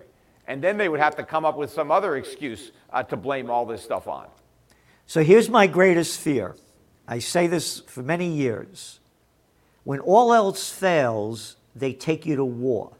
And 0.47 0.63
then 0.63 0.77
they 0.77 0.87
would 0.87 1.01
have 1.01 1.17
to 1.17 1.23
come 1.23 1.43
up 1.43 1.57
with 1.57 1.69
some 1.69 1.91
other 1.91 2.15
excuse 2.15 2.71
uh, 2.93 3.03
to 3.03 3.17
blame 3.17 3.49
all 3.49 3.65
this 3.65 3.83
stuff 3.83 4.07
on. 4.07 4.27
So 5.05 5.21
here's 5.21 5.49
my 5.49 5.67
greatest 5.67 6.17
fear. 6.17 6.55
I 7.07 7.19
say 7.19 7.47
this 7.47 7.79
for 7.81 8.03
many 8.03 8.27
years. 8.27 8.99
When 9.83 9.99
all 9.99 10.33
else 10.33 10.69
fails, 10.69 11.55
they 11.75 11.93
take 11.93 12.25
you 12.25 12.35
to 12.35 12.45
war. 12.45 12.91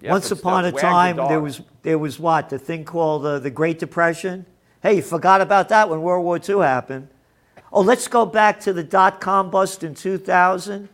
Yep, 0.00 0.10
Once 0.10 0.30
upon 0.30 0.64
a 0.64 0.72
time, 0.72 1.16
the 1.16 1.26
there 1.28 1.40
was, 1.40 1.62
there 1.82 1.98
was 1.98 2.18
what? 2.18 2.50
The 2.50 2.58
thing 2.58 2.84
called 2.84 3.24
uh, 3.24 3.38
the 3.38 3.50
Great 3.50 3.78
Depression? 3.78 4.44
Hey, 4.82 4.96
you 4.96 5.02
forgot 5.02 5.40
about 5.40 5.70
that 5.70 5.88
when 5.88 6.02
World 6.02 6.24
War 6.24 6.38
II 6.38 6.62
happened. 6.62 7.08
Oh, 7.72 7.80
let's 7.80 8.06
go 8.06 8.26
back 8.26 8.60
to 8.60 8.72
the 8.72 8.84
dot 8.84 9.20
com 9.20 9.50
bust 9.50 9.82
in 9.82 9.94
2000. 9.94 10.88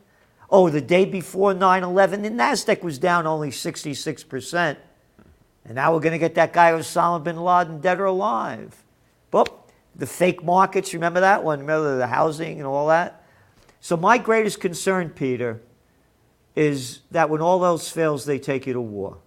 Oh, 0.48 0.68
the 0.68 0.80
day 0.80 1.04
before 1.04 1.54
9 1.54 1.82
11, 1.82 2.22
the 2.22 2.30
NASDAQ 2.30 2.82
was 2.82 2.98
down 2.98 3.26
only 3.26 3.50
66%. 3.50 4.76
And 5.64 5.74
now 5.74 5.92
we're 5.92 6.00
going 6.00 6.12
to 6.12 6.18
get 6.18 6.34
that 6.36 6.52
guy 6.52 6.72
Osama 6.72 7.22
bin 7.22 7.36
Laden 7.36 7.80
dead 7.80 8.00
or 8.00 8.06
alive. 8.06 8.82
But 9.30 9.59
the 10.00 10.06
fake 10.06 10.42
markets, 10.42 10.94
remember 10.94 11.20
that 11.20 11.44
one? 11.44 11.60
Remember 11.60 11.96
the 11.98 12.06
housing 12.06 12.58
and 12.58 12.66
all 12.66 12.88
that? 12.88 13.22
So, 13.80 13.96
my 13.96 14.18
greatest 14.18 14.58
concern, 14.60 15.10
Peter, 15.10 15.62
is 16.56 17.00
that 17.10 17.30
when 17.30 17.40
all 17.40 17.64
else 17.64 17.88
fails, 17.88 18.24
they 18.24 18.38
take 18.38 18.66
you 18.66 18.72
to 18.72 18.80
war. 18.80 19.18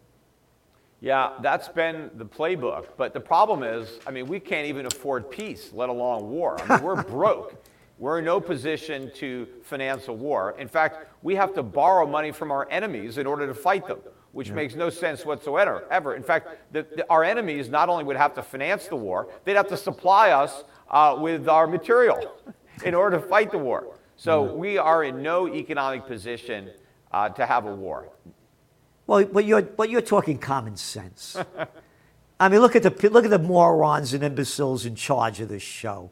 Yeah, 1.00 1.32
that's 1.42 1.70
been 1.70 2.10
the 2.16 2.26
playbook. 2.26 2.88
But 2.98 3.14
the 3.14 3.20
problem 3.20 3.62
is, 3.64 4.00
I 4.08 4.12
mean, 4.12 4.26
we 4.26 4.40
can't 4.40 4.68
even 4.68 4.86
afford 4.86 5.30
peace, 5.30 5.70
let 5.74 5.90
alone 5.90 6.30
war. 6.30 6.60
I 6.62 6.76
mean, 6.76 6.84
we're 6.84 7.04
broke. 7.18 7.64
We're 8.00 8.20
in 8.20 8.26
no 8.26 8.42
position 8.42 9.12
to 9.16 9.48
finance 9.64 10.08
a 10.08 10.14
war. 10.14 10.56
In 10.58 10.68
fact, 10.68 11.08
we 11.22 11.36
have 11.36 11.54
to 11.54 11.64
borrow 11.64 12.08
money 12.08 12.32
from 12.32 12.52
our 12.52 12.68
enemies 12.72 13.18
in 13.18 13.28
order 13.28 13.46
to 13.46 13.54
fight 13.54 13.86
them, 13.86 14.00
which 14.34 14.50
yeah. 14.50 14.56
makes 14.56 14.76
no 14.76 14.90
sense 14.90 15.26
whatsoever. 15.26 15.86
Ever. 15.90 16.16
In 16.16 16.24
fact, 16.24 16.50
the, 16.74 16.86
the, 16.96 17.06
our 17.10 17.24
enemies 17.24 17.70
not 17.70 17.88
only 17.88 18.04
would 18.04 18.18
have 18.18 18.34
to 18.36 18.44
finance 18.44 18.88
the 18.88 18.96
war, 18.96 19.30
they'd 19.46 19.56
have 19.56 19.70
to 19.70 19.78
supply 19.78 20.32
us 20.32 20.66
uh, 20.90 21.16
with 21.18 21.48
our 21.48 21.68
material 21.68 22.36
in 22.86 22.94
order 22.94 23.18
to 23.18 23.28
fight 23.28 23.52
the 23.52 23.58
war. 23.58 23.96
So 24.18 24.54
we 24.54 24.78
are 24.78 25.04
in 25.04 25.22
no 25.22 25.48
economic 25.48 26.06
position 26.06 26.72
uh, 27.12 27.30
to 27.30 27.46
have 27.46 27.66
a 27.66 27.74
war. 27.74 28.10
Well, 29.06 29.26
but 29.26 29.46
you're, 29.46 29.62
but 29.62 29.90
you're 29.90 30.02
talking 30.02 30.38
common 30.38 30.78
sense. 30.78 31.38
I 32.40 32.50
mean, 32.50 32.60
look 32.60 32.76
at, 32.76 32.84
the, 32.84 33.10
look 33.10 33.26
at 33.26 33.32
the 33.32 33.40
morons 33.40 34.14
and 34.14 34.24
imbeciles 34.24 34.86
in 34.86 34.96
charge 34.96 35.40
of 35.42 35.50
this 35.50 35.64
show. 35.64 36.10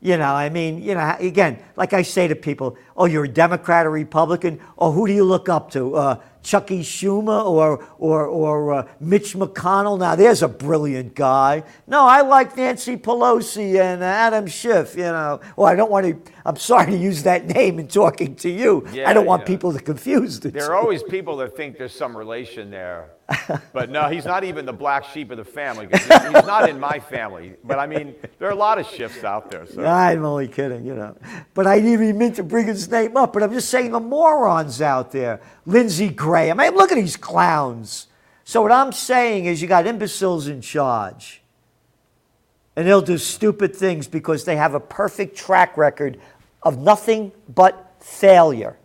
You 0.00 0.16
know, 0.16 0.32
I 0.32 0.48
mean, 0.48 0.80
you 0.80 0.94
know, 0.94 1.16
again, 1.18 1.58
like 1.74 1.92
I 1.92 2.02
say 2.02 2.28
to 2.28 2.36
people, 2.36 2.76
oh, 2.96 3.06
you're 3.06 3.24
a 3.24 3.28
Democrat 3.28 3.84
or 3.84 3.90
Republican? 3.90 4.60
Or 4.76 4.92
who 4.92 5.08
do 5.08 5.12
you 5.12 5.24
look 5.24 5.48
up 5.48 5.72
to? 5.72 5.96
Uh, 5.96 6.20
Chucky 6.40 6.82
Schumer 6.82 7.44
or, 7.44 7.84
or, 7.98 8.26
or 8.26 8.72
uh, 8.74 8.88
Mitch 9.00 9.34
McConnell? 9.34 9.98
Now, 9.98 10.14
there's 10.14 10.40
a 10.40 10.46
brilliant 10.48 11.16
guy. 11.16 11.64
No, 11.88 12.02
I 12.04 12.20
like 12.20 12.56
Nancy 12.56 12.96
Pelosi 12.96 13.80
and 13.80 14.04
Adam 14.04 14.46
Schiff, 14.46 14.94
you 14.94 15.02
know. 15.02 15.40
Well, 15.56 15.66
I 15.66 15.74
don't 15.74 15.90
want 15.90 16.06
to, 16.06 16.32
I'm 16.46 16.56
sorry 16.56 16.92
to 16.92 16.96
use 16.96 17.24
that 17.24 17.46
name 17.46 17.80
in 17.80 17.88
talking 17.88 18.36
to 18.36 18.48
you. 18.48 18.86
Yeah, 18.92 19.10
I 19.10 19.12
don't 19.12 19.26
want 19.26 19.42
yeah. 19.42 19.46
people 19.46 19.72
to 19.72 19.80
confuse 19.80 20.38
the 20.38 20.52
There 20.52 20.62
two. 20.62 20.72
are 20.72 20.76
always 20.76 21.02
people 21.02 21.36
that 21.38 21.56
think 21.56 21.76
there's 21.76 21.92
some 21.92 22.16
relation 22.16 22.70
there. 22.70 23.10
But 23.72 23.90
no, 23.90 24.08
he's 24.08 24.24
not 24.24 24.44
even 24.44 24.64
the 24.66 24.72
black 24.72 25.04
sheep 25.04 25.30
of 25.30 25.36
the 25.36 25.44
family. 25.44 25.86
he- 25.92 25.98
He's 25.98 26.46
not 26.46 26.68
in 26.68 26.80
my 26.80 26.98
family. 26.98 27.54
But 27.64 27.78
I 27.78 27.86
mean, 27.86 28.14
there 28.38 28.48
are 28.48 28.52
a 28.52 28.56
lot 28.56 28.78
of 28.78 28.86
Schiffs 28.86 29.22
out 29.24 29.50
there. 29.50 29.66
So. 29.66 29.84
I'm 29.84 30.24
only 30.24 30.48
kidding, 30.48 30.84
you 30.84 30.94
know. 30.94 31.16
But 31.54 31.66
I 31.66 31.76
didn't 31.76 31.92
even 31.92 32.18
mean 32.18 32.32
to 32.34 32.42
bring 32.42 32.66
his 32.66 32.90
name 32.90 33.16
up. 33.16 33.32
But 33.32 33.42
I'm 33.42 33.52
just 33.52 33.68
saying 33.68 33.92
the 33.92 34.00
morons 34.00 34.80
out 34.80 35.12
there. 35.12 35.40
Lindsey 35.66 36.08
Graham. 36.08 36.58
I 36.60 36.70
mean, 36.70 36.76
look 36.78 36.90
at 36.90 36.96
these 36.96 37.16
clowns. 37.16 38.06
So 38.44 38.62
what 38.62 38.72
I'm 38.72 38.92
saying 38.92 39.44
is 39.44 39.60
you 39.60 39.68
got 39.68 39.86
imbeciles 39.86 40.48
in 40.48 40.60
charge. 40.62 41.42
And 42.76 42.86
they'll 42.86 43.02
do 43.02 43.18
stupid 43.18 43.74
things 43.76 44.06
because 44.08 44.44
they 44.44 44.56
have 44.56 44.72
a 44.74 44.80
perfect 44.80 45.36
track 45.36 45.76
record 45.76 46.18
of 46.62 46.78
nothing 46.78 47.32
but 47.48 47.96
failure. 48.00 48.78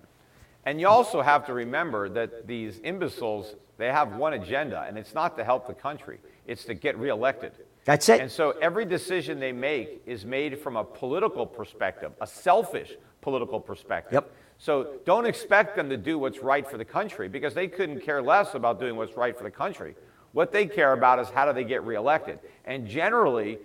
And 0.66 0.80
you 0.82 0.88
also 0.88 1.22
have 1.22 1.46
to 1.46 1.54
remember 1.54 2.10
that 2.10 2.48
these 2.48 2.80
imbeciles, 2.80 3.56
they 3.78 3.88
have 3.88 4.16
one 4.16 4.34
agenda, 4.34 4.86
and 4.88 4.98
it's 4.98 5.14
not 5.14 5.38
to 5.38 5.44
help 5.44 5.68
the 5.68 5.74
country, 5.74 6.20
it's 6.46 6.66
to 6.66 6.74
get 6.74 6.98
reelected. 6.98 7.54
That's 7.86 8.08
it. 8.10 8.22
And 8.22 8.32
so 8.32 8.52
every 8.62 8.86
decision 8.86 9.40
they 9.40 9.52
make 9.52 10.02
is 10.06 10.26
made 10.26 10.60
from 10.60 10.78
a 10.78 10.84
political 10.84 11.46
perspective, 11.46 12.12
a 12.22 12.28
selfish 12.28 12.94
political 13.22 13.60
perspective. 13.60 14.14
Yep. 14.14 14.32
So 14.58 15.00
don't 15.06 15.26
expect 15.26 15.76
them 15.76 15.90
to 15.90 15.98
do 15.98 16.18
what's 16.18 16.40
right 16.40 16.70
for 16.70 16.78
the 16.78 16.86
country 16.86 17.28
because 17.28 17.54
they 17.54 17.68
couldn't 17.68 18.02
care 18.02 18.22
less 18.22 18.54
about 18.54 18.80
doing 18.80 18.96
what's 18.96 19.18
right 19.18 19.36
for 19.36 19.44
the 19.44 19.52
country. 19.52 19.96
What 20.32 20.52
they 20.52 20.66
care 20.66 20.94
about 20.94 21.20
is 21.20 21.30
how 21.30 21.46
do 21.46 21.54
they 21.54 21.64
get 21.64 21.84
reelected. 21.84 22.40
And 22.66 22.88
generally, 22.88 23.60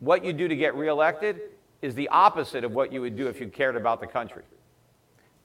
what 0.00 0.24
you 0.24 0.32
do 0.32 0.48
to 0.48 0.56
get 0.56 0.74
reelected 0.74 1.40
is 1.82 1.94
the 1.94 2.08
opposite 2.08 2.64
of 2.64 2.72
what 2.72 2.92
you 2.92 3.00
would 3.00 3.16
do 3.16 3.28
if 3.28 3.40
you 3.40 3.48
cared 3.48 3.76
about 3.76 4.00
the 4.00 4.06
country. 4.06 4.42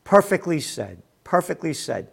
Perfectly 0.03 0.59
said. 0.59 1.01
Perfectly 1.23 1.73
said. 1.73 2.09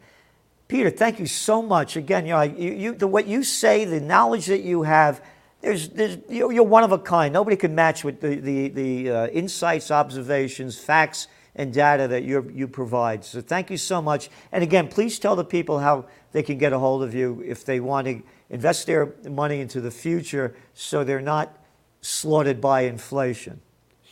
Peter, 0.71 0.89
thank 0.89 1.19
you 1.19 1.27
so 1.27 1.61
much. 1.61 1.97
Again, 1.97 2.27
you 2.27 2.33
know, 2.33 2.43
you, 2.43 2.71
you, 2.73 2.93
the, 2.93 3.09
what 3.09 3.27
you 3.27 3.43
say, 3.43 3.85
the 3.85 4.01
knowledge 4.01 4.47
that 4.47 4.61
you 4.61 4.85
have, 4.85 5.21
there's, 5.63 5.89
there's, 5.89 6.19
you're, 6.29 6.63
one 6.63 6.85
of 6.85 6.93
a 6.93 6.99
kind. 6.99 7.33
Nobody 7.33 7.57
can 7.57 7.75
match 7.75 8.05
with 8.05 8.21
the, 8.21 8.37
the, 8.37 8.69
the 8.69 9.11
uh, 9.11 9.27
insights, 9.27 9.91
observations, 9.91 10.79
facts, 10.79 11.27
and 11.57 11.73
data 11.73 12.07
that 12.07 12.23
you 12.23 12.69
provide. 12.69 13.25
So 13.25 13.41
thank 13.41 13.69
you 13.69 13.77
so 13.77 14.01
much. 14.01 14.31
And 14.53 14.63
again, 14.63 14.87
please 14.87 15.19
tell 15.19 15.35
the 15.35 15.45
people 15.45 15.81
how 15.81 16.07
they 16.31 16.45
can 16.45 16.57
get 16.57 16.73
a 16.73 16.79
hold 16.79 17.03
of 17.03 17.17
you 17.17 17.43
if 17.45 17.65
they 17.65 17.81
want 17.81 18.07
to 18.07 18.23
invest 18.49 18.87
their 18.87 19.13
money 19.29 19.59
into 19.59 19.81
the 19.81 19.91
future 19.91 20.55
so 20.73 21.03
they're 21.03 21.21
not 21.21 21.59
slaughtered 22.01 22.61
by 22.61 22.83
inflation. 22.83 23.61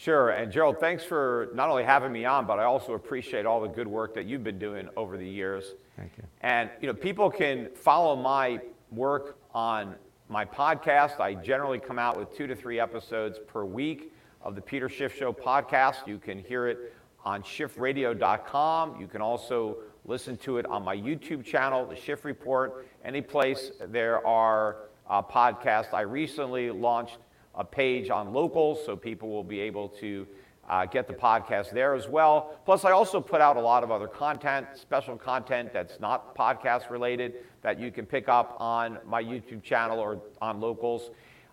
Sure. 0.01 0.31
And 0.31 0.53
Gerald, 0.53 0.79
thanks 0.79 1.03
for 1.03 1.49
not 1.55 1.69
only 1.71 1.83
having 1.83 2.13
me 2.13 2.25
on, 2.25 2.47
but 2.47 2.61
I 2.61 2.65
also 2.65 2.93
appreciate 2.93 3.47
all 3.47 3.61
the 3.61 3.67
good 3.67 3.89
work 3.89 4.15
that 4.15 4.27
you've 4.27 4.45
been 4.45 4.59
doing 4.59 4.89
over 4.97 5.17
the 5.17 5.29
years. 5.29 5.75
Thank 5.97 6.13
you. 6.17 6.23
And 6.41 6.71
you 6.81 6.87
know, 6.87 6.95
people 6.95 7.29
can 7.29 7.69
follow 7.75 8.15
my 8.15 8.61
work 8.93 9.39
on 9.53 9.97
my 10.29 10.45
podcast. 10.45 11.19
I 11.19 11.35
generally 11.35 11.81
come 11.81 11.99
out 11.99 12.17
with 12.17 12.33
two 12.37 12.47
to 12.47 12.55
three 12.55 12.79
episodes 12.79 13.41
per 13.49 13.65
week 13.65 14.13
of 14.41 14.55
the 14.55 14.61
Peter 14.61 14.89
Schiff 14.89 15.17
Show 15.17 15.33
podcast. 15.33 16.07
You 16.07 16.19
can 16.19 16.39
hear 16.39 16.69
it 16.69 16.95
on 17.25 17.43
schiffradio.com. 17.43 19.01
You 19.01 19.09
can 19.09 19.21
also 19.21 19.79
listen 20.05 20.37
to 20.39 20.59
it 20.59 20.67
on 20.67 20.85
my 20.85 20.97
YouTube 20.97 21.45
channel, 21.45 21.85
The 21.85 21.97
Schiff 21.97 22.25
Report. 22.25 22.87
Any 23.05 23.21
place 23.21 23.73
there 23.89 24.25
are 24.25 24.77
uh, 25.11 25.23
podcasts. 25.23 25.93
I 25.93 26.03
recently 26.03 26.71
launched 26.71 27.19
a 27.59 27.65
page 27.65 28.09
on 28.09 28.33
locals, 28.33 28.79
so 28.87 28.97
people 28.97 29.29
will 29.29 29.45
be 29.45 29.61
able 29.61 29.89
to 29.89 30.27
uh, 30.69 30.87
get 30.87 31.07
the 31.07 31.15
podcast 31.15 31.71
there 31.71 31.95
as 31.95 32.09
well. 32.09 32.61
Plus, 32.65 32.85
I 32.85 32.93
also 32.93 33.21
put 33.21 33.41
out 33.41 33.57
a 33.57 33.61
lot 33.61 33.83
of 33.83 33.91
other 33.91 34.07
content, 34.07 34.67
special 34.75 35.17
content 35.17 35.73
that's 35.73 35.99
not 35.99 36.37
podcast 36.37 36.89
related, 36.91 37.35
that 37.63 37.81
you 37.81 37.91
can 37.91 38.07
pick 38.07 38.29
up 38.29 38.57
on 38.61 38.99
my 39.07 39.23
YouTube 39.23 39.63
channel 39.63 39.99
or 39.99 40.23
on 40.41 40.61
locals. 40.61 41.11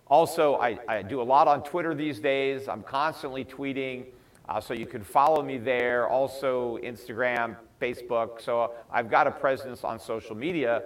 Also, 0.08 0.56
I, 0.58 0.78
I 0.88 1.02
do 1.02 1.22
a 1.22 1.24
lot 1.24 1.48
on 1.48 1.64
Twitter 1.64 1.96
these 1.96 2.20
days. 2.20 2.68
I'm 2.68 2.84
constantly 2.84 3.44
tweeting, 3.44 4.06
uh, 4.48 4.62
so 4.62 4.74
you 4.74 4.86
can 4.86 5.04
follow 5.04 5.42
me 5.42 5.58
there. 5.58 6.08
Also, 6.08 6.78
Instagram, 6.84 7.56
Facebook. 7.82 8.42
So 8.42 8.74
I've 8.92 9.10
got 9.10 9.26
a 9.26 9.32
presence 9.32 9.84
on 9.84 10.00
social 10.00 10.36
media. 10.36 10.84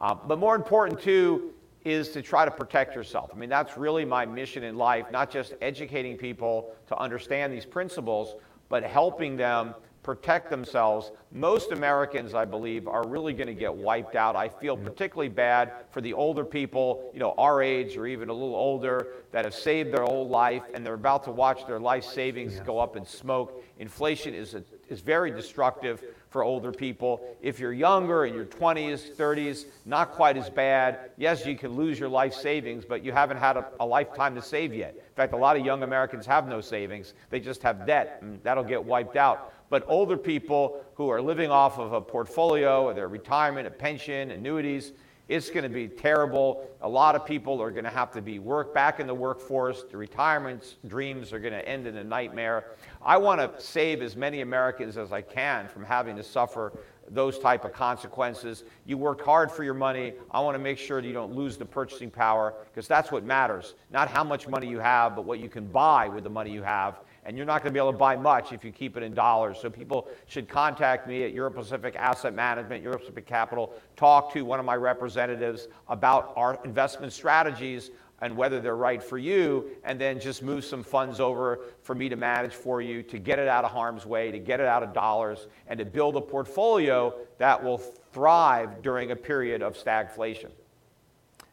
Uh, 0.00 0.14
but 0.14 0.38
more 0.38 0.54
important, 0.54 1.00
too, 1.00 1.52
is 1.84 2.10
to 2.10 2.22
try 2.22 2.44
to 2.44 2.50
protect 2.50 2.94
yourself. 2.94 3.30
I 3.32 3.36
mean, 3.36 3.50
that's 3.50 3.76
really 3.76 4.04
my 4.04 4.24
mission 4.24 4.62
in 4.62 4.76
life, 4.76 5.06
not 5.10 5.30
just 5.30 5.54
educating 5.60 6.16
people 6.16 6.74
to 6.88 6.96
understand 6.96 7.52
these 7.52 7.66
principles, 7.66 8.36
but 8.68 8.82
helping 8.82 9.36
them 9.36 9.74
protect 10.02 10.50
themselves. 10.50 11.12
Most 11.30 11.70
Americans, 11.70 12.34
I 12.34 12.44
believe, 12.44 12.88
are 12.88 13.06
really 13.06 13.32
going 13.32 13.46
to 13.46 13.54
get 13.54 13.72
wiped 13.72 14.16
out. 14.16 14.34
I 14.34 14.48
feel 14.48 14.76
particularly 14.76 15.28
bad 15.28 15.72
for 15.90 16.00
the 16.00 16.12
older 16.12 16.44
people, 16.44 17.10
you 17.14 17.20
know, 17.20 17.34
our 17.38 17.62
age 17.62 17.96
or 17.96 18.06
even 18.06 18.28
a 18.28 18.32
little 18.32 18.56
older, 18.56 19.08
that 19.30 19.44
have 19.44 19.54
saved 19.54 19.92
their 19.92 20.02
whole 20.02 20.28
life 20.28 20.64
and 20.74 20.84
they're 20.84 20.94
about 20.94 21.24
to 21.24 21.30
watch 21.30 21.66
their 21.66 21.78
life 21.78 22.04
savings 22.04 22.58
go 22.60 22.78
up 22.78 22.96
in 22.96 23.06
smoke. 23.06 23.62
Inflation 23.78 24.34
is, 24.34 24.54
a, 24.54 24.64
is 24.88 25.00
very 25.00 25.30
destructive 25.30 26.02
for 26.32 26.42
older 26.42 26.72
people. 26.72 27.22
If 27.42 27.60
you're 27.60 27.72
younger, 27.72 28.24
in 28.24 28.34
your 28.34 28.46
20s, 28.46 29.14
30s, 29.14 29.66
not 29.84 30.12
quite 30.12 30.36
as 30.36 30.48
bad. 30.48 31.10
Yes, 31.18 31.44
you 31.44 31.56
can 31.56 31.72
lose 31.72 32.00
your 32.00 32.08
life 32.08 32.32
savings, 32.32 32.84
but 32.84 33.04
you 33.04 33.12
haven't 33.12 33.36
had 33.36 33.58
a, 33.58 33.66
a 33.78 33.86
lifetime 33.86 34.34
to 34.34 34.42
save 34.42 34.74
yet. 34.74 34.94
In 34.96 35.14
fact, 35.14 35.34
a 35.34 35.36
lot 35.36 35.56
of 35.56 35.64
young 35.64 35.82
Americans 35.82 36.24
have 36.26 36.48
no 36.48 36.60
savings, 36.60 37.14
they 37.30 37.38
just 37.38 37.62
have 37.62 37.86
debt, 37.86 38.18
and 38.22 38.42
that'll 38.42 38.64
get 38.64 38.82
wiped 38.82 39.16
out. 39.16 39.52
But 39.68 39.84
older 39.86 40.16
people 40.16 40.84
who 40.94 41.08
are 41.10 41.20
living 41.20 41.50
off 41.50 41.78
of 41.78 41.92
a 41.92 42.00
portfolio, 42.00 42.84
or 42.84 42.94
their 42.94 43.08
retirement, 43.08 43.66
a 43.66 43.70
pension, 43.70 44.30
annuities, 44.30 44.92
it's 45.28 45.50
going 45.50 45.62
to 45.62 45.68
be 45.68 45.88
terrible. 45.88 46.68
A 46.80 46.88
lot 46.88 47.14
of 47.14 47.24
people 47.24 47.62
are 47.62 47.70
going 47.70 47.84
to 47.84 47.90
have 47.90 48.10
to 48.12 48.22
be 48.22 48.38
work 48.38 48.74
back 48.74 49.00
in 49.00 49.06
the 49.06 49.14
workforce. 49.14 49.84
The 49.90 49.96
retirement 49.96 50.76
dreams 50.86 51.32
are 51.32 51.38
going 51.38 51.52
to 51.52 51.66
end 51.66 51.86
in 51.86 51.96
a 51.96 52.04
nightmare. 52.04 52.72
I 53.00 53.16
want 53.16 53.40
to 53.40 53.62
save 53.62 54.02
as 54.02 54.16
many 54.16 54.40
Americans 54.40 54.96
as 54.96 55.12
I 55.12 55.22
can 55.22 55.68
from 55.68 55.84
having 55.84 56.16
to 56.16 56.22
suffer 56.22 56.72
those 57.08 57.38
type 57.38 57.64
of 57.64 57.72
consequences. 57.72 58.64
You 58.86 58.98
worked 58.98 59.24
hard 59.24 59.50
for 59.50 59.64
your 59.64 59.74
money. 59.74 60.14
I 60.30 60.40
want 60.40 60.54
to 60.54 60.58
make 60.58 60.78
sure 60.78 61.00
that 61.00 61.06
you 61.06 61.14
don't 61.14 61.34
lose 61.34 61.56
the 61.56 61.64
purchasing 61.64 62.10
power 62.10 62.54
because 62.72 62.88
that's 62.88 63.12
what 63.12 63.24
matters. 63.24 63.74
Not 63.90 64.08
how 64.08 64.24
much 64.24 64.48
money 64.48 64.66
you 64.66 64.78
have, 64.78 65.14
but 65.14 65.24
what 65.24 65.38
you 65.38 65.48
can 65.48 65.66
buy 65.66 66.08
with 66.08 66.24
the 66.24 66.30
money 66.30 66.50
you 66.50 66.62
have. 66.62 67.00
And 67.24 67.36
you're 67.36 67.46
not 67.46 67.62
going 67.62 67.72
to 67.72 67.72
be 67.72 67.78
able 67.78 67.92
to 67.92 67.98
buy 67.98 68.16
much 68.16 68.52
if 68.52 68.64
you 68.64 68.72
keep 68.72 68.96
it 68.96 69.02
in 69.02 69.14
dollars. 69.14 69.58
So 69.60 69.70
people 69.70 70.08
should 70.26 70.48
contact 70.48 71.06
me 71.06 71.22
at 71.22 71.32
Euro 71.32 71.50
Pacific 71.50 71.94
Asset 71.96 72.34
Management, 72.34 72.82
Euro 72.82 72.98
Pacific 72.98 73.26
Capital, 73.26 73.72
talk 73.96 74.32
to 74.32 74.42
one 74.42 74.58
of 74.58 74.66
my 74.66 74.74
representatives 74.74 75.68
about 75.88 76.32
our 76.34 76.58
investment 76.64 77.12
strategies 77.12 77.90
and 78.22 78.36
whether 78.36 78.60
they're 78.60 78.76
right 78.76 79.02
for 79.02 79.18
you, 79.18 79.68
and 79.82 80.00
then 80.00 80.20
just 80.20 80.44
move 80.44 80.64
some 80.64 80.82
funds 80.82 81.18
over 81.18 81.60
for 81.82 81.94
me 81.94 82.08
to 82.08 82.14
manage 82.14 82.54
for 82.54 82.80
you 82.80 83.02
to 83.02 83.18
get 83.18 83.40
it 83.40 83.48
out 83.48 83.64
of 83.64 83.72
harm's 83.72 84.06
way, 84.06 84.30
to 84.30 84.38
get 84.38 84.60
it 84.60 84.66
out 84.66 84.84
of 84.84 84.92
dollars, 84.92 85.48
and 85.66 85.76
to 85.76 85.84
build 85.84 86.16
a 86.16 86.20
portfolio 86.20 87.12
that 87.38 87.62
will 87.62 87.78
thrive 87.78 88.80
during 88.80 89.10
a 89.10 89.16
period 89.16 89.60
of 89.60 89.76
stagflation. 89.76 90.50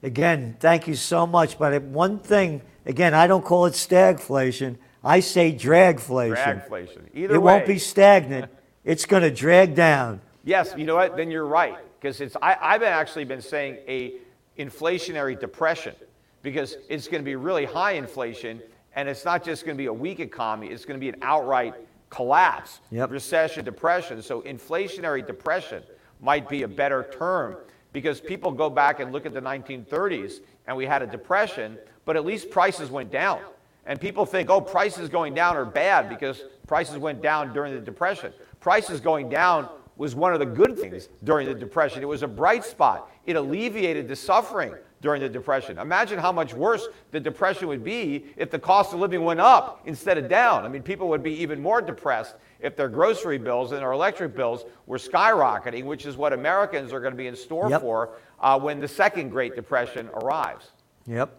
Again, 0.04 0.58
thank 0.60 0.88
you 0.88 0.96
so 0.96 1.26
much. 1.26 1.58
But 1.58 1.82
one 1.82 2.20
thing, 2.20 2.62
again, 2.86 3.16
I 3.16 3.26
don't 3.26 3.44
call 3.44 3.66
it 3.66 3.74
stagflation. 3.74 4.78
I 5.04 5.20
say 5.22 5.54
dragflation. 5.54 6.68
Dragflation. 6.70 7.02
Either 7.14 7.36
it 7.36 7.38
way. 7.42 7.54
won't 7.54 7.66
be 7.66 7.80
stagnant. 7.80 8.52
it's 8.84 9.06
going 9.06 9.24
to 9.24 9.32
drag 9.32 9.76
down. 9.76 10.22
Yes, 10.44 10.74
you 10.78 10.86
know 10.86 10.96
what? 10.96 11.16
Then 11.16 11.32
you're 11.32 11.46
right 11.46 11.78
because 12.00 12.22
it's. 12.22 12.36
I, 12.42 12.58
I've 12.60 12.84
actually 12.84 13.26
been 13.26 13.42
saying 13.42 13.78
a 13.88 14.14
inflationary 14.58 15.40
depression 15.40 15.96
because 16.42 16.78
it's 16.90 17.08
going 17.08 17.22
to 17.22 17.26
be 17.26 17.36
really 17.36 17.66
high 17.66 17.94
inflation, 17.94 18.62
and 18.96 19.08
it's 19.08 19.26
not 19.26 19.44
just 19.44 19.66
going 19.66 19.76
to 19.76 19.82
be 19.82 19.88
a 19.88 19.94
weak 19.94 20.20
economy. 20.20 20.68
It's 20.68 20.86
going 20.86 21.00
to 21.00 21.04
be 21.04 21.10
an 21.10 21.18
outright 21.22 21.76
collapse, 22.10 22.80
Yep. 22.92 23.12
recession, 23.12 23.66
depression. 23.66 24.22
So 24.22 24.42
inflationary 24.42 25.26
depression 25.26 25.84
might 26.22 26.50
be 26.50 26.64
a 26.64 26.68
better 26.68 27.08
term 27.12 27.58
because 27.94 28.20
people 28.20 28.52
go 28.52 28.70
back 28.70 29.00
and 29.00 29.12
look 29.12 29.26
at 29.26 29.34
the 29.34 29.42
1930s, 29.42 30.40
and 30.68 30.76
we 30.76 30.86
had 30.86 31.02
a 31.02 31.08
depression, 31.08 31.78
but 32.06 32.16
at 32.16 32.26
least 32.26 32.50
prices 32.50 32.90
went 32.90 33.12
down. 33.12 33.40
And 33.86 34.00
people 34.00 34.26
think, 34.26 34.50
oh, 34.50 34.62
prices 34.62 35.10
going 35.10 35.34
down 35.34 35.58
are 35.58 35.66
bad 35.66 36.10
because 36.10 36.44
prices 36.68 36.98
went 36.98 37.22
down 37.22 37.54
during 37.54 37.74
the 37.74 37.80
Depression. 37.80 38.32
Prices 38.60 39.00
going 39.00 39.30
down 39.30 39.70
was 39.98 40.16
one 40.16 40.34
of 40.34 40.40
the 40.40 40.46
good 40.46 40.78
things 40.78 41.10
during 41.24 41.48
the 41.48 41.54
Depression. 41.54 42.02
It 42.02 42.08
was 42.08 42.24
a 42.24 42.28
bright 42.28 42.64
spot. 42.64 43.12
It 43.26 43.36
alleviated 43.36 44.08
the 44.08 44.16
suffering 44.16 44.74
during 45.02 45.22
the 45.22 45.30
Depression. 45.30 45.78
Imagine 45.80 46.20
how 46.20 46.32
much 46.32 46.54
worse 46.54 46.88
the 47.12 47.20
Depression 47.20 47.68
would 47.68 47.84
be 47.84 48.26
if 48.38 48.52
the 48.52 48.60
cost 48.60 48.94
of 48.94 49.00
living 49.00 49.24
went 49.24 49.40
up 49.40 49.82
instead 49.86 50.18
of 50.18 50.30
down. 50.30 50.66
I 50.66 50.68
mean, 50.68 50.84
people 50.84 51.08
would 51.10 51.24
be 51.24 51.34
even 51.42 51.62
more 51.62 51.82
depressed 51.82 52.36
if 52.60 52.76
their 52.76 52.90
grocery 52.90 53.38
bills 53.38 53.72
and 53.72 53.82
their 53.82 53.94
electric 53.94 54.36
bills 54.36 54.66
were 54.86 54.98
skyrocketing, 54.98 55.86
which 55.86 56.06
is 56.06 56.18
what 56.18 56.34
Americans 56.34 56.94
are 56.94 57.00
going 57.00 57.14
to 57.14 57.18
be 57.18 57.28
in 57.28 57.36
store 57.36 57.70
Yep. 57.70 57.82
for 57.82 58.10
uh, 58.40 58.60
when 58.60 58.80
the 58.80 58.88
second 58.88 59.30
Great 59.30 59.56
Depression 59.56 60.10
arrives. 60.14 60.72
Yep. 61.08 61.34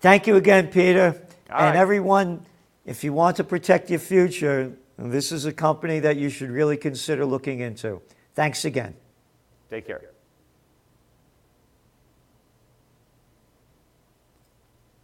Thank 0.00 0.26
you 0.26 0.36
again, 0.36 0.68
Peter. 0.68 1.20
All 1.52 1.60
and 1.60 1.74
right. 1.74 1.80
everyone, 1.80 2.46
if 2.86 3.04
you 3.04 3.12
want 3.12 3.36
to 3.36 3.44
protect 3.44 3.90
your 3.90 3.98
future, 3.98 4.72
this 4.96 5.32
is 5.32 5.44
a 5.44 5.52
company 5.52 6.00
that 6.00 6.16
you 6.16 6.30
should 6.30 6.50
really 6.50 6.76
consider 6.76 7.24
looking 7.24 7.60
into. 7.60 8.00
Thanks 8.34 8.64
again. 8.64 8.94
Take 9.70 9.86
care. 9.86 10.11